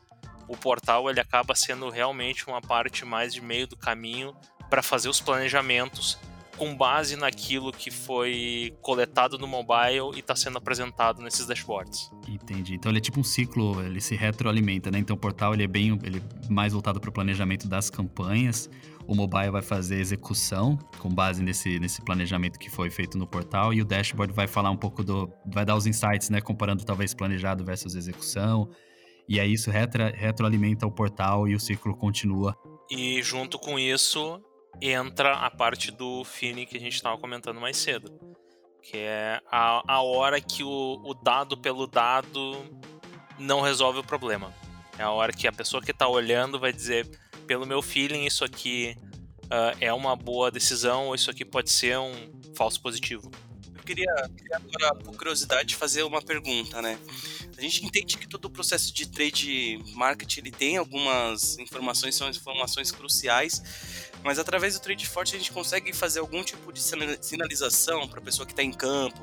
O 0.49 0.57
portal 0.57 1.11
ele 1.11 1.21
acaba 1.21 1.55
sendo 1.55 1.91
realmente 1.91 2.47
uma 2.47 2.61
parte 2.61 3.05
mais 3.05 3.35
de 3.35 3.41
meio 3.41 3.67
do 3.67 3.77
caminho 3.77 4.35
para 4.71 4.83
fazer 4.83 5.09
os 5.09 5.21
planejamentos 5.21 6.19
com 6.57 6.75
base 6.75 7.17
naquilo 7.17 7.71
que 7.71 7.91
foi 7.91 8.75
coletado 8.81 9.39
no 9.39 9.47
mobile 9.47 10.15
e 10.15 10.21
está 10.21 10.35
sendo 10.35 10.59
apresentado 10.59 11.23
nesses 11.23 11.47
dashboards. 11.47 12.11
Entendi. 12.27 12.75
Então 12.75 12.91
ele 12.91 12.99
é 12.99 13.01
tipo 13.01 13.21
um 13.21 13.25
ciclo, 13.25 13.81
ele 13.83 14.01
se 14.01 14.17
retroalimenta, 14.17 14.91
né? 14.91 14.99
Então 14.99 15.15
o 15.15 15.19
portal 15.19 15.53
ele 15.55 15.65
é 15.65 15.67
bem, 15.67 15.99
ele 16.03 16.19
é 16.19 16.53
mais 16.53 16.73
voltado 16.73 16.99
para 16.99 17.11
o 17.11 17.13
planejamento 17.13 17.69
das 17.69 17.91
campanhas. 17.91 18.71
O 19.09 19.15
mobile 19.15 19.51
vai 19.51 19.63
fazer 19.63 20.01
execução 20.01 20.77
com 20.99 21.09
base 21.09 21.43
nesse, 21.43 21.79
nesse 21.79 22.03
planejamento 22.03 22.59
que 22.59 22.69
foi 22.69 22.91
feito 22.91 23.17
no 23.17 23.27
portal 23.27 23.73
e 23.73 23.81
o 23.81 23.85
dashboard 23.85 24.33
vai 24.33 24.49
falar 24.49 24.71
um 24.71 24.77
pouco 24.77 25.05
do, 25.05 25.33
vai 25.47 25.65
dar 25.65 25.77
os 25.77 25.87
insights, 25.87 26.29
né? 26.29 26.41
Comparando 26.41 26.85
talvez 26.85 27.15
planejado 27.15 27.65
versus 27.65 27.95
execução. 27.95 28.69
E 29.29 29.39
aí 29.39 29.53
isso 29.53 29.71
retro, 29.71 30.05
retroalimenta 30.15 30.87
o 30.87 30.91
portal 30.91 31.47
e 31.47 31.55
o 31.55 31.61
ciclo 31.61 31.97
continua. 31.97 32.57
E 32.91 33.23
junto 33.23 33.59
com 33.59 33.79
isso, 33.79 34.41
entra 34.81 35.35
a 35.35 35.51
parte 35.51 35.91
do 35.91 36.25
feeling 36.25 36.67
que 36.67 36.77
a 36.77 36.81
gente 36.81 36.95
estava 36.95 37.19
comentando 37.19 37.61
mais 37.61 37.77
cedo. 37.77 38.13
Que 38.83 38.99
é 38.99 39.41
a, 39.51 39.83
a 39.87 40.03
hora 40.03 40.41
que 40.41 40.63
o, 40.63 41.03
o 41.05 41.15
dado 41.15 41.57
pelo 41.57 41.87
dado 41.87 42.65
não 43.39 43.61
resolve 43.61 43.99
o 44.01 44.05
problema. 44.05 44.53
É 44.99 45.03
a 45.03 45.11
hora 45.11 45.33
que 45.33 45.47
a 45.47 45.53
pessoa 45.53 45.83
que 45.83 45.91
está 45.91 46.09
olhando 46.09 46.59
vai 46.59 46.73
dizer, 46.73 47.07
pelo 47.47 47.67
meu 47.67 47.81
feeling, 47.81 48.25
isso 48.25 48.45
aqui 48.45 48.97
uh, 49.45 49.77
é 49.81 49.93
uma 49.93 50.17
boa 50.17 50.51
decisão 50.51 51.07
ou 51.07 51.15
isso 51.15 51.31
aqui 51.31 51.45
pode 51.45 51.71
ser 51.71 51.99
um 51.99 52.13
falso 52.55 52.81
positivo. 52.81 53.31
Eu 53.75 53.83
queria, 53.83 54.13
queria 54.37 54.57
agora, 54.57 54.95
por 54.97 55.17
curiosidade, 55.17 55.77
fazer 55.77 56.03
uma 56.03 56.21
pergunta, 56.21 56.83
né? 56.83 56.99
A 57.57 57.61
gente 57.61 57.87
entende 57.87 58.19
que 58.19 58.29
todo 58.29 58.47
o 58.47 58.51
processo 58.51 58.93
de 58.93 59.09
trade 59.09 59.83
marketing 59.95 60.41
ele 60.41 60.51
tem 60.51 60.77
algumas 60.77 61.59
informações, 61.59 62.15
são 62.15 62.29
informações 62.29 62.91
cruciais, 62.91 63.63
mas 64.23 64.39
através 64.39 64.75
do 64.75 64.81
Trade 64.81 65.09
Force 65.09 65.35
a 65.35 65.39
gente 65.39 65.53
consegue 65.53 65.93
fazer 65.95 66.19
algum 66.19 66.43
tipo 66.43 66.71
de 66.73 66.83
sinalização 67.21 68.07
para 68.09 68.19
a 68.19 68.23
pessoa 68.23 68.45
que 68.45 68.53
está 68.53 68.63
em 68.63 68.73
campo, 68.73 69.21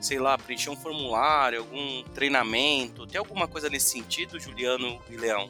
sei 0.00 0.20
lá, 0.20 0.38
preencher 0.38 0.70
um 0.70 0.76
formulário, 0.76 1.60
algum 1.60 2.04
treinamento. 2.14 3.06
Tem 3.06 3.18
alguma 3.18 3.48
coisa 3.48 3.68
nesse 3.68 3.90
sentido, 3.90 4.38
Juliano 4.38 5.00
e 5.10 5.16
Leão? 5.16 5.48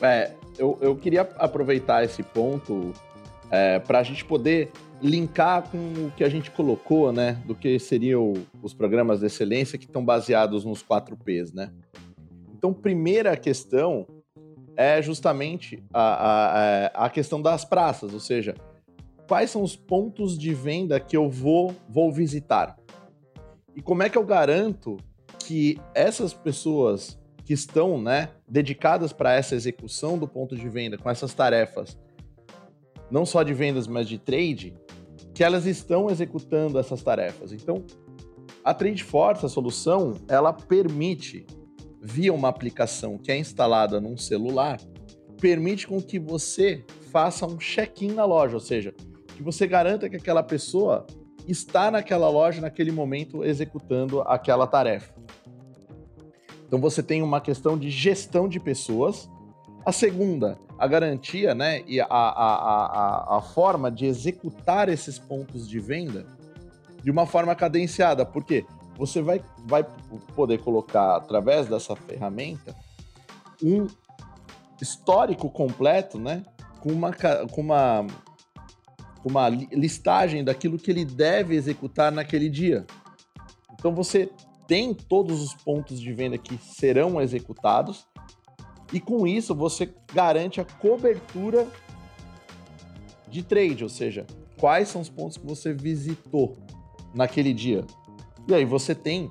É, 0.00 0.32
eu, 0.56 0.78
eu 0.80 0.96
queria 0.96 1.22
aproveitar 1.38 2.04
esse 2.04 2.22
ponto 2.22 2.92
é, 3.50 3.78
para 3.78 3.98
a 3.98 4.02
gente 4.02 4.24
poder 4.24 4.70
linkar 5.00 5.68
com 5.70 6.06
o 6.06 6.12
que 6.16 6.24
a 6.24 6.28
gente 6.28 6.50
colocou, 6.50 7.12
né, 7.12 7.40
do 7.44 7.54
que 7.54 7.78
seriam 7.78 8.34
os 8.62 8.74
programas 8.74 9.20
de 9.20 9.26
excelência 9.26 9.78
que 9.78 9.84
estão 9.84 10.04
baseados 10.04 10.64
nos 10.64 10.82
4 10.82 11.16
Ps, 11.16 11.52
né? 11.52 11.70
Então, 12.52 12.72
primeira 12.72 13.36
questão 13.36 14.06
é 14.76 15.00
justamente 15.00 15.82
a, 15.92 16.90
a, 17.02 17.06
a 17.06 17.10
questão 17.10 17.40
das 17.40 17.64
praças, 17.64 18.12
ou 18.12 18.20
seja, 18.20 18.54
quais 19.28 19.50
são 19.50 19.62
os 19.62 19.76
pontos 19.76 20.36
de 20.36 20.52
venda 20.54 20.98
que 20.98 21.16
eu 21.16 21.30
vou, 21.30 21.74
vou 21.88 22.10
visitar? 22.10 22.76
E 23.76 23.82
como 23.82 24.02
é 24.02 24.08
que 24.08 24.18
eu 24.18 24.24
garanto 24.24 24.96
que 25.38 25.80
essas 25.94 26.34
pessoas 26.34 27.18
que 27.48 27.54
estão 27.54 27.98
né, 27.98 28.28
dedicadas 28.46 29.10
para 29.10 29.32
essa 29.32 29.54
execução 29.54 30.18
do 30.18 30.28
ponto 30.28 30.54
de 30.54 30.68
venda, 30.68 30.98
com 30.98 31.08
essas 31.08 31.32
tarefas, 31.32 31.96
não 33.10 33.24
só 33.24 33.42
de 33.42 33.54
vendas, 33.54 33.86
mas 33.86 34.06
de 34.06 34.18
trade, 34.18 34.76
que 35.32 35.42
elas 35.42 35.64
estão 35.64 36.10
executando 36.10 36.78
essas 36.78 37.02
tarefas. 37.02 37.50
Então, 37.50 37.82
a 38.62 38.74
Trade 38.74 39.02
Force, 39.02 39.46
a 39.46 39.48
solução, 39.48 40.20
ela 40.28 40.52
permite 40.52 41.46
via 42.02 42.34
uma 42.34 42.48
aplicação 42.48 43.16
que 43.16 43.32
é 43.32 43.38
instalada 43.38 43.98
num 43.98 44.18
celular, 44.18 44.78
permite 45.40 45.86
com 45.86 46.02
que 46.02 46.18
você 46.18 46.84
faça 47.10 47.46
um 47.46 47.56
check-in 47.56 48.12
na 48.12 48.26
loja, 48.26 48.56
ou 48.56 48.60
seja, 48.60 48.94
que 49.34 49.42
você 49.42 49.66
garanta 49.66 50.10
que 50.10 50.16
aquela 50.16 50.42
pessoa 50.42 51.06
está 51.46 51.90
naquela 51.90 52.28
loja 52.28 52.60
naquele 52.60 52.92
momento 52.92 53.42
executando 53.42 54.20
aquela 54.20 54.66
tarefa. 54.66 55.17
Então 56.68 56.78
você 56.78 57.02
tem 57.02 57.22
uma 57.22 57.40
questão 57.40 57.76
de 57.76 57.90
gestão 57.90 58.46
de 58.46 58.60
pessoas 58.60 59.28
A 59.84 59.90
segunda, 59.90 60.58
a 60.78 60.86
garantia 60.86 61.54
né, 61.54 61.82
e 61.86 61.98
a, 61.98 62.06
a, 62.06 63.34
a, 63.34 63.38
a 63.38 63.40
forma 63.40 63.90
de 63.90 64.04
executar 64.04 64.88
esses 64.90 65.18
pontos 65.18 65.66
de 65.66 65.80
venda 65.80 66.26
de 67.02 67.10
uma 67.10 67.26
forma 67.26 67.54
cadenciada. 67.54 68.26
Porque 68.26 68.66
você 68.98 69.22
vai, 69.22 69.42
vai 69.64 69.86
poder 70.34 70.58
colocar, 70.58 71.16
através 71.16 71.68
dessa 71.68 71.96
ferramenta, 71.96 72.76
um 73.62 73.86
histórico 74.80 75.48
completo, 75.48 76.18
né? 76.18 76.44
Com 76.80 76.90
uma, 76.92 77.12
com 77.50 77.60
uma, 77.60 78.06
com 79.22 79.28
uma 79.30 79.48
listagem 79.48 80.44
daquilo 80.44 80.78
que 80.78 80.90
ele 80.90 81.04
deve 81.04 81.54
executar 81.54 82.12
naquele 82.12 82.50
dia. 82.50 82.84
Então 83.72 83.94
você 83.94 84.30
tem 84.68 84.92
todos 84.92 85.42
os 85.42 85.54
pontos 85.54 85.98
de 85.98 86.12
venda 86.12 86.36
que 86.36 86.58
serão 86.58 87.18
executados 87.20 88.06
e 88.92 89.00
com 89.00 89.26
isso 89.26 89.54
você 89.54 89.92
garante 90.12 90.60
a 90.60 90.64
cobertura 90.64 91.66
de 93.28 93.42
trade, 93.42 93.82
ou 93.82 93.88
seja, 93.88 94.26
quais 94.60 94.88
são 94.88 95.00
os 95.00 95.08
pontos 95.08 95.38
que 95.38 95.46
você 95.46 95.72
visitou 95.72 96.56
naquele 97.14 97.54
dia. 97.54 97.84
E 98.46 98.54
aí 98.54 98.64
você 98.64 98.94
tem 98.94 99.30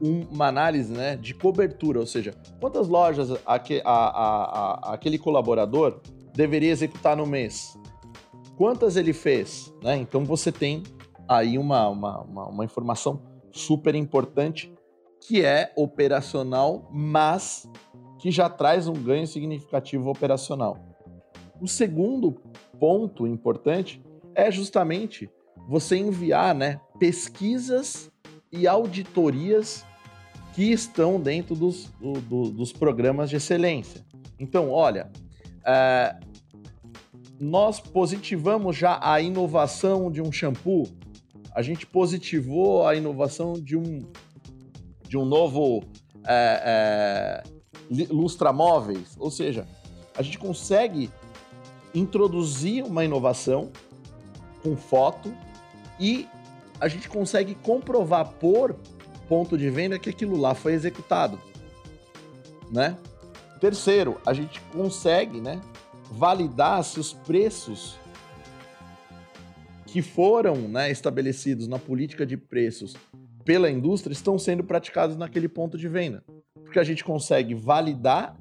uma 0.00 0.48
análise 0.48 0.92
né, 0.92 1.16
de 1.16 1.34
cobertura, 1.34 2.00
ou 2.00 2.06
seja, 2.06 2.34
quantas 2.60 2.88
lojas 2.88 3.30
aque, 3.46 3.80
a, 3.84 3.90
a, 3.90 4.44
a, 4.90 4.94
aquele 4.94 5.18
colaborador 5.18 6.00
deveria 6.34 6.70
executar 6.70 7.16
no 7.16 7.26
mês, 7.26 7.78
quantas 8.56 8.96
ele 8.96 9.12
fez, 9.12 9.72
né? 9.80 9.96
Então 9.96 10.24
você 10.24 10.50
tem 10.50 10.82
aí 11.28 11.56
uma, 11.58 11.88
uma, 11.88 12.20
uma, 12.22 12.48
uma 12.48 12.64
informação 12.64 13.33
super 13.54 13.94
importante 13.94 14.72
que 15.20 15.42
é 15.44 15.72
operacional, 15.76 16.90
mas 16.92 17.70
que 18.18 18.30
já 18.30 18.48
traz 18.48 18.88
um 18.88 18.92
ganho 18.92 19.26
significativo 19.26 20.10
operacional. 20.10 20.76
O 21.60 21.68
segundo 21.68 22.32
ponto 22.78 23.26
importante 23.26 24.02
é 24.34 24.50
justamente 24.50 25.30
você 25.68 25.96
enviar 25.96 26.54
né, 26.54 26.80
pesquisas 26.98 28.10
e 28.52 28.66
auditorias 28.66 29.84
que 30.52 30.70
estão 30.72 31.20
dentro 31.20 31.54
dos, 31.54 31.86
do, 32.00 32.12
do, 32.20 32.50
dos 32.50 32.72
programas 32.72 33.30
de 33.30 33.36
excelência. 33.36 34.04
Então, 34.38 34.70
olha, 34.70 35.10
é, 35.66 36.16
nós 37.40 37.80
positivamos 37.80 38.76
já 38.76 38.98
a 39.02 39.20
inovação 39.20 40.10
de 40.10 40.20
um 40.20 40.30
shampoo, 40.30 40.86
a 41.54 41.62
gente 41.62 41.86
positivou 41.86 42.86
a 42.86 42.96
inovação 42.96 43.52
de 43.52 43.76
um, 43.76 44.04
de 45.06 45.16
um 45.16 45.24
novo 45.24 45.84
é, 46.26 47.42
é, 47.88 48.06
lustramóveis, 48.10 49.14
ou 49.18 49.30
seja, 49.30 49.66
a 50.16 50.22
gente 50.22 50.38
consegue 50.38 51.10
introduzir 51.94 52.84
uma 52.84 53.04
inovação 53.04 53.70
com 54.62 54.76
foto 54.76 55.32
e 56.00 56.26
a 56.80 56.88
gente 56.88 57.08
consegue 57.08 57.54
comprovar 57.54 58.32
por 58.34 58.74
ponto 59.28 59.56
de 59.56 59.70
venda 59.70 59.98
que 59.98 60.10
aquilo 60.10 60.36
lá 60.36 60.54
foi 60.54 60.72
executado, 60.72 61.38
né? 62.70 62.98
Terceiro, 63.60 64.20
a 64.26 64.34
gente 64.34 64.60
consegue, 64.72 65.40
né, 65.40 65.60
validar 66.10 66.82
se 66.84 66.98
os 66.98 67.12
preços 67.12 67.96
que 69.94 70.02
foram 70.02 70.56
né, 70.56 70.90
estabelecidos 70.90 71.68
na 71.68 71.78
política 71.78 72.26
de 72.26 72.36
preços 72.36 72.96
pela 73.44 73.70
indústria 73.70 74.12
estão 74.12 74.36
sendo 74.36 74.64
praticados 74.64 75.16
naquele 75.16 75.48
ponto 75.48 75.78
de 75.78 75.86
venda. 75.86 76.24
Porque 76.52 76.80
a 76.80 76.82
gente 76.82 77.04
consegue 77.04 77.54
validar 77.54 78.36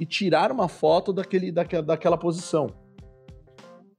e 0.00 0.06
tirar 0.06 0.50
uma 0.50 0.68
foto 0.68 1.12
daquele, 1.12 1.52
daquela, 1.52 1.82
daquela 1.82 2.16
posição. 2.16 2.68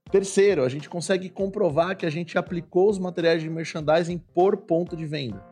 Terceiro, 0.09 0.63
a 0.63 0.69
gente 0.69 0.89
consegue 0.89 1.29
comprovar 1.29 1.95
que 1.95 2.07
a 2.07 2.09
gente 2.09 2.35
aplicou 2.35 2.89
os 2.89 2.97
materiais 2.97 3.43
de 3.43 3.49
merchandising 3.51 4.17
por 4.17 4.57
ponto 4.57 4.97
de 4.97 5.05
venda. 5.05 5.45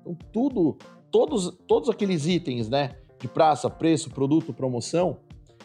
Então, 0.00 0.16
tudo, 0.32 0.76
todos, 1.12 1.56
todos 1.68 1.88
aqueles 1.90 2.26
itens, 2.26 2.68
né, 2.68 2.96
de 3.20 3.28
praça, 3.28 3.70
preço, 3.70 4.10
produto, 4.10 4.52
promoção, 4.52 5.18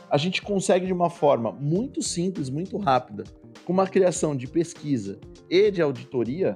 a 0.10 0.18
gente 0.18 0.42
consegue 0.42 0.86
de 0.86 0.94
uma 0.94 1.10
forma 1.10 1.52
muito 1.52 2.02
simples, 2.02 2.50
muito 2.50 2.78
rápida, 2.78 3.24
com 3.66 3.74
uma 3.74 3.88
criação 3.88 4.36
de 4.36 4.48
pesquisa 4.48 5.20
e 5.50 5.70
de 5.72 5.82
auditoria, 5.82 6.54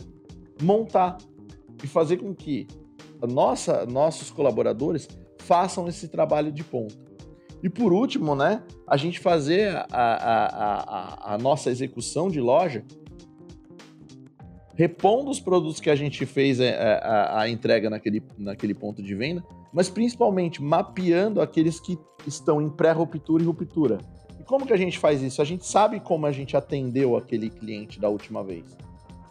montar 0.61 1.17
e 1.83 1.87
fazer 1.87 2.17
com 2.17 2.33
que 2.33 2.67
nossa, 3.27 3.85
nossos 3.85 4.31
colaboradores 4.31 5.07
façam 5.37 5.87
esse 5.87 6.07
trabalho 6.07 6.51
de 6.51 6.63
ponta. 6.63 6.95
E 7.63 7.69
por 7.69 7.93
último, 7.93 8.35
né, 8.35 8.63
a 8.87 8.97
gente 8.97 9.19
fazer 9.19 9.75
a, 9.75 9.85
a, 9.91 11.33
a, 11.33 11.35
a 11.35 11.37
nossa 11.37 11.69
execução 11.69 12.29
de 12.29 12.39
loja 12.39 12.83
repondo 14.73 15.29
os 15.29 15.39
produtos 15.39 15.79
que 15.79 15.89
a 15.89 15.95
gente 15.95 16.25
fez 16.25 16.59
é, 16.59 16.69
é, 16.69 17.01
a, 17.03 17.47
entrega 17.47 17.87
naquele, 17.87 18.23
naquele 18.35 18.73
ponto 18.73 19.03
de 19.03 19.13
venda, 19.13 19.43
mas 19.71 19.89
principalmente 19.89 20.59
mapeando 20.59 21.39
aqueles 21.39 21.79
que 21.79 21.99
estão 22.26 22.61
em 22.61 22.69
pré-ruptura 22.69 23.43
e 23.43 23.45
ruptura. 23.45 23.99
E 24.39 24.43
como 24.43 24.65
que 24.65 24.74
a 24.74 24.78
gente 24.78 24.97
faz 24.97 25.22
isso? 25.22 25.41
A 25.41 25.45
gente 25.45 25.65
sabe 25.65 25.99
como 25.99 26.26
a 26.26 26.32
gente 26.32 26.57
atendeu 26.57 27.15
aquele 27.15 27.49
cliente 27.49 27.99
da 27.99 28.09
última 28.09 28.43
vez. 28.43 28.65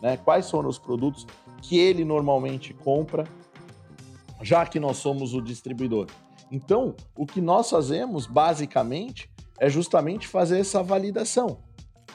Né? 0.00 0.16
Quais 0.16 0.50
foram 0.50 0.68
os 0.68 0.78
produtos 0.78 1.26
que 1.62 1.78
ele 1.78 2.04
normalmente 2.04 2.72
compra, 2.72 3.24
já 4.42 4.64
que 4.64 4.80
nós 4.80 4.96
somos 4.96 5.34
o 5.34 5.40
distribuidor. 5.40 6.06
Então, 6.50 6.94
o 7.14 7.26
que 7.26 7.40
nós 7.40 7.70
fazemos, 7.70 8.26
basicamente, 8.26 9.30
é 9.58 9.68
justamente 9.68 10.26
fazer 10.26 10.58
essa 10.58 10.82
validação. 10.82 11.58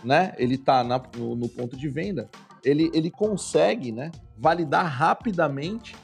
Né? 0.03 0.34
Ele 0.38 0.55
está 0.55 0.84
no, 0.84 1.36
no 1.36 1.47
ponto 1.47 1.78
de 1.78 1.88
venda, 1.88 2.30
ele, 2.63 2.89
ele 2.93 3.11
consegue 3.11 3.91
né, 3.91 4.11
validar 4.38 4.86
rapidamente 4.86 5.95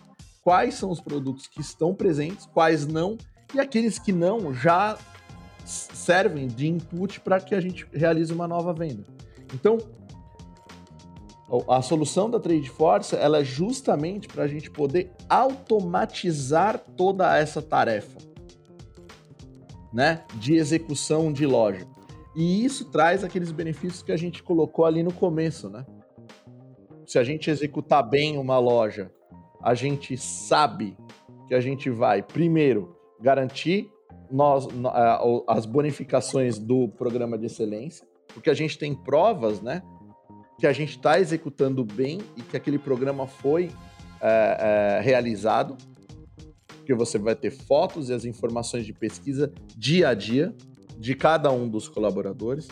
quais 0.43 0.76
são 0.76 0.91
os 0.91 1.01
produtos 1.01 1.47
que 1.47 1.61
estão 1.61 1.93
presentes, 1.93 2.45
quais 2.45 2.86
não, 2.86 3.17
e 3.53 3.59
aqueles 3.59 3.99
que 3.99 4.11
não 4.11 4.53
já 4.53 4.97
servem 5.65 6.47
de 6.47 6.67
input 6.67 7.19
para 7.21 7.39
que 7.39 7.53
a 7.53 7.61
gente 7.61 7.87
realize 7.93 8.33
uma 8.33 8.47
nova 8.47 8.73
venda. 8.73 9.03
Então, 9.53 9.77
a 11.67 11.81
solução 11.81 12.29
da 12.29 12.39
Trade 12.39 12.69
Force 12.69 13.15
ela 13.15 13.39
é 13.39 13.43
justamente 13.43 14.27
para 14.27 14.43
a 14.43 14.47
gente 14.47 14.71
poder 14.71 15.11
automatizar 15.29 16.79
toda 16.95 17.37
essa 17.37 17.61
tarefa 17.61 18.17
né, 19.93 20.23
de 20.35 20.55
execução 20.55 21.31
de 21.31 21.45
loja. 21.45 21.85
E 22.33 22.63
isso 22.63 22.85
traz 22.85 23.23
aqueles 23.23 23.51
benefícios 23.51 24.01
que 24.01 24.11
a 24.11 24.17
gente 24.17 24.41
colocou 24.41 24.85
ali 24.85 25.03
no 25.03 25.11
começo, 25.11 25.69
né? 25.69 25.85
se 27.11 27.19
a 27.19 27.25
gente 27.25 27.51
executar 27.51 28.09
bem 28.09 28.37
uma 28.37 28.57
loja, 28.57 29.11
a 29.61 29.73
gente 29.73 30.15
sabe 30.15 30.95
que 31.45 31.53
a 31.53 31.59
gente 31.59 31.89
vai, 31.89 32.23
primeiro, 32.23 32.95
garantir 33.22 33.89
nós, 34.30 34.67
as 35.47 35.65
bonificações 35.65 36.57
do 36.57 36.88
programa 36.88 37.38
de 37.38 37.45
excelência, 37.45 38.05
porque 38.34 38.49
a 38.49 38.53
gente 38.53 38.78
tem 38.78 38.95
provas, 38.95 39.61
né? 39.61 39.82
Que 40.59 40.67
a 40.67 40.74
gente 40.74 40.91
está 40.91 41.19
executando 41.19 41.84
bem 41.84 42.19
e 42.38 42.41
que 42.41 42.55
aquele 42.55 42.80
programa 42.80 43.28
foi 43.28 43.69
é, 44.22 44.97
é, 44.99 45.01
realizado, 45.01 45.76
porque 46.78 46.93
você 46.93 47.17
vai 47.17 47.36
ter 47.36 47.51
fotos 47.51 48.09
e 48.09 48.13
as 48.13 48.26
informações 48.26 48.86
de 48.86 48.93
pesquisa 48.93 49.51
dia 49.76 50.09
a 50.09 50.13
dia 50.13 50.55
de 50.97 51.15
cada 51.15 51.51
um 51.51 51.67
dos 51.67 51.88
colaboradores. 51.88 52.67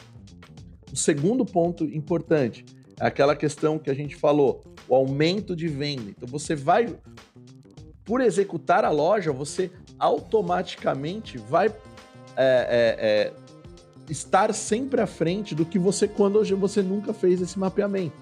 O 0.91 0.95
segundo 0.95 1.45
ponto 1.45 1.83
importante, 1.85 2.65
é 2.99 3.05
aquela 3.05 3.35
questão 3.35 3.79
que 3.79 3.89
a 3.89 3.93
gente 3.93 4.15
falou, 4.15 4.63
o 4.87 4.93
aumento 4.93 5.55
de 5.55 5.67
venda. 5.67 6.09
Então 6.09 6.27
você 6.27 6.55
vai, 6.55 6.87
por 8.09 8.21
executar 8.21 8.83
a 8.83 8.89
loja, 8.89 9.31
você 9.31 9.69
automaticamente 9.99 11.37
vai 11.37 11.67
é, 11.67 11.71
é, 12.35 12.97
é, 12.97 13.33
estar 14.09 14.51
sempre 14.51 14.99
à 14.99 15.05
frente 15.05 15.53
do 15.53 15.63
que 15.63 15.77
você 15.77 16.07
quando 16.07 16.39
hoje 16.39 16.55
você 16.55 16.81
nunca 16.81 17.13
fez 17.13 17.39
esse 17.39 17.59
mapeamento. 17.59 18.15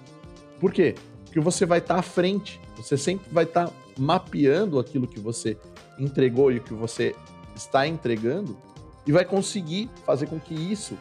Por 0.60 0.74
quê? 0.74 0.94
Porque 1.24 1.40
você 1.40 1.64
vai 1.64 1.78
estar 1.78 1.94
à 1.94 2.02
frente, 2.02 2.60
você 2.76 2.98
sempre 2.98 3.30
vai 3.32 3.44
estar 3.44 3.72
mapeando 3.96 4.78
aquilo 4.78 5.08
que 5.08 5.18
você 5.18 5.56
entregou 5.98 6.52
e 6.52 6.58
o 6.58 6.62
que 6.62 6.74
você 6.74 7.16
está 7.56 7.88
entregando 7.88 8.58
e 9.06 9.12
vai 9.12 9.24
conseguir 9.24 9.88
fazer 10.04 10.26
com 10.26 10.38
que 10.38 10.52
isso 10.52 10.98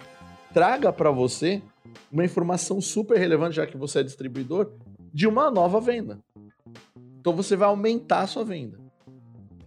traga 0.53 0.93
para 0.93 1.11
você 1.11 1.61
uma 2.09 2.23
informação 2.23 2.79
super 2.79 3.19
relevante, 3.19 3.57
já 3.57 3.67
que 3.67 3.75
você 3.75 3.99
é 3.99 4.03
distribuidor, 4.03 4.71
de 5.13 5.27
uma 5.27 5.51
nova 5.51 5.81
venda. 5.81 6.21
Então 7.27 7.35
você 7.35 7.57
vai 7.57 7.67
aumentar 7.67 8.21
a 8.21 8.27
sua 8.27 8.45
venda. 8.45 8.79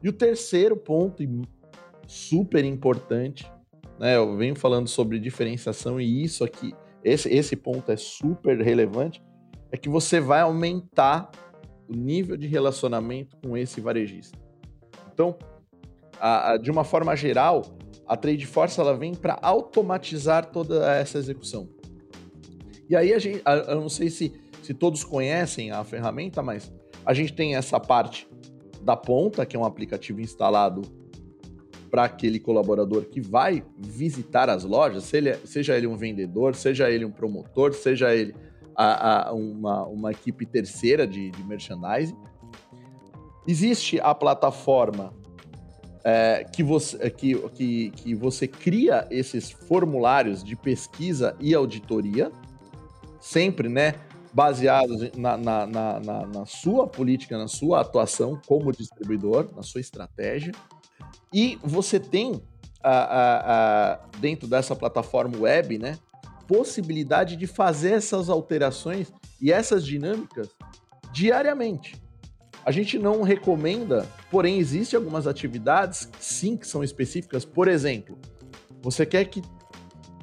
E 0.02 0.08
o 0.08 0.14
terceiro 0.14 0.78
ponto, 0.78 1.22
super 2.06 2.64
importante, 2.64 3.52
né? 3.98 4.16
Eu 4.16 4.34
venho 4.34 4.56
falando 4.56 4.88
sobre 4.88 5.18
diferenciação 5.18 6.00
e 6.00 6.24
isso 6.24 6.42
aqui, 6.42 6.72
esse, 7.04 7.28
esse 7.28 7.54
ponto 7.54 7.92
é 7.92 7.98
super 7.98 8.58
relevante, 8.62 9.22
é 9.70 9.76
que 9.76 9.90
você 9.90 10.20
vai 10.20 10.40
aumentar 10.40 11.30
o 11.86 11.94
nível 11.94 12.34
de 12.34 12.46
relacionamento 12.46 13.36
com 13.36 13.54
esse 13.58 13.78
varejista. 13.78 14.38
Então, 15.12 15.36
a, 16.18 16.52
a, 16.52 16.56
de 16.56 16.70
uma 16.70 16.82
forma 16.82 17.14
geral, 17.14 17.60
a 18.06 18.16
Trade 18.16 18.46
Force 18.46 18.80
ela 18.80 18.96
vem 18.96 19.14
para 19.14 19.38
automatizar 19.42 20.46
toda 20.46 20.90
essa 20.96 21.18
execução. 21.18 21.68
E 22.88 22.96
aí 22.96 23.12
a 23.12 23.18
gente, 23.18 23.42
eu 23.68 23.82
não 23.82 23.90
sei 23.90 24.08
se, 24.08 24.32
se 24.62 24.72
todos 24.72 25.04
conhecem 25.04 25.70
a 25.72 25.84
ferramenta, 25.84 26.42
mas 26.42 26.72
a 27.04 27.14
gente 27.14 27.32
tem 27.32 27.56
essa 27.56 27.78
parte 27.80 28.28
da 28.82 28.96
ponta, 28.96 29.44
que 29.44 29.56
é 29.56 29.58
um 29.58 29.64
aplicativo 29.64 30.20
instalado 30.20 30.82
para 31.90 32.04
aquele 32.04 32.38
colaborador 32.38 33.04
que 33.04 33.20
vai 33.20 33.64
visitar 33.76 34.48
as 34.48 34.64
lojas, 34.64 35.04
seja 35.04 35.76
ele, 35.76 35.86
um 35.86 35.96
vendedor, 35.96 36.54
seja 36.54 36.88
ele 36.88 37.04
um 37.04 37.10
promotor, 37.10 37.74
seja 37.74 38.14
ele 38.14 38.34
a, 38.76 39.28
a, 39.28 39.32
uma, 39.32 39.84
uma 39.86 40.10
equipe 40.12 40.46
terceira 40.46 41.06
de, 41.06 41.30
de 41.30 41.44
merchandising. 41.44 42.16
Existe 43.46 43.98
a 44.00 44.14
plataforma 44.14 45.12
é, 46.04 46.44
que, 46.44 46.62
você, 46.62 47.10
que, 47.10 47.34
que, 47.50 47.90
que 47.90 48.14
você 48.14 48.46
cria 48.46 49.06
esses 49.10 49.50
formulários 49.50 50.44
de 50.44 50.54
pesquisa 50.54 51.36
e 51.40 51.54
auditoria, 51.54 52.30
sempre, 53.20 53.68
né? 53.68 53.94
Baseados 54.32 55.10
na, 55.16 55.36
na, 55.36 55.66
na, 55.66 56.00
na, 56.26 56.46
sua 56.46 56.86
política, 56.86 57.36
na 57.36 57.48
sua 57.48 57.80
atuação 57.80 58.40
como 58.46 58.72
distribuidor, 58.72 59.50
na 59.56 59.62
sua 59.62 59.80
estratégia. 59.80 60.52
E 61.32 61.58
você 61.62 61.98
tem, 61.98 62.40
a, 62.82 62.90
a, 62.90 63.92
a, 63.92 64.00
dentro 64.18 64.46
dessa 64.46 64.76
plataforma 64.76 65.36
web, 65.36 65.78
né, 65.78 65.98
possibilidade 66.46 67.36
de 67.36 67.46
fazer 67.46 67.92
essas 67.92 68.28
alterações 68.28 69.12
e 69.40 69.52
essas 69.52 69.84
dinâmicas 69.84 70.48
diariamente. 71.12 72.00
A 72.64 72.70
gente 72.70 72.98
não 72.98 73.22
recomenda, 73.22 74.06
porém 74.30 74.58
existem 74.58 74.96
algumas 74.96 75.26
atividades 75.26 76.08
sim 76.18 76.56
que 76.56 76.66
são 76.66 76.84
específicas. 76.84 77.44
Por 77.44 77.68
exemplo, 77.68 78.18
você 78.82 79.06
quer 79.06 79.24
que 79.26 79.42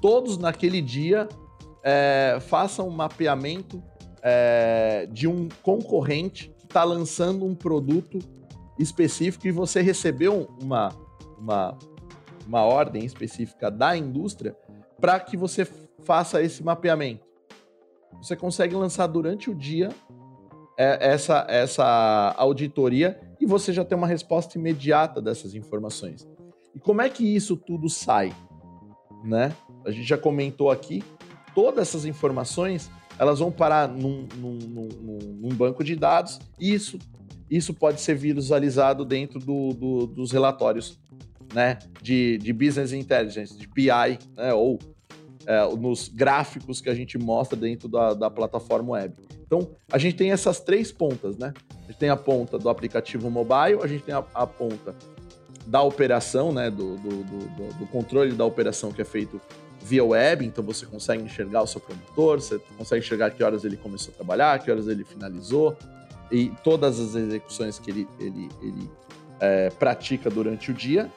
todos 0.02 0.38
naquele 0.38 0.82
dia 0.82 1.28
é, 1.84 2.38
façam 2.42 2.88
um 2.88 2.92
mapeamento 2.92 3.82
é, 4.22 5.08
de 5.12 5.28
um 5.28 5.48
concorrente 5.62 6.54
que 6.58 6.66
está 6.66 6.84
lançando 6.84 7.46
um 7.46 7.56
produto 7.56 8.20
específico 8.78 9.48
e 9.48 9.52
você 9.52 9.82
recebeu 9.82 10.48
uma, 10.62 10.90
uma, 11.38 11.78
uma 12.46 12.62
ordem 12.62 13.04
específica 13.06 13.72
da 13.72 13.96
indústria 13.96 14.56
para 15.00 15.20
que 15.20 15.36
você 15.36 15.66
faça 16.04 16.42
esse 16.42 16.64
mapeamento. 16.64 17.26
Você 18.22 18.36
consegue 18.36 18.76
lançar 18.76 19.08
durante 19.08 19.50
o 19.50 19.56
dia 19.56 19.90
é, 20.78 21.14
essa, 21.14 21.46
essa 21.50 22.34
auditoria 22.38 23.20
e 23.40 23.46
você 23.46 23.72
já 23.74 23.84
tem 23.84 23.98
uma 23.98 24.08
resposta 24.08 24.58
imediata 24.58 25.22
dessas 25.22 25.54
informações. 25.54 26.28
E 26.74 26.80
como 26.80 27.02
é 27.02 27.10
que 27.10 27.24
isso 27.24 27.56
tudo 27.58 27.90
sai? 27.90 28.34
Né? 29.24 29.54
A 29.86 29.92
gente 29.92 30.08
já 30.08 30.18
comentou 30.18 30.70
aqui, 30.70 31.04
todas 31.54 31.88
essas 31.88 32.06
informações 32.06 32.90
elas 33.20 33.40
vão 33.40 33.52
parar 33.52 33.88
num, 33.88 34.28
num, 34.36 34.58
num, 34.58 35.18
num 35.42 35.50
banco 35.50 35.84
de 35.84 35.96
dados 35.96 36.40
e 36.60 36.74
isso, 36.74 37.00
isso 37.50 37.74
pode 37.74 38.02
ser 38.02 38.16
visualizado 38.16 39.04
dentro 39.04 39.40
do, 39.40 39.74
do, 39.74 40.08
dos 40.08 40.32
relatórios 40.32 41.00
né, 41.54 41.80
de, 42.02 42.38
de 42.38 42.54
Business 42.54 42.92
Intelligence, 42.92 43.58
de 43.58 43.68
BI, 43.68 44.20
né, 44.36 44.54
ou 44.54 44.80
é, 45.46 45.76
nos 45.76 46.10
gráficos 46.10 46.82
que 46.82 46.90
a 46.90 46.94
gente 46.94 47.18
mostra 47.18 47.58
dentro 47.58 47.88
da, 47.88 48.14
da 48.14 48.30
plataforma 48.30 48.92
web. 48.92 49.16
Então, 49.46 49.70
a 49.90 49.98
gente 49.98 50.18
tem 50.18 50.32
essas 50.32 50.60
três 50.60 50.92
pontas, 50.92 51.38
né? 51.38 51.54
A 51.84 51.88
gente 51.88 51.98
tem 51.98 52.10
a 52.10 52.18
ponta 52.18 52.60
do 52.60 52.68
aplicativo 52.68 53.30
mobile, 53.32 53.80
a 53.82 53.88
gente 53.88 54.04
tem 54.04 54.14
a, 54.14 54.26
a 54.34 54.46
ponta 54.46 54.94
da 55.66 55.82
operação, 55.82 56.52
né? 56.52 56.70
Do, 56.70 56.98
do, 56.98 57.24
do, 57.24 57.74
do, 57.80 57.88
controle 57.88 58.34
da 58.34 58.44
operação 58.44 58.92
que 58.92 59.02
é 59.02 59.06
feito 59.06 59.40
via 59.82 60.04
web, 60.04 60.46
então 60.46 60.64
você 60.64 60.86
consegue 60.86 61.24
enxergar 61.24 61.62
o 61.62 61.68
seu 61.68 61.80
promotor, 61.80 62.42
você 62.42 62.60
consegue 62.78 63.04
enxergar 63.04 63.32
que 63.32 63.44
horas 63.44 63.64
ele 63.64 63.78
começou 63.78 64.14
a 64.14 64.16
trabalhar, 64.16 64.60
que 64.60 64.70
horas 64.70 64.88
ele 64.88 65.04
finalizou, 65.04 65.78
e 66.32 66.52
todas 66.64 67.00
as 67.00 67.16
execuções 67.16 67.80
que 67.80 67.90
ele, 67.90 68.08
ele, 68.20 68.50
ele 68.62 68.90
é, 69.40 69.70
pratica 69.70 70.30
durante 70.30 70.72
o 70.72 70.74
dia. 70.74 71.10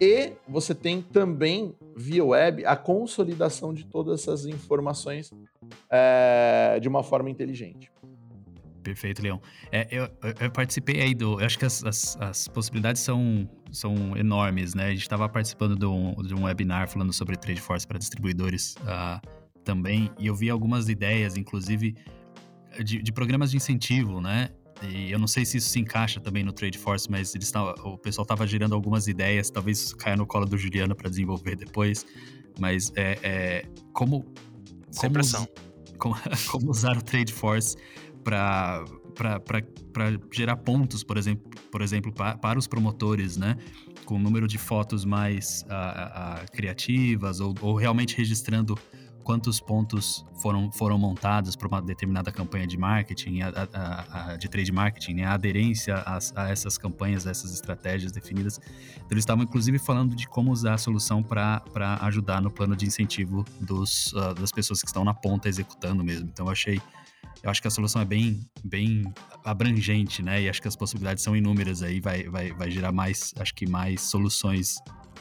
E 0.00 0.32
você 0.46 0.74
tem 0.74 1.02
também, 1.02 1.74
via 1.96 2.24
web, 2.24 2.64
a 2.64 2.76
consolidação 2.76 3.74
de 3.74 3.84
todas 3.84 4.20
essas 4.20 4.46
informações 4.46 5.32
é, 5.90 6.78
de 6.80 6.88
uma 6.88 7.02
forma 7.02 7.28
inteligente. 7.28 7.90
Perfeito, 8.88 9.22
Leão. 9.22 9.38
É, 9.70 9.86
eu, 9.90 10.08
eu, 10.40 10.50
participei 10.50 11.02
aí 11.02 11.14
do. 11.14 11.38
Eu 11.38 11.44
acho 11.44 11.58
que 11.58 11.66
as, 11.66 11.84
as, 11.84 12.16
as, 12.18 12.48
possibilidades 12.48 13.02
são, 13.02 13.46
são 13.70 14.16
enormes, 14.16 14.74
né? 14.74 14.86
A 14.86 14.90
gente 14.90 15.02
estava 15.02 15.28
participando 15.28 15.76
de 15.76 15.84
um, 15.84 16.14
de 16.22 16.34
um 16.34 16.44
webinar 16.44 16.88
falando 16.88 17.12
sobre 17.12 17.36
Trade 17.36 17.60
Force 17.60 17.86
para 17.86 17.98
distribuidores 17.98 18.76
uh, 18.76 19.20
também, 19.62 20.10
e 20.18 20.26
eu 20.26 20.34
vi 20.34 20.48
algumas 20.48 20.88
ideias, 20.88 21.36
inclusive, 21.36 21.94
de, 22.82 23.02
de 23.02 23.12
programas 23.12 23.50
de 23.50 23.58
incentivo, 23.58 24.22
né? 24.22 24.48
E 24.82 25.12
eu 25.12 25.18
não 25.18 25.26
sei 25.26 25.44
se 25.44 25.58
isso 25.58 25.68
se 25.68 25.78
encaixa 25.78 26.18
também 26.18 26.42
no 26.42 26.52
Trade 26.52 26.78
Force, 26.78 27.10
mas 27.10 27.34
eles 27.34 27.50
tavam, 27.50 27.74
o 27.84 27.98
pessoal 27.98 28.22
estava 28.22 28.46
gerando 28.46 28.74
algumas 28.74 29.06
ideias, 29.06 29.50
talvez 29.50 29.82
isso 29.82 29.96
caia 29.98 30.16
no 30.16 30.26
colo 30.26 30.46
do 30.46 30.56
Juliano 30.56 30.96
para 30.96 31.10
desenvolver 31.10 31.56
depois. 31.56 32.06
Mas 32.58 32.90
é, 32.96 33.18
é 33.22 33.66
como. 33.92 34.24
Sem 34.90 35.12
como, 35.12 35.48
como, 35.98 36.16
como, 36.50 36.70
usar 36.70 36.96
o 36.96 37.02
Trade 37.02 37.34
Force 37.34 37.76
para 38.28 39.62
gerar 40.30 40.56
pontos, 40.56 41.02
por 41.02 41.16
exemplo, 41.16 41.50
por 41.70 41.82
exemplo 41.82 42.12
para, 42.12 42.36
para 42.36 42.58
os 42.58 42.66
promotores, 42.66 43.36
né? 43.36 43.56
Com 44.04 44.16
o 44.16 44.18
número 44.18 44.46
de 44.46 44.58
fotos 44.58 45.04
mais 45.04 45.64
uh, 45.64 46.44
uh, 46.44 46.52
criativas 46.52 47.40
ou, 47.40 47.54
ou 47.60 47.74
realmente 47.74 48.16
registrando 48.16 48.78
quantos 49.28 49.60
pontos 49.60 50.24
foram, 50.40 50.72
foram 50.72 50.98
montados 50.98 51.54
para 51.54 51.68
uma 51.68 51.82
determinada 51.82 52.32
campanha 52.32 52.66
de 52.66 52.78
marketing, 52.78 53.42
a, 53.42 53.48
a, 53.74 54.32
a, 54.32 54.36
de 54.38 54.48
trade 54.48 54.72
marketing, 54.72 55.16
né? 55.16 55.24
a 55.26 55.34
aderência 55.34 55.96
a, 55.96 56.18
a, 56.34 56.48
essas 56.48 56.78
campanhas, 56.78 57.26
a 57.26 57.30
essas 57.30 57.52
estratégias 57.52 58.10
definidas. 58.10 58.58
Então, 58.94 59.08
eles 59.10 59.20
estavam, 59.24 59.44
inclusive, 59.44 59.78
falando 59.78 60.16
de 60.16 60.26
como 60.26 60.50
usar 60.50 60.72
a 60.72 60.78
solução 60.78 61.22
para 61.22 61.62
ajudar 62.00 62.40
no 62.40 62.50
plano 62.50 62.74
de 62.74 62.86
incentivo 62.86 63.44
dos, 63.60 64.14
uh, 64.14 64.32
das 64.32 64.50
pessoas 64.50 64.80
que 64.80 64.86
estão 64.86 65.04
na 65.04 65.12
ponta 65.12 65.46
executando 65.46 66.02
mesmo. 66.02 66.26
Então, 66.32 66.46
eu 66.46 66.52
achei. 66.52 66.80
Eu 67.42 67.50
acho 67.50 67.62
que 67.62 67.68
a 67.68 67.70
solução 67.70 68.02
é 68.02 68.04
bem, 68.04 68.40
bem 68.64 69.12
abrangente, 69.44 70.22
né? 70.22 70.42
E 70.42 70.48
acho 70.48 70.60
que 70.60 70.68
as 70.68 70.76
possibilidades 70.76 71.22
são 71.22 71.36
inúmeras 71.36 71.82
aí, 71.82 72.00
vai, 72.00 72.24
vai, 72.24 72.52
vai 72.52 72.70
gerar 72.70 72.92
mais, 72.92 73.32
acho 73.38 73.54
que 73.54 73.68
mais 73.68 74.02
soluções 74.02 74.78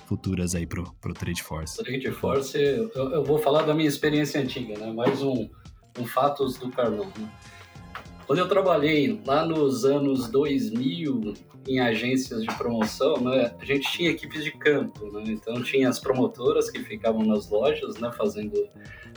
futuras 0.08 0.56
aí 0.56 0.66
pro, 0.66 0.92
pro 1.00 1.14
Trade 1.14 1.44
Force? 1.44 1.78
Trade 1.78 2.12
Force, 2.12 2.58
eu, 2.58 2.90
eu 2.96 3.24
vou 3.24 3.38
falar 3.38 3.64
da 3.64 3.74
minha 3.74 3.88
experiência 3.88 4.42
antiga, 4.42 4.78
né? 4.78 4.92
Mais 4.92 5.22
um, 5.22 5.48
um 6.00 6.06
fatos 6.06 6.58
do 6.58 6.72
Carlão. 6.72 7.12
Né? 7.18 7.30
Quando 8.26 8.40
eu 8.40 8.48
trabalhei 8.48 9.22
lá 9.26 9.46
nos 9.46 9.86
anos 9.86 10.28
2000 10.30 11.34
em 11.68 11.80
agências 11.80 12.42
de 12.44 12.54
promoção, 12.56 13.22
né, 13.22 13.54
a 13.60 13.66
gente 13.66 13.92
tinha 13.92 14.10
equipes 14.10 14.44
de 14.44 14.52
campo, 14.52 15.12
né? 15.12 15.24
Então 15.28 15.62
tinha 15.62 15.88
as 15.88 16.00
promotoras 16.00 16.70
que 16.70 16.80
ficavam 16.84 17.24
nas 17.26 17.50
lojas, 17.50 17.98
né, 17.98 18.12
fazendo 18.18 18.68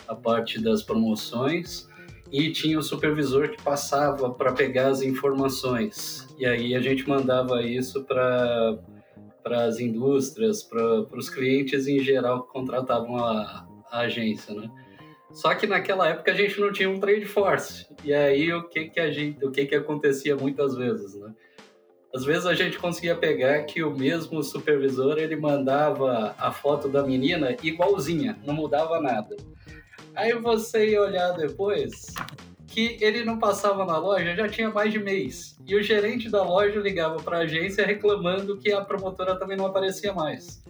a 0.06 0.14
parte 0.14 0.60
das 0.60 0.82
promoções 0.82 1.89
e 2.30 2.52
tinha 2.52 2.78
o 2.78 2.82
supervisor 2.82 3.48
que 3.48 3.62
passava 3.62 4.30
para 4.30 4.52
pegar 4.52 4.88
as 4.88 5.02
informações. 5.02 6.28
E 6.38 6.46
aí 6.46 6.74
a 6.74 6.80
gente 6.80 7.08
mandava 7.08 7.62
isso 7.62 8.04
para 8.04 8.78
para 9.42 9.64
as 9.64 9.80
indústrias, 9.80 10.62
para 10.62 11.16
os 11.16 11.30
clientes 11.30 11.86
em 11.86 11.98
geral 11.98 12.42
que 12.42 12.52
contratavam 12.52 13.16
a, 13.16 13.66
a, 13.90 14.00
agência, 14.00 14.54
né? 14.54 14.70
Só 15.32 15.54
que 15.54 15.66
naquela 15.66 16.08
época 16.08 16.30
a 16.30 16.34
gente 16.34 16.60
não 16.60 16.70
tinha 16.70 16.90
um 16.90 17.00
trade 17.00 17.24
force. 17.24 17.86
E 18.04 18.12
aí 18.12 18.52
o 18.52 18.68
que 18.68 18.90
que 18.90 19.00
a 19.00 19.10
gente, 19.10 19.42
o 19.42 19.50
que 19.50 19.64
que 19.64 19.74
acontecia 19.74 20.36
muitas 20.36 20.76
vezes, 20.76 21.14
né? 21.14 21.32
Às 22.14 22.24
vezes 22.24 22.44
a 22.44 22.54
gente 22.54 22.78
conseguia 22.78 23.14
pegar 23.14 23.62
que 23.62 23.84
o 23.84 23.96
mesmo 23.96 24.42
supervisor 24.42 25.16
ele 25.16 25.36
mandava 25.36 26.34
a 26.36 26.50
foto 26.50 26.88
da 26.88 27.04
menina 27.04 27.56
igualzinha, 27.62 28.36
não 28.44 28.52
mudava 28.52 29.00
nada. 29.00 29.36
Aí 30.14 30.32
você 30.34 30.90
ia 30.90 31.02
olhar 31.02 31.32
depois, 31.32 32.06
que 32.66 32.98
ele 33.00 33.24
não 33.24 33.38
passava 33.38 33.84
na 33.84 33.98
loja 33.98 34.34
já 34.34 34.48
tinha 34.48 34.70
mais 34.70 34.92
de 34.92 34.98
mês. 34.98 35.56
E 35.66 35.74
o 35.74 35.82
gerente 35.82 36.30
da 36.30 36.42
loja 36.42 36.80
ligava 36.80 37.16
para 37.16 37.38
a 37.38 37.40
agência 37.40 37.84
reclamando 37.84 38.58
que 38.58 38.72
a 38.72 38.80
promotora 38.80 39.38
também 39.38 39.56
não 39.56 39.66
aparecia 39.66 40.12
mais. 40.12 40.62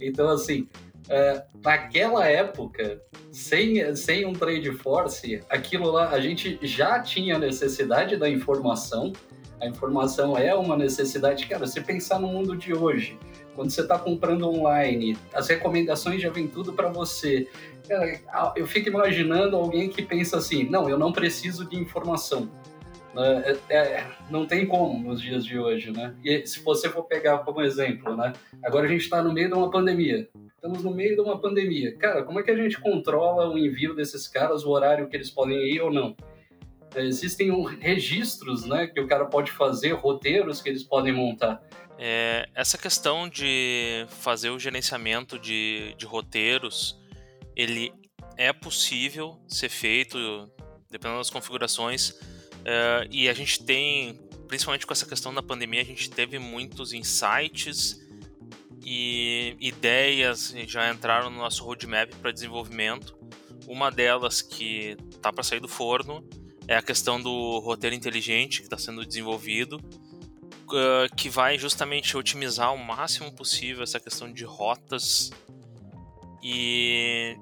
Então, 0.00 0.28
assim, 0.28 0.68
é, 1.08 1.44
naquela 1.64 2.26
época, 2.26 3.00
sem, 3.30 3.94
sem 3.94 4.26
um 4.26 4.32
trade 4.32 4.72
force, 4.72 5.42
aquilo 5.48 5.90
lá, 5.90 6.10
a 6.10 6.20
gente 6.20 6.58
já 6.62 7.00
tinha 7.00 7.38
necessidade 7.38 8.16
da 8.16 8.28
informação. 8.28 9.12
A 9.60 9.66
informação 9.66 10.36
é 10.36 10.54
uma 10.54 10.76
necessidade. 10.76 11.46
Cara, 11.46 11.66
se 11.66 11.80
pensar 11.80 12.18
no 12.18 12.28
mundo 12.28 12.56
de 12.56 12.74
hoje, 12.74 13.18
quando 13.54 13.70
você 13.70 13.80
está 13.80 13.98
comprando 13.98 14.48
online, 14.48 15.16
as 15.32 15.48
recomendações 15.48 16.20
já 16.20 16.30
vêm 16.30 16.46
tudo 16.46 16.72
para 16.72 16.88
você. 16.88 17.48
Cara, 17.88 18.52
eu 18.54 18.66
fico 18.66 18.88
imaginando 18.88 19.56
alguém 19.56 19.88
que 19.88 20.02
pensa 20.02 20.36
assim: 20.36 20.68
não, 20.68 20.88
eu 20.88 20.98
não 20.98 21.12
preciso 21.12 21.64
de 21.64 21.76
informação. 21.76 22.50
Né? 23.14 23.58
É, 23.70 23.76
é, 23.76 24.06
não 24.30 24.46
tem 24.46 24.66
como 24.66 25.02
nos 25.02 25.22
dias 25.22 25.44
de 25.44 25.58
hoje, 25.58 25.90
né? 25.90 26.14
E 26.22 26.46
se 26.46 26.60
você 26.60 26.90
for 26.90 27.04
pegar 27.04 27.38
como 27.38 27.62
exemplo, 27.62 28.14
né? 28.14 28.34
Agora 28.62 28.84
a 28.84 28.88
gente 28.88 29.02
está 29.02 29.22
no 29.22 29.32
meio 29.32 29.48
de 29.48 29.54
uma 29.54 29.70
pandemia. 29.70 30.28
Estamos 30.54 30.82
no 30.82 30.90
meio 30.90 31.14
de 31.14 31.22
uma 31.22 31.38
pandemia. 31.40 31.96
Cara, 31.96 32.24
como 32.24 32.40
é 32.40 32.42
que 32.42 32.50
a 32.50 32.56
gente 32.56 32.78
controla 32.78 33.48
o 33.48 33.56
envio 33.56 33.94
desses 33.94 34.28
caras, 34.28 34.64
o 34.64 34.70
horário 34.70 35.08
que 35.08 35.16
eles 35.16 35.30
podem 35.30 35.56
ir 35.58 35.80
ou 35.80 35.90
não? 35.90 36.14
Existem 36.96 37.50
um, 37.50 37.62
registros, 37.62 38.64
né, 38.64 38.86
que 38.86 39.00
o 39.00 39.06
cara 39.06 39.26
pode 39.26 39.52
fazer, 39.52 39.92
roteiros 39.92 40.62
que 40.62 40.68
eles 40.68 40.82
podem 40.82 41.12
montar. 41.12 41.62
É, 41.98 42.48
essa 42.54 42.76
questão 42.76 43.28
de 43.28 44.06
fazer 44.08 44.50
o 44.50 44.58
gerenciamento 44.58 45.38
de, 45.38 45.94
de 45.96 46.04
roteiros, 46.04 46.98
ele 47.54 47.92
é 48.36 48.52
possível 48.52 49.38
ser 49.48 49.68
feito, 49.68 50.18
dependendo 50.90 51.18
das 51.18 51.30
configurações, 51.30 52.14
é, 52.64 53.06
e 53.10 53.28
a 53.28 53.34
gente 53.34 53.64
tem, 53.64 54.18
principalmente 54.48 54.86
com 54.86 54.92
essa 54.92 55.06
questão 55.06 55.32
da 55.32 55.42
pandemia, 55.42 55.80
a 55.80 55.84
gente 55.84 56.10
teve 56.10 56.38
muitos 56.38 56.92
insights 56.92 58.04
e 58.84 59.56
ideias 59.58 60.54
já 60.66 60.90
entraram 60.92 61.30
no 61.30 61.38
nosso 61.38 61.64
roadmap 61.64 62.14
para 62.16 62.30
desenvolvimento. 62.30 63.16
Uma 63.66 63.90
delas 63.90 64.42
que 64.42 64.96
está 65.10 65.32
para 65.32 65.42
sair 65.42 65.58
do 65.58 65.66
forno 65.66 66.24
é 66.68 66.76
a 66.76 66.82
questão 66.82 67.20
do 67.20 67.58
roteiro 67.60 67.94
inteligente 67.94 68.58
que 68.58 68.66
está 68.66 68.78
sendo 68.78 69.04
desenvolvido, 69.04 69.80
que 71.16 71.28
vai 71.28 71.58
justamente 71.58 72.16
otimizar 72.16 72.74
o 72.74 72.78
máximo 72.78 73.30
possível 73.32 73.84
essa 73.84 74.00
questão 74.00 74.32
de 74.32 74.44
rotas 74.44 75.30
e 76.42 77.36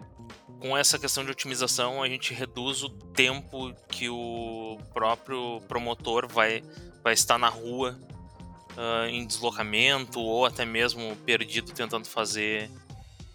com 0.60 0.76
essa 0.76 0.98
questão 0.98 1.24
de 1.24 1.30
otimização 1.30 2.02
a 2.02 2.08
gente 2.08 2.32
reduz 2.32 2.82
o 2.82 2.88
tempo 2.88 3.74
que 3.88 4.08
o 4.08 4.78
próprio 4.92 5.60
promotor 5.68 6.26
vai, 6.26 6.62
vai 7.02 7.12
estar 7.12 7.36
na 7.36 7.48
rua 7.48 7.98
uh, 8.76 9.06
em 9.06 9.26
deslocamento 9.26 10.20
ou 10.20 10.46
até 10.46 10.64
mesmo 10.64 11.14
perdido 11.16 11.72
tentando 11.72 12.06
fazer 12.06 12.70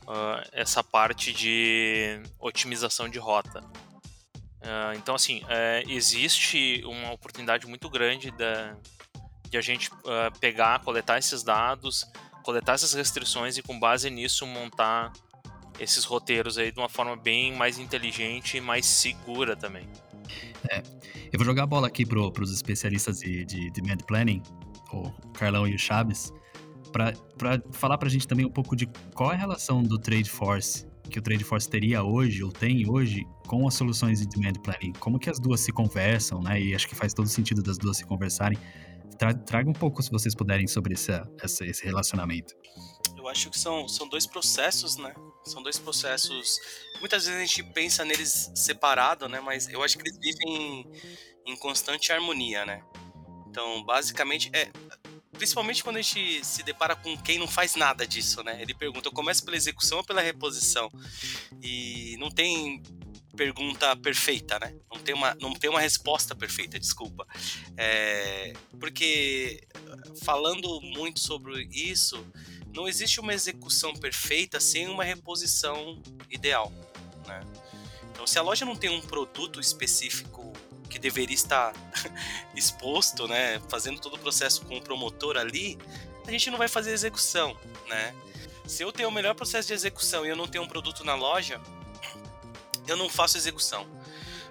uh, 0.07 0.43
essa 0.51 0.83
parte 0.83 1.31
de 1.31 2.19
otimização 2.39 3.07
de 3.07 3.19
rota. 3.19 3.63
Uh, 4.61 4.97
então, 4.97 5.15
assim, 5.15 5.41
existe 5.87 6.83
uma 6.85 7.13
oportunidade 7.13 7.65
muito 7.65 7.89
grande 7.89 8.29
da, 8.31 8.75
de 9.49 9.57
a 9.57 9.61
gente 9.61 9.89
uh, 9.89 10.37
pegar, 10.39 10.79
coletar 10.79 11.17
esses 11.17 11.43
dados, 11.43 12.05
coletar 12.43 12.73
essas 12.73 12.93
restrições 12.93 13.57
e 13.57 13.61
com 13.61 13.79
base 13.79 14.09
nisso 14.09 14.45
montar 14.45 15.11
esses 15.79 16.03
roteiros 16.03 16.57
aí 16.57 16.71
de 16.71 16.79
uma 16.79 16.89
forma 16.89 17.15
bem 17.15 17.53
mais 17.55 17.79
inteligente 17.79 18.57
e 18.57 18.61
mais 18.61 18.85
segura 18.85 19.55
também. 19.55 19.87
É, 20.69 20.83
eu 21.31 21.37
vou 21.37 21.45
jogar 21.45 21.63
a 21.63 21.67
bola 21.67 21.87
aqui 21.87 22.05
para 22.05 22.19
os 22.19 22.51
especialistas 22.51 23.19
de, 23.19 23.45
de 23.45 23.71
demand 23.71 23.97
planning, 24.05 24.43
o 24.91 25.09
Carlão 25.33 25.67
e 25.67 25.73
o 25.73 25.79
Chaves, 25.79 26.33
para 26.91 27.13
falar 27.71 27.97
para 27.97 28.07
a 28.07 28.11
gente 28.11 28.27
também 28.27 28.45
um 28.45 28.51
pouco 28.51 28.75
de 28.75 28.87
qual 29.15 29.31
é 29.31 29.35
a 29.35 29.37
relação 29.37 29.81
do 29.81 29.97
Trade 29.97 30.29
Force 30.29 30.85
que 31.09 31.19
o 31.19 31.21
Trade 31.21 31.43
Force 31.43 31.69
teria 31.69 32.03
hoje 32.03 32.43
ou 32.43 32.51
tem 32.51 32.89
hoje 32.89 33.25
com 33.47 33.67
as 33.67 33.73
soluções 33.73 34.19
de 34.19 34.27
demand 34.27 34.53
planning. 34.61 34.93
Como 34.99 35.19
que 35.19 35.29
as 35.29 35.39
duas 35.39 35.59
se 35.59 35.71
conversam, 35.71 36.41
né? 36.41 36.61
E 36.61 36.75
acho 36.75 36.87
que 36.87 36.95
faz 36.95 37.13
todo 37.13 37.27
sentido 37.27 37.61
das 37.61 37.77
duas 37.77 37.97
se 37.97 38.05
conversarem 38.05 38.57
Tra 39.19 39.33
traga 39.33 39.69
um 39.69 39.73
pouco, 39.73 40.01
se 40.01 40.09
vocês 40.09 40.33
puderem, 40.33 40.65
sobre 40.65 40.93
essa, 40.93 41.29
essa, 41.43 41.65
esse 41.65 41.83
relacionamento. 41.83 42.55
Eu 43.17 43.27
acho 43.27 43.49
que 43.49 43.59
são, 43.59 43.85
são 43.85 44.07
dois 44.07 44.25
processos, 44.25 44.95
né? 44.95 45.13
São 45.43 45.61
dois 45.61 45.77
processos. 45.77 46.57
Muitas 47.01 47.25
vezes 47.25 47.37
a 47.37 47.45
gente 47.45 47.63
pensa 47.73 48.05
neles 48.05 48.49
separado, 48.55 49.27
né? 49.27 49.41
Mas 49.41 49.67
eu 49.67 49.83
acho 49.83 49.97
que 49.97 50.03
eles 50.03 50.17
vivem 50.17 50.87
em, 51.45 51.51
em 51.51 51.57
constante 51.57 52.13
harmonia, 52.13 52.65
né? 52.65 52.81
Então, 53.49 53.83
basicamente, 53.83 54.49
é, 54.53 54.71
principalmente 55.39 55.81
quando 55.81 55.95
a 55.95 56.01
gente 56.01 56.45
se 56.45 56.61
depara 56.63 56.97
com 56.97 57.17
quem 57.17 57.39
não 57.39 57.47
faz 57.47 57.75
nada 57.75 58.05
disso, 58.05 58.43
né? 58.43 58.61
Ele 58.61 58.73
pergunta, 58.73 59.07
eu 59.07 59.11
começo 59.13 59.43
pela 59.45 59.55
execução 59.55 59.99
ou 59.99 60.03
pela 60.03 60.21
reposição? 60.21 60.91
E 61.63 62.17
não 62.19 62.29
tem 62.29 62.83
pergunta 63.37 63.95
perfeita, 63.95 64.59
né? 64.59 64.75
Não 64.91 64.99
tem 64.99 65.15
uma, 65.15 65.33
não 65.39 65.53
tem 65.53 65.69
uma 65.69 65.79
resposta 65.79 66.35
perfeita, 66.35 66.77
desculpa. 66.77 67.25
É, 67.77 68.51
porque 68.77 69.65
falando 70.25 70.81
muito 70.81 71.21
sobre 71.21 71.69
isso, 71.71 72.21
não 72.75 72.85
existe 72.85 73.21
uma 73.21 73.33
execução 73.33 73.93
perfeita 73.93 74.59
sem 74.59 74.89
uma 74.89 75.05
reposição 75.05 76.01
ideal, 76.29 76.69
né? 77.25 77.39
Então, 78.11 78.27
se 78.27 78.37
a 78.37 78.41
loja 78.41 78.65
não 78.65 78.75
tem 78.75 78.89
um 78.89 78.99
produto 78.99 79.61
específico 79.61 80.48
que 80.89 80.99
deveria 80.99 81.35
estar 81.35 81.73
exposto, 82.55 83.27
né, 83.27 83.61
fazendo 83.69 83.99
todo 83.99 84.15
o 84.15 84.19
processo 84.19 84.65
com 84.65 84.77
o 84.77 84.81
promotor 84.81 85.37
ali, 85.37 85.77
a 86.27 86.31
gente 86.31 86.49
não 86.49 86.57
vai 86.57 86.67
fazer 86.67 86.91
execução, 86.91 87.57
né? 87.87 88.13
Se 88.65 88.83
eu 88.83 88.91
tenho 88.91 89.09
o 89.09 89.11
melhor 89.11 89.33
processo 89.33 89.67
de 89.67 89.73
execução 89.73 90.25
e 90.25 90.29
eu 90.29 90.35
não 90.35 90.47
tenho 90.47 90.63
um 90.63 90.67
produto 90.67 91.03
na 91.03 91.15
loja, 91.15 91.59
eu 92.87 92.95
não 92.95 93.09
faço 93.09 93.37
execução. 93.37 93.87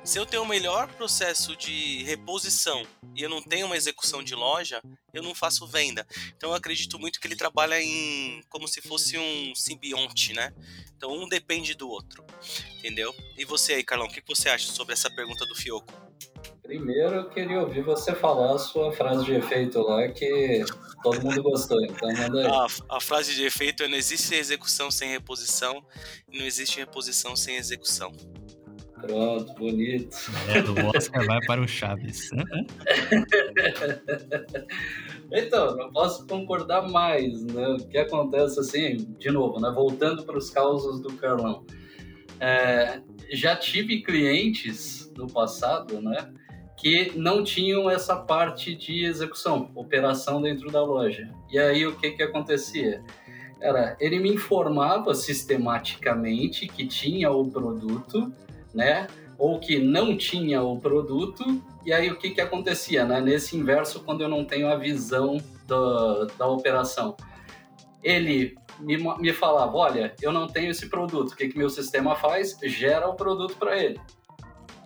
Se 0.05 0.19
eu 0.19 0.25
tenho 0.25 0.43
o 0.43 0.47
melhor 0.47 0.89
processo 0.89 1.55
de 1.55 2.03
reposição 2.05 2.87
e 3.15 3.23
eu 3.23 3.29
não 3.29 3.43
tenho 3.43 3.67
uma 3.67 3.77
execução 3.77 4.23
de 4.23 4.35
loja, 4.35 4.83
eu 5.13 5.23
não 5.23 5.35
faço 5.35 5.67
venda. 5.67 6.07
Então 6.37 6.51
eu 6.51 6.57
acredito 6.57 6.99
muito 6.99 7.21
que 7.21 7.27
ele 7.27 7.37
trabalha 7.37 7.81
em 7.81 8.43
como 8.49 8.67
se 8.67 8.81
fosse 8.81 9.19
um 9.19 9.55
simbionte, 9.55 10.33
né? 10.33 10.53
Então 10.97 11.13
um 11.13 11.29
depende 11.29 11.75
do 11.75 11.89
outro, 11.89 12.25
entendeu? 12.79 13.15
E 13.37 13.45
você 13.45 13.75
aí, 13.75 13.85
Carlão, 13.85 14.07
o 14.07 14.11
que 14.11 14.23
você 14.27 14.49
acha 14.49 14.73
sobre 14.73 14.95
essa 14.95 15.11
pergunta 15.11 15.45
do 15.47 15.55
Fioco? 15.55 16.08
Primeiro 16.63 17.15
eu 17.15 17.31
queria 17.31 17.61
ouvir 17.61 17.83
você 17.83 18.15
falar 18.15 18.55
a 18.55 18.59
sua 18.59 18.93
frase 18.93 19.25
de 19.25 19.33
efeito 19.33 19.81
lá 19.81 20.07
que 20.09 20.65
todo 21.03 21.23
mundo 21.23 21.43
gostou, 21.43 21.83
então 21.83 22.13
manda 22.13 22.41
aí. 22.41 22.47
A, 22.47 22.97
a 22.97 23.01
frase 23.01 23.35
de 23.35 23.45
efeito 23.45 23.83
é 23.83 23.89
não 23.89 23.97
existe 23.97 24.35
execução 24.35 24.91
sem 24.91 25.09
reposição 25.09 25.83
e 26.31 26.39
não 26.39 26.45
existe 26.45 26.79
reposição 26.79 27.35
sem 27.35 27.57
execução. 27.57 28.13
Pronto, 29.01 29.55
bonito. 29.55 30.17
É, 30.49 30.61
do 30.61 30.75
Oscar 30.95 31.25
vai 31.25 31.41
para 31.47 31.61
o 31.61 31.69
Chaves. 31.69 32.31
então, 35.33 35.77
não 35.77 35.93
posso 35.93 36.27
concordar 36.27 36.89
mais, 36.89 37.45
né? 37.45 37.69
O 37.69 37.87
que 37.87 37.97
acontece 37.97 38.61
assim, 38.61 38.97
de 39.19 39.31
novo, 39.31 39.61
né? 39.61 39.71
Voltando 39.75 40.25
para 40.25 40.37
os 40.37 40.51
causos 40.51 41.01
do 41.01 41.13
Carlão. 41.15 41.65
É, 42.41 43.01
já 43.33 43.57
tive 43.57 44.03
clientes 44.03 45.08
no 45.19 45.27
passado, 45.27 46.01
né? 46.01 46.33
que 46.79 47.13
não 47.17 47.43
tinham 47.43 47.91
essa 47.91 48.15
parte 48.15 48.75
de 48.75 49.05
execução, 49.05 49.69
operação 49.75 50.41
dentro 50.41 50.71
da 50.71 50.83
loja. 50.83 51.29
E 51.51 51.59
aí 51.59 51.85
o 51.85 51.97
que 51.97 52.13
que 52.13 52.23
acontecia? 52.23 53.03
Era, 53.61 53.97
ele 53.99 54.21
me 54.21 54.33
informava 54.33 55.13
sistematicamente 55.13 56.69
que 56.69 56.87
tinha 56.87 57.33
o 57.33 57.51
produto, 57.51 58.33
né? 58.73 59.09
Ou 59.37 59.59
que 59.59 59.79
não 59.81 60.17
tinha 60.17 60.63
o 60.63 60.79
produto. 60.79 61.61
E 61.85 61.93
aí 61.93 62.11
o 62.11 62.17
que 62.17 62.31
que 62.31 62.41
acontecia, 62.41 63.05
né? 63.05 63.21
Nesse 63.21 63.57
inverso, 63.57 64.05
quando 64.05 64.21
eu 64.21 64.29
não 64.29 64.45
tenho 64.45 64.69
a 64.69 64.77
visão 64.77 65.39
da, 65.67 66.27
da 66.39 66.47
operação, 66.47 67.17
ele 68.05 68.57
me, 68.79 68.97
me 69.19 69.33
falava, 69.33 69.77
olha, 69.77 70.15
eu 70.23 70.31
não 70.31 70.47
tenho 70.47 70.71
esse 70.71 70.89
produto. 70.89 71.33
O 71.33 71.37
que 71.37 71.49
que 71.49 71.59
meu 71.59 71.69
sistema 71.69 72.15
faz? 72.15 72.57
Gera 72.63 73.09
o 73.09 73.17
produto 73.17 73.57
para 73.57 73.77
ele. 73.77 74.01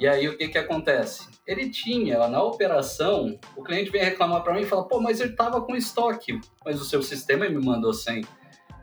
E 0.03 0.09
aí 0.09 0.27
o 0.27 0.37
que 0.37 0.49
que 0.49 0.59
acontece? 0.59 1.29
Ele 1.47 1.71
tinha 1.71 2.27
na 2.27 2.43
operação, 2.43 3.39
o 3.57 3.63
cliente 3.63 3.89
vem 3.89 4.03
reclamar 4.03 4.43
para 4.43 4.53
mim 4.53 4.63
e 4.63 4.67
fala: 4.67 4.83
"Pô, 4.83 4.99
mas 4.99 5.21
ele 5.21 5.31
estava 5.31 5.61
com 5.61 5.77
estoque, 5.77 6.41
mas 6.65 6.81
o 6.81 6.85
seu 6.85 7.01
sistema 7.05 7.49
me 7.49 7.65
mandou 7.65 7.95
sem". 7.95 8.25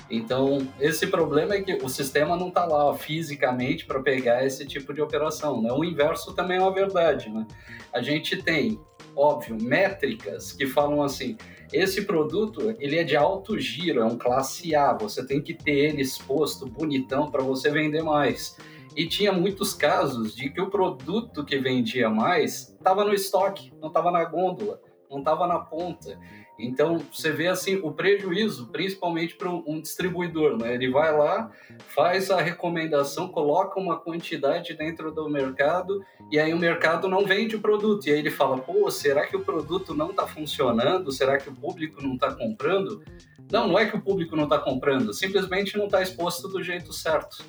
Então, 0.10 0.66
esse 0.80 1.08
problema 1.08 1.56
é 1.56 1.62
que 1.62 1.74
o 1.84 1.90
sistema 1.90 2.38
não 2.38 2.48
está 2.48 2.64
lá 2.64 2.86
ó, 2.86 2.94
fisicamente 2.94 3.86
para 3.86 4.02
pegar 4.02 4.46
esse 4.46 4.66
tipo 4.66 4.94
de 4.94 5.02
operação. 5.02 5.62
Né? 5.62 5.70
O 5.74 5.84
inverso 5.84 6.34
também 6.34 6.56
é 6.56 6.62
uma 6.62 6.74
verdade. 6.74 7.30
Né? 7.30 7.46
A 7.94 8.02
gente 8.02 8.42
tem, 8.42 8.80
óbvio, 9.14 9.62
métricas 9.62 10.54
que 10.54 10.66
falam 10.66 11.04
assim: 11.04 11.36
esse 11.74 12.04
produto 12.04 12.78
ele 12.80 12.98
é 12.98 13.04
de 13.04 13.18
alto 13.18 13.60
giro, 13.60 14.00
é 14.00 14.06
um 14.06 14.18
classe 14.18 14.74
A, 14.74 14.94
você 14.94 15.26
tem 15.26 15.42
que 15.42 15.54
ter 15.54 15.90
ele 15.90 16.02
exposto 16.02 16.66
bonitão 16.66 17.30
para 17.30 17.44
você 17.44 17.70
vender 17.70 18.04
mais. 18.04 18.56
E 18.96 19.08
tinha 19.08 19.32
muitos 19.32 19.74
casos 19.74 20.36
de 20.36 20.50
que 20.50 20.62
o 20.62 20.70
produto 20.70 21.46
que 21.46 21.58
vendia 21.58 22.10
mais 22.10 22.70
estava 22.70 23.04
no 23.04 23.14
estoque, 23.14 23.72
não 23.80 23.90
estava 23.90 24.12
na 24.12 24.24
gôndola, 24.26 24.82
não 25.10 25.20
estava 25.20 25.48
na 25.48 25.60
ponta. 25.60 26.20
Então 26.60 26.98
você 27.12 27.32
vê 27.32 27.48
assim 27.48 27.76
o 27.82 27.92
prejuízo, 27.92 28.68
principalmente 28.68 29.36
para 29.36 29.50
um 29.50 29.80
distribuidor, 29.80 30.58
né? 30.58 30.74
Ele 30.74 30.90
vai 30.90 31.16
lá, 31.16 31.50
faz 31.88 32.30
a 32.30 32.42
recomendação, 32.42 33.30
coloca 33.30 33.80
uma 33.80 33.98
quantidade 33.98 34.74
dentro 34.74 35.12
do 35.12 35.30
mercado 35.30 36.04
e 36.30 36.38
aí 36.38 36.54
o 36.54 36.60
mercado 36.60 37.08
não 37.08 37.26
vende 37.26 37.56
o 37.56 37.62
produto. 37.62 38.08
E 38.08 38.12
aí 38.12 38.20
ele 38.20 38.30
fala: 38.30 38.58
pô, 38.58 38.92
será 38.92 39.26
que 39.26 39.38
o 39.38 39.44
produto 39.44 39.96
não 39.96 40.10
está 40.10 40.28
funcionando? 40.28 41.12
Será 41.12 41.38
que 41.38 41.50
o 41.50 41.56
público 41.56 42.04
não 42.04 42.16
está 42.16 42.34
comprando? 42.34 43.02
Não, 43.50 43.68
não 43.68 43.80
é 43.80 43.86
que 43.90 43.96
o 43.96 44.02
público 44.02 44.36
não 44.36 44.44
está 44.44 44.60
comprando, 44.60 45.12
simplesmente 45.14 45.76
não 45.76 45.86
está 45.86 46.02
exposto 46.04 46.48
do 46.48 46.62
jeito 46.62 46.94
certo. 46.94 47.44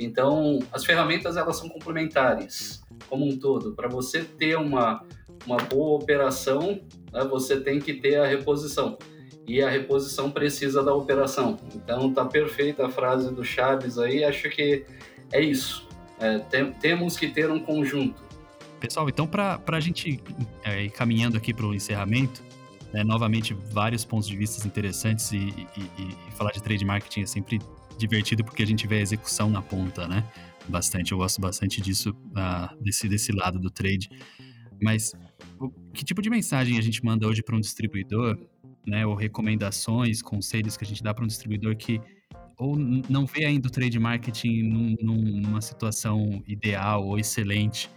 Então, 0.00 0.58
as 0.72 0.82
ferramentas 0.82 1.36
elas 1.36 1.58
são 1.58 1.68
complementares 1.68 2.82
como 3.06 3.26
um 3.26 3.38
todo. 3.38 3.72
Para 3.72 3.86
você 3.86 4.24
ter 4.24 4.56
uma, 4.56 5.04
uma 5.46 5.58
boa 5.58 5.98
operação, 5.98 6.80
né, 7.12 7.22
você 7.24 7.60
tem 7.60 7.78
que 7.78 7.92
ter 7.92 8.16
a 8.16 8.26
reposição. 8.26 8.96
E 9.46 9.60
a 9.62 9.68
reposição 9.68 10.30
precisa 10.30 10.82
da 10.82 10.94
operação. 10.94 11.58
Então 11.74 12.12
tá 12.14 12.24
perfeita 12.24 12.86
a 12.86 12.88
frase 12.88 13.34
do 13.34 13.44
Chaves 13.44 13.98
aí, 13.98 14.24
acho 14.24 14.48
que 14.48 14.86
é 15.32 15.40
isso. 15.40 15.86
É, 16.18 16.38
tem, 16.38 16.72
temos 16.72 17.18
que 17.18 17.28
ter 17.28 17.50
um 17.50 17.60
conjunto. 17.60 18.22
Pessoal, 18.78 19.08
então 19.08 19.26
para 19.26 19.60
a 19.66 19.80
gente 19.80 20.18
é, 20.64 20.84
ir 20.84 20.90
caminhando 20.90 21.36
aqui 21.36 21.52
para 21.52 21.66
o 21.66 21.74
encerramento, 21.74 22.42
né, 22.92 23.04
novamente 23.04 23.52
vários 23.52 24.04
pontos 24.04 24.26
de 24.26 24.36
vista 24.36 24.66
interessantes 24.66 25.30
e, 25.32 25.38
e, 25.76 25.80
e, 25.98 26.32
falar 26.32 26.52
de 26.52 26.62
trade 26.62 26.84
marketing 26.84 27.22
é 27.22 27.26
sempre 27.26 27.60
divertido 28.00 28.44
porque 28.44 28.62
a 28.62 28.66
gente 28.66 28.86
vê 28.86 28.96
a 28.96 29.00
execução 29.00 29.48
na 29.50 29.62
ponta, 29.62 30.08
né? 30.08 30.24
Bastante, 30.68 31.12
eu 31.12 31.18
gosto 31.18 31.40
bastante 31.40 31.80
disso, 31.80 32.10
uh, 32.10 32.82
desse, 32.82 33.08
desse 33.08 33.32
lado 33.32 33.58
do 33.58 33.70
trade. 33.70 34.08
Mas 34.82 35.12
o, 35.58 35.70
que 35.92 36.04
tipo 36.04 36.22
de 36.22 36.30
mensagem 36.30 36.78
a 36.78 36.80
gente 36.80 37.04
manda 37.04 37.26
hoje 37.26 37.42
para 37.42 37.56
um 37.56 37.60
distribuidor, 37.60 38.38
né? 38.86 39.06
Ou 39.06 39.14
recomendações, 39.14 40.22
conselhos 40.22 40.76
que 40.76 40.84
a 40.84 40.86
gente 40.86 41.02
dá 41.02 41.12
para 41.12 41.24
um 41.24 41.28
distribuidor 41.28 41.76
que 41.76 42.00
ou 42.56 42.76
não 42.76 43.24
vê 43.24 43.46
ainda 43.46 43.68
o 43.68 43.70
trade 43.70 43.98
marketing 43.98 44.64
num, 44.64 44.96
num, 45.00 45.40
numa 45.40 45.62
situação 45.62 46.42
ideal 46.46 47.06
ou 47.06 47.18
excelente, 47.18 47.90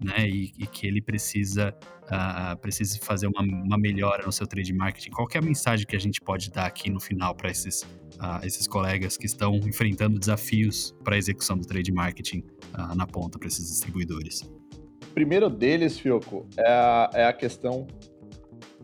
né? 0.00 0.28
E, 0.28 0.52
e 0.58 0.66
que 0.66 0.86
ele 0.86 1.00
precisa, 1.00 1.74
uh, 2.04 2.56
precisa 2.58 2.98
fazer 3.00 3.26
uma, 3.26 3.42
uma, 3.42 3.78
melhora 3.78 4.24
no 4.24 4.32
seu 4.32 4.46
trade 4.46 4.72
marketing. 4.72 5.10
Qual 5.10 5.26
é 5.34 5.38
a 5.38 5.42
mensagem 5.42 5.86
que 5.86 5.96
a 5.96 5.98
gente 5.98 6.20
pode 6.20 6.50
dar 6.50 6.66
aqui 6.66 6.90
no 6.90 7.00
final 7.00 7.34
para 7.34 7.50
esses, 7.50 7.82
uh, 7.82 8.44
esses 8.44 8.66
colegas 8.66 9.16
que 9.16 9.26
estão 9.26 9.56
enfrentando 9.56 10.18
desafios 10.18 10.94
para 11.02 11.16
a 11.16 11.18
execução 11.18 11.56
do 11.56 11.66
trade 11.66 11.92
marketing 11.92 12.44
uh, 12.74 12.94
na 12.94 13.06
ponta 13.06 13.38
para 13.38 13.48
esses 13.48 13.68
distribuidores? 13.68 14.48
Primeiro 15.14 15.50
deles, 15.50 15.98
Fioco, 15.98 16.46
é 16.56 16.70
a, 16.70 17.10
é 17.14 17.24
a 17.24 17.32
questão 17.32 17.86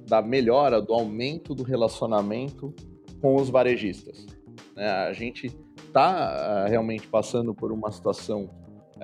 da 0.09 0.21
melhora, 0.21 0.83
do 0.83 0.93
aumento 0.93 1.55
do 1.55 1.63
relacionamento 1.63 2.75
com 3.21 3.37
os 3.37 3.49
varejistas. 3.49 4.27
Né? 4.75 4.87
A 4.87 5.13
gente 5.13 5.47
está 5.87 6.67
realmente 6.67 7.07
passando 7.07 7.55
por 7.55 7.71
uma 7.71 7.91
situação 7.93 8.51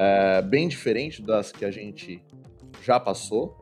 é, 0.03 0.40
bem 0.40 0.66
diferente 0.66 1.20
das 1.20 1.53
que 1.53 1.62
a 1.62 1.70
gente 1.70 2.22
já 2.82 2.98
passou. 2.98 3.59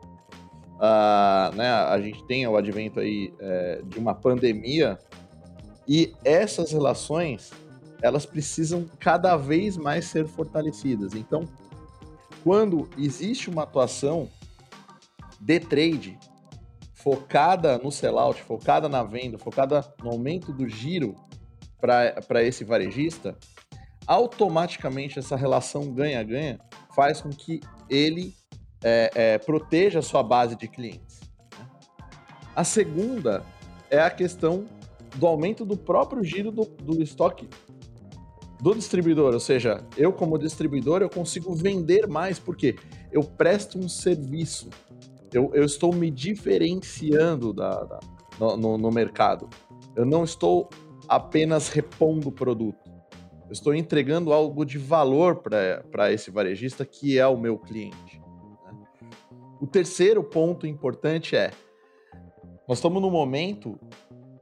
Uh, 0.76 1.52
né, 1.56 1.68
a 1.68 2.00
gente 2.00 2.24
tem 2.28 2.46
o 2.46 2.56
advento 2.56 3.00
aí 3.00 3.34
é, 3.40 3.82
de 3.84 3.98
uma 3.98 4.14
pandemia 4.14 4.96
e 5.88 6.14
essas 6.24 6.70
relações 6.70 7.50
elas 8.00 8.24
precisam 8.24 8.86
cada 9.00 9.36
vez 9.36 9.76
mais 9.76 10.04
ser 10.04 10.28
fortalecidas. 10.28 11.14
Então, 11.14 11.44
quando 12.44 12.88
existe 12.96 13.50
uma 13.50 13.64
atuação 13.64 14.28
de 15.40 15.58
trade 15.58 16.16
focada 16.94 17.76
no 17.78 17.90
sellout, 17.90 18.40
focada 18.44 18.88
na 18.88 19.02
venda, 19.02 19.36
focada 19.36 19.84
no 20.00 20.10
aumento 20.10 20.52
do 20.52 20.68
giro 20.68 21.16
para 21.80 22.44
esse 22.44 22.62
varejista, 22.62 23.36
automaticamente 24.08 25.18
essa 25.18 25.36
relação 25.36 25.92
ganha-ganha 25.92 26.58
faz 26.96 27.20
com 27.20 27.28
que 27.28 27.60
ele 27.88 28.34
é, 28.82 29.10
é, 29.14 29.38
proteja 29.38 29.98
a 29.98 30.02
sua 30.02 30.22
base 30.22 30.56
de 30.56 30.66
clientes. 30.66 31.20
Né? 31.56 31.68
A 32.56 32.64
segunda 32.64 33.44
é 33.90 34.00
a 34.00 34.10
questão 34.10 34.66
do 35.16 35.26
aumento 35.26 35.64
do 35.64 35.76
próprio 35.76 36.24
giro 36.24 36.50
do, 36.50 36.64
do 36.64 37.02
estoque 37.02 37.48
do 38.60 38.74
distribuidor, 38.74 39.34
ou 39.34 39.40
seja, 39.40 39.84
eu 39.96 40.12
como 40.12 40.36
distribuidor 40.36 41.00
eu 41.00 41.08
consigo 41.08 41.54
vender 41.54 42.08
mais 42.08 42.40
porque 42.40 42.74
eu 43.12 43.22
presto 43.22 43.78
um 43.78 43.88
serviço, 43.88 44.68
eu, 45.32 45.52
eu 45.54 45.64
estou 45.64 45.94
me 45.94 46.10
diferenciando 46.10 47.52
da, 47.52 47.84
da 47.84 48.00
no, 48.38 48.76
no, 48.76 48.90
mercado, 48.90 49.48
eu 49.94 50.04
não 50.04 50.24
estou 50.24 50.68
apenas 51.08 51.68
repondo 51.68 52.32
produto. 52.32 52.87
Eu 53.48 53.52
estou 53.52 53.74
entregando 53.74 54.30
algo 54.30 54.62
de 54.64 54.76
valor 54.76 55.36
para 55.36 56.12
esse 56.12 56.30
varejista 56.30 56.84
que 56.84 57.18
é 57.18 57.26
o 57.26 57.38
meu 57.38 57.58
cliente. 57.58 58.20
Né? 58.64 58.78
O 59.58 59.66
terceiro 59.66 60.22
ponto 60.22 60.66
importante 60.66 61.34
é: 61.34 61.50
nós 62.68 62.76
estamos 62.76 63.00
num 63.00 63.10
momento 63.10 63.80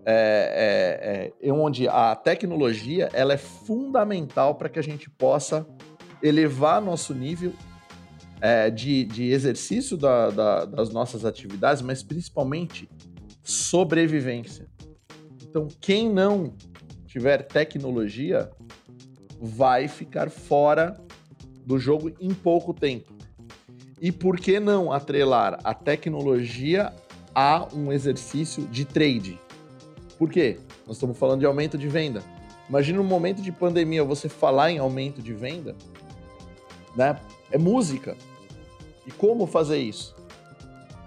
é, 0.05 1.33
é, 1.41 1.49
é, 1.49 1.53
onde 1.53 1.87
a 1.89 2.17
tecnologia 2.17 3.09
ela 3.13 3.33
é 3.33 3.37
fundamental 3.37 4.57
para 4.57 4.69
que 4.69 4.79
a 4.79 4.83
gente 4.83 5.09
possa 5.09 5.65
elevar 6.21 6.83
nosso 6.83 7.15
nível 7.15 7.53
é, 8.41 8.71
de, 8.71 9.05
de 9.05 9.31
exercício 9.31 9.97
da, 9.97 10.31
da, 10.31 10.65
das 10.65 10.91
nossas 10.91 11.25
atividades, 11.25 11.81
mas 11.81 12.03
principalmente 12.03 12.89
sobrevivência. 13.43 14.67
Então, 15.49 15.69
quem 15.81 16.09
não 16.13 16.55
tiver 17.07 17.43
tecnologia 17.43 18.51
vai 19.41 19.89
ficar 19.89 20.31
fora 20.31 20.97
do 21.65 21.79
jogo 21.79 22.13
em 22.21 22.33
pouco 22.33 22.73
tempo. 22.73 23.13
E 24.01 24.13
por 24.13 24.39
que 24.39 24.61
não 24.61 24.93
atrelar 24.93 25.59
a 25.65 25.73
tecnologia 25.73 26.93
a 27.35 27.67
um 27.75 27.93
exercício 27.93 28.67
de 28.67 28.85
trade? 28.85 29.39
Por 30.19 30.31
quê? 30.31 30.59
Nós 30.87 30.97
estamos 30.97 31.19
falando 31.19 31.41
de 31.41 31.47
aumento 31.47 31.77
de 31.77 31.89
venda. 31.89 32.23
Imagina 32.69 33.01
um 33.01 33.05
momento 33.05 33.43
de 33.43 33.53
pandemia 33.53 34.05
você 34.05 34.29
falar 34.29 34.71
em 34.71 34.79
aumento 34.79 35.23
de 35.23 35.33
venda, 35.33 35.75
né? 36.95 37.19
É 37.51 37.59
música. 37.59 38.17
E 39.07 39.11
como 39.11 39.47
fazer 39.47 39.79
isso? 39.79 40.17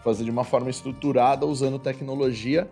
Fazer 0.04 0.24
de 0.24 0.32
uma 0.32 0.44
forma 0.44 0.70
estruturada 0.70 1.46
usando 1.46 1.78
tecnologia. 1.78 2.70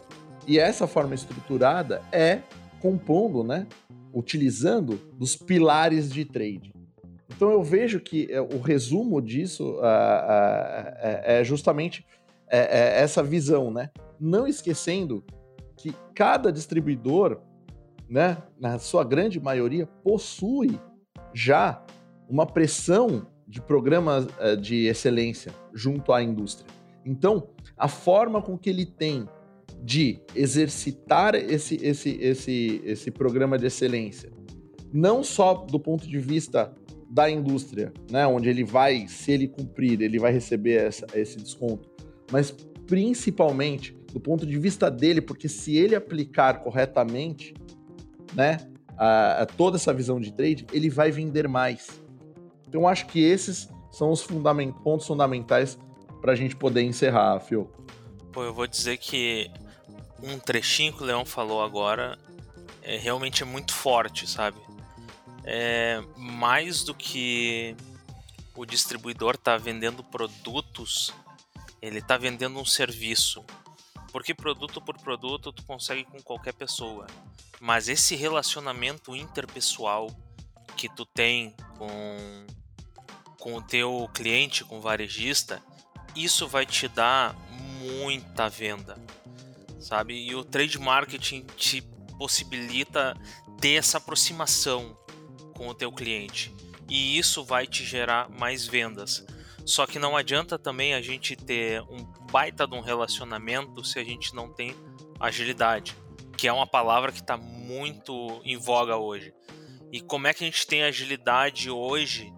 E 0.48 0.58
essa 0.58 0.88
forma 0.88 1.14
estruturada 1.14 2.02
é 2.12 2.40
compondo, 2.80 3.44
né? 3.44 3.68
Utilizando 4.18 5.00
dos 5.14 5.36
pilares 5.36 6.12
de 6.12 6.26
trade. 6.26 6.74
Então 7.30 7.52
eu 7.52 7.62
vejo 7.62 8.00
que 8.00 8.28
é, 8.32 8.42
o 8.42 8.60
resumo 8.60 9.22
disso 9.22 9.76
uh, 9.76 9.84
é 11.24 11.44
justamente 11.44 12.04
é, 12.50 12.60
é 12.60 13.02
essa 13.02 13.22
visão, 13.22 13.70
né? 13.70 13.92
Não 14.20 14.48
esquecendo 14.48 15.24
que 15.76 15.94
cada 16.16 16.52
distribuidor, 16.52 17.40
né, 18.10 18.38
na 18.60 18.80
sua 18.80 19.04
grande 19.04 19.40
maioria, 19.40 19.86
possui 20.04 20.80
já 21.32 21.86
uma 22.28 22.48
pressão 22.48 23.28
de 23.48 23.62
programas 23.62 24.28
de 24.60 24.88
excelência 24.88 25.54
junto 25.74 26.12
à 26.12 26.24
indústria. 26.24 26.68
Então, 27.06 27.50
a 27.78 27.88
forma 27.88 28.42
com 28.42 28.58
que 28.58 28.70
ele 28.70 28.86
tem 28.86 29.30
de 29.84 30.20
exercitar 30.36 31.36
esse, 31.36 31.76
esse, 31.82 32.18
esse, 32.22 32.82
esse 32.84 33.12
programa 33.12 33.58
de 33.58 33.68
excelência, 33.68 34.32
não 34.94 35.24
só 35.24 35.54
do 35.54 35.80
ponto 35.80 36.08
de 36.08 36.20
vista 36.20 36.74
da 37.10 37.30
indústria, 37.30 37.94
né, 38.12 38.28
onde 38.28 38.50
ele 38.50 38.64
vai, 38.64 39.08
se 39.08 39.32
ele 39.32 39.48
cumprir, 39.48 40.02
ele 40.02 40.20
vai 40.20 40.32
receber 40.32 40.76
essa, 40.76 41.06
esse 41.14 41.38
desconto, 41.38 41.90
mas 42.32 42.52
principalmente 42.86 43.96
do 44.12 44.20
ponto 44.20 44.46
de 44.46 44.58
vista 44.58 44.90
dele, 44.90 45.22
porque 45.22 45.48
se 45.48 45.76
ele 45.78 45.96
aplicar 45.96 46.62
corretamente, 46.62 47.54
né, 48.34 48.58
a, 48.98 49.44
a 49.44 49.46
toda 49.46 49.78
essa 49.78 49.94
visão 49.94 50.20
de 50.20 50.34
trade, 50.34 50.66
ele 50.74 50.90
vai 50.90 51.12
vender 51.12 51.48
mais. 51.48 52.02
Então 52.68 52.88
acho 52.88 53.06
que 53.08 53.24
esses 53.24 53.70
são 53.92 54.12
os 54.12 54.22
fundament, 54.22 54.74
pontos 54.84 55.08
fundamentais 55.08 55.78
para 56.22 56.34
a 56.34 56.36
gente 56.36 56.56
poder 56.56 56.82
encerrar, 56.82 57.40
Fio. 57.40 57.70
Pô, 58.32 58.44
eu 58.44 58.54
vou 58.54 58.68
dizer 58.68 58.98
que 58.98 59.50
um 60.22 60.40
trechinho 60.40 60.94
que 60.94 61.04
o 61.04 61.06
Leão 61.06 61.26
falou 61.26 61.62
agora 61.62 62.18
é, 62.82 62.98
realmente 62.98 63.44
é 63.44 63.46
muito 63.46 63.74
forte, 63.74 64.28
sabe? 64.28 64.58
É, 65.44 66.02
mais 66.16 66.84
do 66.84 66.94
que 66.94 67.76
o 68.56 68.66
distribuidor 68.66 69.38
tá 69.38 69.58
vendendo 69.58 70.04
produtos, 70.04 71.14
ele 71.82 72.02
tá 72.02 72.18
vendendo 72.18 72.60
um 72.60 72.66
serviço. 72.66 73.46
Porque 74.12 74.34
produto 74.34 74.82
por 74.82 74.98
produto 74.98 75.52
tu 75.52 75.64
consegue 75.64 76.04
com 76.06 76.22
qualquer 76.22 76.54
pessoa. 76.54 77.06
Mas 77.60 77.88
esse 77.88 78.16
relacionamento 78.16 79.16
interpessoal 79.16 80.10
que 80.76 80.90
tu 80.90 81.06
tem 81.06 81.56
com, 81.78 82.46
com 83.38 83.56
o 83.56 83.62
teu 83.62 84.10
cliente, 84.14 84.64
com 84.64 84.78
o 84.78 84.82
varejista, 84.82 85.62
isso 86.16 86.48
vai 86.48 86.66
te 86.66 86.88
dar 86.88 87.36
muita 87.80 88.50
venda 88.50 88.98
sabe? 89.80 90.14
E 90.14 90.36
o 90.36 90.44
trade 90.44 90.80
marketing 90.80 91.46
te 91.56 91.82
possibilita 92.18 93.16
ter 93.60 93.74
essa 93.74 93.98
aproximação 93.98 94.98
com 95.56 95.68
o 95.68 95.74
teu 95.74 95.92
cliente. 95.92 96.54
E 96.90 97.18
isso 97.18 97.44
vai 97.44 97.68
te 97.68 97.84
gerar 97.84 98.30
mais 98.30 98.66
vendas. 98.66 99.26
Só 99.66 99.86
que 99.86 100.00
não 100.00 100.16
adianta 100.16 100.58
também 100.58 100.94
a 100.94 101.02
gente 101.02 101.36
ter 101.36 101.82
um 101.82 102.06
baita 102.32 102.66
de 102.66 102.76
um 102.76 102.80
relacionamento 102.80 103.84
se 103.84 104.00
a 104.00 104.04
gente 104.04 104.34
não 104.34 104.54
tem 104.54 104.74
agilidade, 105.20 105.96
que 106.38 106.48
é 106.48 106.54
uma 106.54 106.68
palavra 106.68 107.12
que 107.12 107.20
está 107.20 107.36
muito 107.36 108.42
em 108.46 108.56
voga 108.56 108.96
hoje. 108.96 109.34
E 109.92 110.00
como 110.00 110.28
é 110.28 110.34
que 110.34 110.44
a 110.44 110.48
gente 110.48 110.66
tem 110.66 110.84
agilidade 110.84 111.70
hoje 111.70 112.32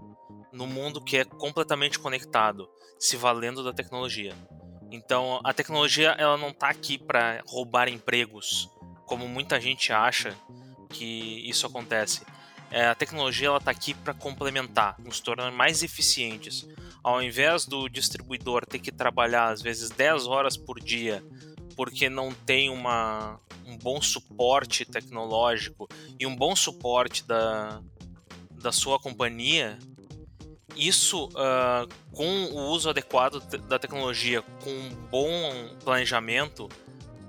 no 0.52 0.66
mundo 0.66 1.04
que 1.04 1.18
é 1.18 1.24
completamente 1.26 2.00
conectado, 2.00 2.68
se 2.98 3.16
valendo 3.16 3.64
da 3.64 3.74
tecnologia? 3.74 4.36
Então, 4.92 5.40
a 5.44 5.54
tecnologia 5.54 6.16
ela 6.18 6.38
não 6.38 6.50
está 6.50 6.70
aqui 6.70 6.98
para 6.98 7.44
roubar 7.48 7.88
empregos, 7.88 8.70
como 9.06 9.28
muita 9.28 9.60
gente 9.60 9.94
acha 9.94 10.36
que 10.90 11.48
isso 11.48 11.66
acontece. 11.66 12.22
É, 12.72 12.88
a 12.88 12.96
tecnologia 12.96 13.48
ela 13.48 13.58
está 13.58 13.72
aqui 13.72 13.94
para 13.94 14.14
complementar, 14.14 14.96
nos 15.00 15.20
tornar 15.20 15.52
mais 15.52 15.82
eficientes. 15.82 16.68
Ao 17.04 17.22
invés 17.22 17.66
do 17.66 17.88
distribuidor 17.88 18.66
ter 18.66 18.80
que 18.80 18.92
trabalhar 18.92 19.50
às 19.50 19.62
vezes 19.62 19.90
10 19.90 20.28
horas 20.28 20.58
por 20.58 20.80
dia 20.80 21.24
porque 21.80 22.10
não 22.10 22.34
tem 22.34 22.70
uma, 22.70 23.40
um 23.66 23.78
bom 23.78 24.02
suporte 24.02 24.84
tecnológico 24.84 25.88
e 26.20 26.28
um 26.28 26.36
bom 26.36 26.54
suporte 26.54 27.26
da, 27.26 27.82
da 28.52 28.70
sua 28.70 29.00
companhia, 29.00 29.80
isso 30.76 31.26
uh, 31.28 31.88
com 32.14 32.46
o 32.46 32.70
uso 32.70 32.90
adequado 32.90 33.40
da 33.68 33.78
tecnologia, 33.78 34.42
com 34.64 34.70
um 34.70 34.90
bom 35.10 35.76
planejamento, 35.84 36.70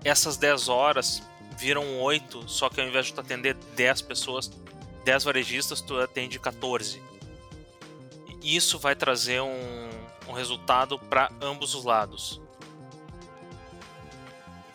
essas 0.04 0.36
10 0.36 0.68
horas 0.68 1.22
viram 1.56 2.00
8, 2.00 2.48
só 2.48 2.68
que 2.68 2.80
ao 2.80 2.86
invés 2.86 3.06
de 3.06 3.14
tu 3.14 3.20
atender 3.20 3.54
10 3.76 4.02
pessoas, 4.02 4.50
10 5.04 5.24
varejistas, 5.24 5.80
tu 5.80 5.98
atende 5.98 6.38
14. 6.38 7.02
Isso 8.42 8.78
vai 8.78 8.94
trazer 8.94 9.40
um, 9.40 9.90
um 10.28 10.32
resultado 10.32 10.98
para 10.98 11.30
ambos 11.42 11.74
os 11.74 11.84
lados 11.84 12.40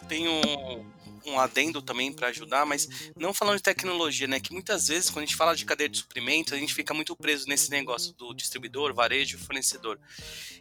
tem 0.07 0.28
um, 0.28 0.86
um 1.26 1.39
adendo 1.39 1.82
também 1.82 2.11
para 2.11 2.30
ajudar, 2.30 2.65
mas 2.65 3.11
não 3.15 3.34
falando 3.34 3.57
de 3.57 3.63
tecnologia, 3.63 4.28
né? 4.28 4.39
Que 4.39 4.53
muitas 4.53 4.88
vezes, 4.88 5.09
quando 5.09 5.23
a 5.23 5.26
gente 5.26 5.36
fala 5.36 5.55
de 5.55 5.65
cadeia 5.65 5.89
de 5.89 5.97
suprimentos, 5.97 6.53
a 6.53 6.57
gente 6.57 6.73
fica 6.73 6.93
muito 6.93 7.15
preso 7.15 7.47
nesse 7.47 7.69
negócio 7.69 8.13
do 8.13 8.34
distribuidor, 8.34 8.93
varejo 8.93 9.38
e 9.38 9.39
fornecedor. 9.39 9.99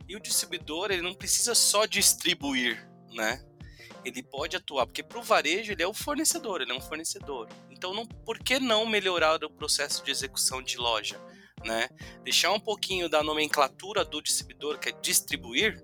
E 0.08 0.16
o 0.16 0.20
distribuidor, 0.20 0.90
ele 0.90 1.02
não 1.02 1.14
precisa 1.14 1.54
só 1.54 1.86
distribuir, 1.86 2.88
né? 3.12 3.44
Ele 4.04 4.22
pode 4.22 4.56
atuar, 4.56 4.86
porque 4.86 5.02
para 5.02 5.18
o 5.18 5.22
varejo 5.22 5.72
ele 5.72 5.82
é 5.82 5.86
o 5.86 5.94
fornecedor, 5.94 6.60
ele 6.60 6.72
é 6.72 6.74
um 6.74 6.80
fornecedor. 6.80 7.48
Então, 7.70 7.94
não, 7.94 8.06
por 8.06 8.38
que 8.38 8.60
não 8.60 8.86
melhorar 8.86 9.42
o 9.42 9.50
processo 9.50 10.04
de 10.04 10.10
execução 10.10 10.62
de 10.62 10.76
loja? 10.76 11.18
Né? 11.64 11.88
Deixar 12.22 12.52
um 12.52 12.60
pouquinho 12.60 13.08
da 13.08 13.22
nomenclatura 13.22 14.04
do 14.04 14.20
distribuidor, 14.20 14.78
que 14.78 14.90
é 14.90 14.92
distribuir, 15.00 15.82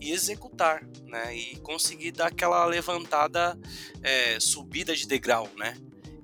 e 0.00 0.12
executar, 0.12 0.84
né? 1.04 1.36
E 1.36 1.56
conseguir 1.56 2.12
dar 2.12 2.28
aquela 2.28 2.64
levantada, 2.64 3.58
é, 4.02 4.38
subida 4.40 4.94
de 4.94 5.06
degrau, 5.06 5.48
né? 5.56 5.76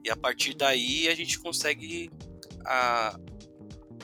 E 0.04 0.10
a 0.10 0.16
partir 0.16 0.54
daí 0.54 1.08
a 1.08 1.14
gente 1.14 1.38
consegue 1.38 2.10
a, 2.64 3.18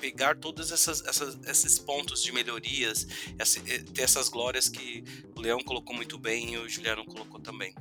pegar 0.00 0.36
todos 0.36 0.72
essas, 0.72 1.04
essas, 1.06 1.38
esses 1.46 1.78
pontos 1.78 2.22
de 2.22 2.32
melhorias, 2.32 3.06
essa, 3.38 3.60
eh, 3.70 3.82
ter 3.94 4.02
essas 4.02 4.28
glórias 4.28 4.68
que 4.68 5.04
o 5.36 5.40
Leão 5.40 5.58
colocou 5.60 5.94
muito 5.94 6.18
bem 6.18 6.54
e 6.54 6.58
o 6.58 6.68
Juliano 6.68 7.04
colocou 7.04 7.38
também. 7.38 7.74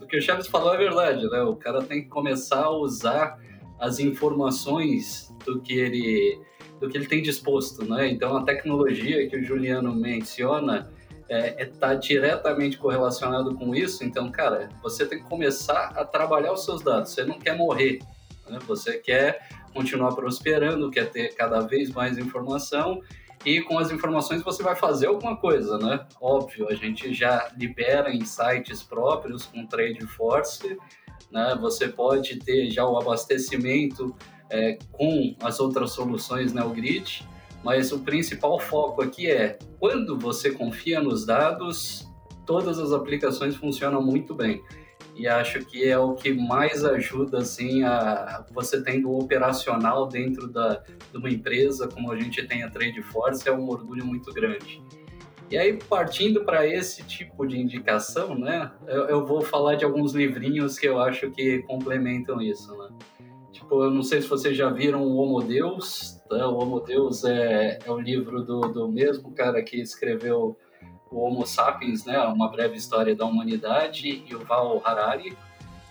O 0.00 0.06
que 0.06 0.16
o 0.16 0.22
Chaves 0.22 0.46
falou 0.46 0.74
é 0.74 0.78
verdade, 0.78 1.28
né? 1.28 1.42
O 1.42 1.56
cara 1.56 1.82
tem 1.82 2.02
que 2.02 2.08
começar 2.08 2.64
a 2.64 2.70
usar 2.70 3.38
as 3.78 3.98
informações 3.98 5.30
do 5.44 5.60
que 5.60 5.74
ele 5.74 6.40
do 6.80 6.88
que 6.88 6.98
ele 6.98 7.06
tem 7.06 7.22
disposto, 7.22 7.84
né? 7.84 8.10
Então 8.10 8.36
a 8.36 8.44
tecnologia 8.44 9.28
que 9.28 9.36
o 9.36 9.44
Juliano 9.44 9.94
menciona 9.94 10.92
está 11.28 11.34
é, 11.36 11.62
é, 11.62 11.66
tá 11.66 11.94
diretamente 11.94 12.76
correlacionado 12.76 13.54
com 13.54 13.74
isso. 13.74 14.04
Então, 14.04 14.30
cara, 14.30 14.68
você 14.82 15.06
tem 15.06 15.18
que 15.18 15.28
começar 15.28 15.92
a 15.96 16.04
trabalhar 16.04 16.52
os 16.52 16.64
seus 16.64 16.82
dados. 16.82 17.12
Você 17.12 17.24
não 17.24 17.38
quer 17.38 17.56
morrer, 17.56 18.00
né? 18.48 18.58
Você 18.66 18.98
quer 18.98 19.48
continuar 19.72 20.14
prosperando, 20.14 20.90
quer 20.90 21.10
ter 21.10 21.34
cada 21.34 21.60
vez 21.60 21.90
mais 21.90 22.18
informação 22.18 23.02
e 23.44 23.60
com 23.60 23.78
as 23.78 23.90
informações 23.90 24.42
você 24.42 24.62
vai 24.62 24.74
fazer 24.74 25.06
alguma 25.06 25.36
coisa, 25.36 25.76
né? 25.78 26.06
Óbvio, 26.20 26.68
a 26.68 26.74
gente 26.74 27.12
já 27.12 27.50
libera 27.56 28.10
sites 28.24 28.82
próprios 28.82 29.44
com 29.46 29.66
Trade 29.66 30.06
Force, 30.06 30.78
né? 31.30 31.56
Você 31.60 31.88
pode 31.88 32.38
ter 32.38 32.70
já 32.70 32.86
o 32.86 32.96
abastecimento 32.98 34.14
é, 34.48 34.78
com 34.92 35.34
as 35.42 35.60
outras 35.60 35.90
soluções 35.90 36.52
NeoGrid, 36.52 37.26
mas 37.64 37.90
o 37.90 38.00
principal 38.00 38.60
foco 38.60 39.02
aqui 39.02 39.30
é 39.30 39.58
quando 39.80 40.18
você 40.18 40.50
confia 40.50 41.00
nos 41.00 41.24
dados, 41.24 42.06
todas 42.44 42.78
as 42.78 42.92
aplicações 42.92 43.56
funcionam 43.56 44.02
muito 44.02 44.34
bem. 44.34 44.62
E 45.16 45.28
acho 45.28 45.64
que 45.64 45.88
é 45.88 45.96
o 45.96 46.14
que 46.14 46.32
mais 46.32 46.84
ajuda 46.84 47.38
assim 47.38 47.84
a 47.84 48.44
você 48.52 48.82
tendo 48.82 49.12
operacional 49.12 50.08
dentro 50.08 50.48
da, 50.48 50.82
de 51.10 51.16
uma 51.16 51.30
empresa 51.30 51.88
como 51.88 52.10
a 52.10 52.16
gente 52.16 52.44
tem 52.46 52.64
a 52.64 52.70
Trade 52.70 53.00
Force 53.02 53.48
é 53.48 53.52
um 53.52 53.68
orgulho 53.68 54.04
muito 54.04 54.32
grande. 54.32 54.82
E 55.50 55.56
aí, 55.56 55.78
partindo 55.88 56.44
para 56.44 56.66
esse 56.66 57.04
tipo 57.04 57.46
de 57.46 57.58
indicação, 57.58 58.34
né, 58.34 58.72
eu, 58.88 59.04
eu, 59.04 59.26
vou 59.26 59.42
falar 59.42 59.76
de 59.76 59.84
alguns 59.84 60.12
livrinhos 60.12 60.78
que 60.78 60.88
eu 60.88 60.98
acho 60.98 61.30
que 61.30 61.58
complementam 61.62 62.40
isso, 62.40 62.76
né. 62.76 62.88
Tipo, 63.52 63.84
eu 63.84 63.90
não 63.90 64.02
sei 64.02 64.20
se 64.20 64.26
vocês 64.26 64.56
já 64.56 64.68
viram 64.68 65.02
o 65.02 65.16
Homo 65.16 65.40
Deus. 65.40 66.13
Tá? 66.28 66.48
O 66.48 66.58
Homo 66.58 66.80
Deus 66.80 67.24
é, 67.24 67.78
é 67.84 67.90
o 67.90 67.98
livro 67.98 68.42
do, 68.42 68.60
do 68.60 68.88
mesmo 68.88 69.32
cara 69.32 69.62
que 69.62 69.80
escreveu 69.80 70.56
o 71.10 71.20
Homo 71.20 71.46
Sapiens, 71.46 72.04
né? 72.04 72.18
Uma 72.20 72.50
breve 72.50 72.76
história 72.76 73.14
da 73.14 73.24
humanidade, 73.24 74.24
e 74.28 74.34
o 74.34 74.40
Val 74.40 74.82
Harari, 74.84 75.36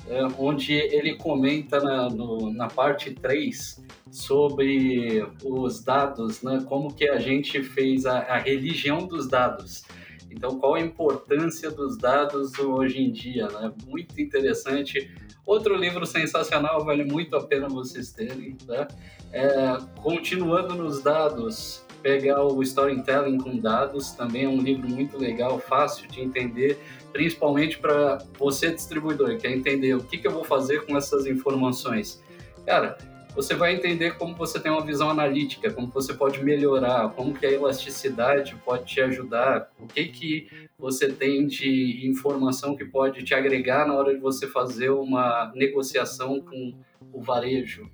é, 0.07 0.23
onde 0.38 0.73
ele 0.73 1.15
comenta 1.15 1.79
na, 1.79 2.09
no, 2.09 2.51
na 2.51 2.67
parte 2.67 3.13
3 3.13 3.81
sobre 4.11 5.25
os 5.43 5.84
dados, 5.84 6.41
né? 6.41 6.63
Como 6.67 6.93
que 6.93 7.07
a 7.07 7.19
gente 7.19 7.63
fez 7.63 8.05
a, 8.05 8.19
a 8.19 8.38
religião 8.38 9.07
dos 9.07 9.29
dados. 9.29 9.86
Então, 10.29 10.59
qual 10.59 10.73
a 10.75 10.81
importância 10.81 11.69
dos 11.69 11.97
dados 11.97 12.57
hoje 12.57 13.01
em 13.01 13.11
dia, 13.11 13.47
né? 13.47 13.71
Muito 13.88 14.19
interessante 14.19 15.09
Outro 15.45 15.75
livro 15.75 16.05
sensacional, 16.05 16.86
vale 16.86 17.03
muito 17.03 17.36
a 17.36 17.45
pena 17.45 17.67
vocês 17.67 18.13
terem, 18.13 18.55
tá? 18.55 18.88
É, 19.34 19.77
continuando 20.01 20.75
nos 20.75 21.01
dados, 21.01 21.84
pegar 22.03 22.43
o 22.43 22.61
Storytelling 22.61 23.39
com 23.39 23.57
dados, 23.57 24.11
também 24.11 24.43
é 24.43 24.47
um 24.47 24.61
livro 24.61 24.88
muito 24.88 25.17
legal, 25.17 25.57
fácil 25.57 26.07
de 26.07 26.21
entender, 26.21 26.77
principalmente 27.11 27.79
para 27.79 28.19
você 28.38 28.71
distribuidor, 28.71 29.29
que 29.29 29.38
quer 29.38 29.51
entender 29.51 29.95
o 29.95 30.03
que, 30.03 30.19
que 30.19 30.27
eu 30.27 30.31
vou 30.31 30.43
fazer 30.43 30.86
com 30.86 30.95
essas 30.95 31.25
informações. 31.25 32.21
Cara, 32.63 32.95
você 33.34 33.55
vai 33.55 33.73
entender 33.73 34.15
como 34.17 34.36
você 34.36 34.59
tem 34.59 34.71
uma 34.71 34.86
visão 34.86 35.09
analítica, 35.09 35.71
como 35.71 35.88
você 35.88 36.13
pode 36.13 36.43
melhorar, 36.43 37.09
como 37.09 37.34
que 37.34 37.45
a 37.47 37.51
elasticidade 37.51 38.55
pode 38.63 38.86
te 38.86 39.01
ajudar, 39.01 39.71
o 39.79 39.88
que 39.88 40.05
que 40.05 40.47
você 40.77 41.11
tem 41.11 41.47
de 41.47 42.07
informação 42.07 42.75
que 42.75 42.86
pode 42.86 43.23
te 43.23 43.34
agregar 43.34 43.88
na 43.88 43.95
hora 43.95 44.13
de 44.13 44.19
você 44.19 44.45
fazer 44.45 44.91
uma 44.91 45.51
negociação 45.55 46.39
com 46.39 46.75
o 47.11 47.19
varejo. 47.19 47.89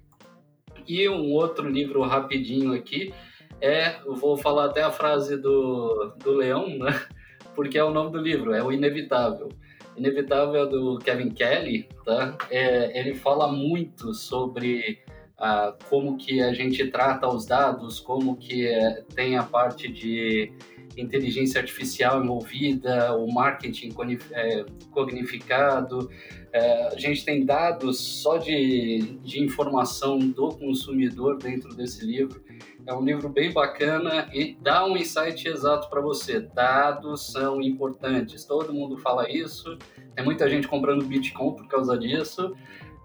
E 0.87 1.07
um 1.09 1.31
outro 1.31 1.69
livro 1.69 2.01
rapidinho 2.01 2.73
aqui 2.73 3.13
é, 3.61 3.99
vou 4.05 4.37
falar 4.37 4.65
até 4.65 4.81
a 4.81 4.91
frase 4.91 5.37
do, 5.37 6.13
do 6.23 6.31
Leão, 6.31 6.67
né? 6.77 7.01
Porque 7.55 7.77
é 7.77 7.83
o 7.83 7.91
nome 7.91 8.11
do 8.11 8.19
livro, 8.19 8.53
é 8.53 8.63
o 8.63 8.71
Inevitável. 8.71 9.49
Inevitável 9.97 10.63
é 10.63 10.65
do 10.65 10.97
Kevin 10.99 11.29
Kelly, 11.29 11.89
tá? 12.05 12.37
É, 12.49 12.97
ele 12.97 13.15
fala 13.15 13.51
muito 13.51 14.13
sobre 14.13 14.99
ah, 15.37 15.75
como 15.89 16.17
que 16.17 16.41
a 16.41 16.53
gente 16.53 16.87
trata 16.87 17.27
os 17.27 17.45
dados, 17.45 17.99
como 17.99 18.37
que 18.37 18.65
é, 18.67 19.03
tem 19.13 19.37
a 19.37 19.43
parte 19.43 19.91
de 19.91 20.53
inteligência 20.97 21.59
artificial 21.59 22.23
envolvida, 22.23 23.15
o 23.15 23.31
marketing 23.31 23.93
é, 24.31 24.65
cognificado. 24.91 26.09
É, 26.51 26.87
a 26.87 26.97
gente 26.97 27.23
tem 27.23 27.45
dados 27.45 27.99
só 27.99 28.37
de, 28.37 29.19
de 29.23 29.43
informação 29.43 30.17
do 30.17 30.49
consumidor 30.49 31.37
dentro 31.37 31.75
desse 31.75 32.05
livro. 32.05 32.43
É 32.85 32.93
um 32.93 33.03
livro 33.03 33.29
bem 33.29 33.53
bacana 33.53 34.29
e 34.33 34.57
dá 34.59 34.85
um 34.85 34.97
insight 34.97 35.47
exato 35.47 35.89
para 35.89 36.01
você. 36.01 36.39
Dados 36.39 37.31
são 37.31 37.61
importantes. 37.61 38.45
Todo 38.45 38.73
mundo 38.73 38.97
fala 38.97 39.29
isso. 39.29 39.77
Tem 40.15 40.25
muita 40.25 40.49
gente 40.49 40.67
comprando 40.67 41.05
Bitcoin 41.05 41.55
por 41.55 41.67
causa 41.67 41.97
disso. 41.97 42.55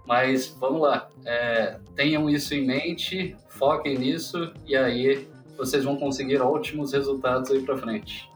Mas 0.06 0.48
vamos 0.60 0.82
lá, 0.82 1.08
é, 1.24 1.78
tenham 1.96 2.28
isso 2.28 2.54
em 2.54 2.66
mente, 2.66 3.34
foquem 3.48 3.96
nisso 3.96 4.52
e 4.66 4.76
aí 4.76 5.26
vocês 5.56 5.84
vão 5.84 5.96
conseguir 5.96 6.42
ótimos 6.42 6.92
resultados 6.92 7.50
aí 7.50 7.62
para 7.62 7.78
frente. 7.78 8.28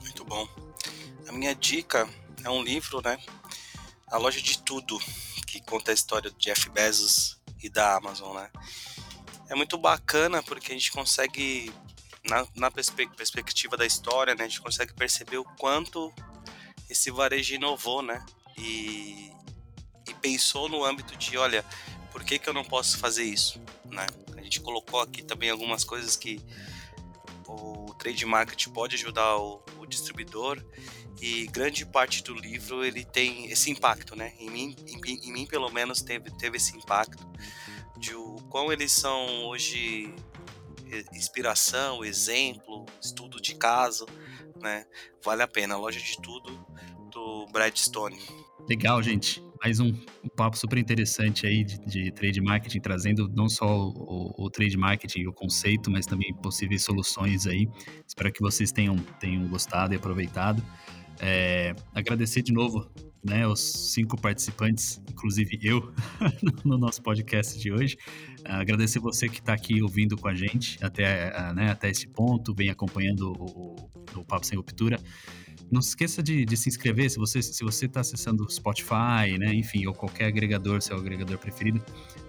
Muito 0.00 0.24
bom. 0.24 0.48
A 1.28 1.32
minha 1.32 1.54
dica 1.54 2.08
é 2.42 2.48
um 2.48 2.62
livro, 2.62 3.02
né? 3.04 3.18
A 4.10 4.18
loja 4.18 4.40
de 4.40 4.58
tudo 4.62 4.98
que 5.46 5.60
conta 5.60 5.90
a 5.90 5.94
história 5.94 6.30
do 6.30 6.38
Jeff 6.38 6.68
Bezos 6.70 7.40
e 7.62 7.68
da 7.68 7.96
Amazon, 7.96 8.36
né? 8.36 8.50
É 9.48 9.54
muito 9.54 9.76
bacana 9.78 10.42
porque 10.42 10.72
a 10.72 10.74
gente 10.74 10.92
consegue 10.92 11.72
na, 12.24 12.46
na 12.54 12.70
perspe 12.70 13.06
perspectiva 13.08 13.76
da 13.76 13.86
história, 13.86 14.34
né? 14.34 14.44
A 14.44 14.48
gente 14.48 14.60
consegue 14.60 14.92
perceber 14.94 15.38
o 15.38 15.44
quanto 15.44 16.12
esse 16.88 17.10
varejo 17.10 17.54
inovou, 17.54 18.02
né? 18.02 18.24
E 18.56 19.32
e 20.06 20.14
pensou 20.14 20.68
no 20.68 20.84
âmbito 20.84 21.16
de, 21.16 21.36
olha, 21.36 21.64
por 22.12 22.24
que, 22.24 22.38
que 22.38 22.48
eu 22.48 22.54
não 22.54 22.64
posso 22.64 22.98
fazer 22.98 23.24
isso, 23.24 23.60
né? 23.86 24.06
A 24.36 24.42
gente 24.42 24.60
colocou 24.60 25.00
aqui 25.00 25.22
também 25.22 25.50
algumas 25.50 25.84
coisas 25.84 26.16
que 26.16 26.40
o 27.46 27.92
trade 27.98 28.24
market 28.24 28.68
pode 28.68 28.94
ajudar 28.94 29.36
o, 29.36 29.62
o 29.78 29.86
distribuidor 29.86 30.62
e 31.20 31.46
grande 31.46 31.84
parte 31.86 32.22
do 32.22 32.34
livro 32.34 32.84
ele 32.84 33.04
tem 33.04 33.50
esse 33.50 33.70
impacto, 33.70 34.14
né? 34.14 34.32
Em 34.38 34.50
mim, 34.50 34.76
em, 34.86 35.28
em 35.28 35.32
mim 35.32 35.46
pelo 35.46 35.70
menos 35.70 36.02
teve, 36.02 36.30
teve 36.36 36.56
esse 36.56 36.76
impacto 36.76 37.26
de 37.98 38.14
o 38.14 38.36
quão 38.50 38.72
eles 38.72 38.92
são 38.92 39.46
hoje 39.46 40.14
inspiração, 41.12 42.04
exemplo, 42.04 42.86
estudo 43.02 43.40
de 43.40 43.54
caso, 43.54 44.06
né? 44.60 44.84
Vale 45.24 45.42
a 45.42 45.48
pena. 45.48 45.76
Loja 45.76 46.00
de 46.00 46.20
tudo 46.20 46.66
do 47.10 47.46
Brad 47.52 47.76
Stone. 47.76 48.18
Legal, 48.68 49.02
gente. 49.02 49.44
Mais 49.62 49.80
um, 49.80 49.88
um 50.22 50.28
papo 50.36 50.56
super 50.56 50.76
interessante 50.76 51.46
aí 51.46 51.64
de, 51.64 51.78
de, 51.78 52.12
trade 52.12 52.40
marketing, 52.42 52.80
trazendo 52.80 53.28
não 53.28 53.48
só 53.48 53.66
o, 53.66 54.34
o, 54.36 54.44
o 54.44 54.50
trade 54.50 54.76
marketing, 54.76 55.26
o 55.26 55.32
conceito, 55.32 55.90
mas 55.90 56.04
também 56.04 56.34
possíveis 56.34 56.82
soluções 56.82 57.46
aí. 57.46 57.68
Espero 58.06 58.30
que 58.32 58.40
vocês 58.40 58.70
tenham, 58.70 58.96
tenham 59.18 59.48
gostado 59.48 59.94
e 59.94 59.96
aproveitado. 59.96 60.62
É, 61.20 61.74
agradecer 61.94 62.42
de 62.42 62.52
novo 62.52 62.90
né, 63.26 63.46
os 63.46 63.60
cinco 63.92 64.18
participantes, 64.20 65.02
inclusive 65.10 65.58
eu, 65.62 65.92
no 66.64 66.78
nosso 66.78 67.02
podcast 67.02 67.58
de 67.58 67.72
hoje. 67.72 67.98
Agradecer 68.44 69.00
você 69.00 69.28
que 69.28 69.40
está 69.40 69.52
aqui 69.52 69.82
ouvindo 69.82 70.16
com 70.16 70.28
a 70.28 70.34
gente 70.34 70.78
até, 70.82 71.52
né, 71.52 71.70
até 71.70 71.90
esse 71.90 72.06
ponto, 72.06 72.54
vem 72.54 72.70
acompanhando 72.70 73.32
o, 73.32 73.90
o 74.14 74.24
Papo 74.24 74.46
Sem 74.46 74.56
Ruptura. 74.56 75.00
Não 75.68 75.82
se 75.82 75.88
esqueça 75.88 76.22
de, 76.22 76.44
de, 76.44 76.56
se 76.56 76.68
inscrever 76.68 77.10
se 77.10 77.18
você 77.18 77.42
se 77.42 77.64
você 77.64 77.86
está 77.86 78.00
acessando 78.00 78.48
Spotify, 78.48 79.36
né, 79.36 79.52
enfim, 79.52 79.84
ou 79.86 79.92
qualquer 79.92 80.26
agregador, 80.26 80.80
seu 80.80 80.96
agregador 80.96 81.38
preferido, 81.38 81.84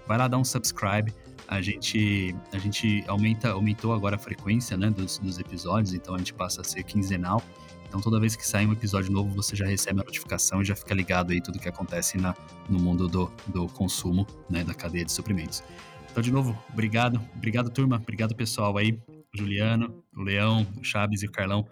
vai 0.08 0.18
lá 0.18 0.28
dar 0.28 0.40
um 0.40 0.44
subscribe. 0.44 1.14
A 1.48 1.62
gente 1.62 2.36
a 2.52 2.58
gente 2.58 3.04
aumenta 3.08 3.52
aumentou 3.52 3.94
agora 3.94 4.16
a 4.16 4.20
frequência, 4.20 4.76
né, 4.76 4.90
dos, 4.90 5.20
dos 5.20 5.38
episódios, 5.38 5.94
então 5.94 6.16
a 6.16 6.18
gente 6.18 6.34
passa 6.34 6.62
a 6.62 6.64
ser 6.64 6.82
quinzenal. 6.84 7.44
Então 7.88 8.02
toda 8.02 8.20
vez 8.20 8.36
que 8.36 8.46
sair 8.46 8.68
um 8.68 8.74
episódio 8.74 9.12
novo, 9.12 9.30
você 9.34 9.56
já 9.56 9.66
recebe 9.66 10.02
a 10.02 10.04
notificação 10.04 10.62
e 10.62 10.66
já 10.66 10.76
fica 10.76 10.94
ligado 10.94 11.32
aí 11.32 11.42
tudo 11.42 11.60
que 11.60 11.70
acontece 11.70 12.18
na, 12.18 12.36
no 12.70 12.80
mundo 12.80 13.08
do, 13.08 13.32
do 13.48 13.68
consumo, 13.68 14.28
né, 14.50 14.64
da 14.64 14.74
cadeia 14.74 15.06
de 15.06 15.12
suprimentos. 15.12 15.64
Então, 16.12 16.22
de 16.22 16.32
novo, 16.32 16.58
obrigado. 16.72 17.22
Obrigado, 17.36 17.70
turma. 17.70 17.98
Obrigado, 17.98 18.36
pessoal 18.36 18.78
aí. 18.78 19.00
Juliano, 19.36 20.04
o 20.16 20.24
Leão, 20.24 20.66
o 20.80 20.84
Chaves 20.84 21.22
e 21.22 21.28
o 21.28 21.32
Carlão 21.32 21.66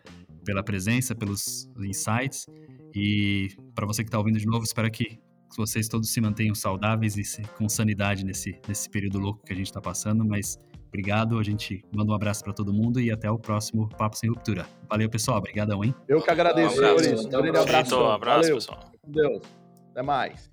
pela 0.46 0.64
presença, 0.64 1.16
pelos 1.16 1.68
insights. 1.80 2.46
E 2.94 3.50
para 3.74 3.86
você 3.86 4.04
que 4.04 4.08
está 4.08 4.18
ouvindo 4.18 4.40
de 4.40 4.46
novo, 4.46 4.64
espero 4.64 4.90
que 4.92 5.20
vocês 5.58 5.88
todos 5.88 6.12
se 6.12 6.22
mantenham 6.22 6.54
saudáveis 6.54 7.18
e 7.18 7.42
com 7.58 7.68
sanidade 7.68 8.24
nesse, 8.24 8.60
nesse 8.68 8.90
período 8.90 9.20
louco 9.20 9.44
que 9.44 9.52
a 9.52 9.56
gente 9.56 9.68
está 9.68 9.82
passando. 9.82 10.24
Mas 10.24 10.58
Obrigado, 10.96 11.38
a 11.38 11.44
gente 11.44 11.84
manda 11.94 12.14
um 12.14 12.16
abraço 12.16 12.42
para 12.42 12.54
todo 12.54 12.72
mundo 12.74 13.02
e 13.02 13.12
até 13.12 13.30
o 13.30 13.38
próximo 13.38 13.90
Papo 13.98 14.16
Sem 14.16 14.30
Ruptura. 14.30 14.66
Valeu, 14.90 15.10
pessoal. 15.10 15.40
Obrigadão, 15.40 15.84
hein? 15.84 15.94
Eu 16.08 16.22
que 16.22 16.32
agradeço, 16.32 16.74
um 16.74 16.78
senhores. 16.78 17.26
Um 17.26 17.30
grande 17.30 17.58
abraço. 17.58 18.00
Um 18.00 18.10
abraço, 18.10 18.42
Valeu. 18.44 18.56
pessoal. 18.56 18.80
Com 19.02 19.12
Deus. 19.12 19.44
Até 19.92 20.02
mais. 20.02 20.50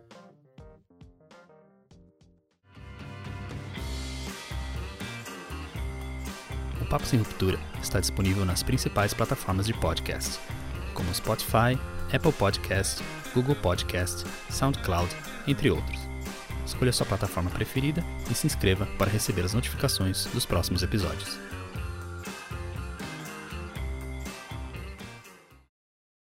O 6.81 6.85
Papo 6.87 7.07
Sem 7.07 7.21
Ruptura 7.21 7.61
está 7.81 8.01
disponível 8.01 8.45
nas 8.45 8.65
principais 8.65 9.15
plataformas 9.15 9.67
de 9.67 9.75
podcast, 9.75 10.41
como 10.93 11.15
Spotify, 11.15 11.79
Apple 12.13 12.33
Podcast, 12.33 13.01
Google 13.33 13.55
Podcast, 13.63 14.25
SoundCloud, 14.51 15.09
entre 15.47 15.71
outros. 15.71 16.02
Escolha 16.65 16.93
sua 16.93 17.07
plataforma 17.07 17.51
preferida 17.51 18.05
e 18.31 18.35
se 18.35 18.47
inscreva 18.47 18.87
para 18.99 19.11
receber 19.11 19.45
as 19.45 19.55
notificações 19.55 20.27
dos 20.27 20.47
próximos 20.47 20.83
episódios. 20.83 21.39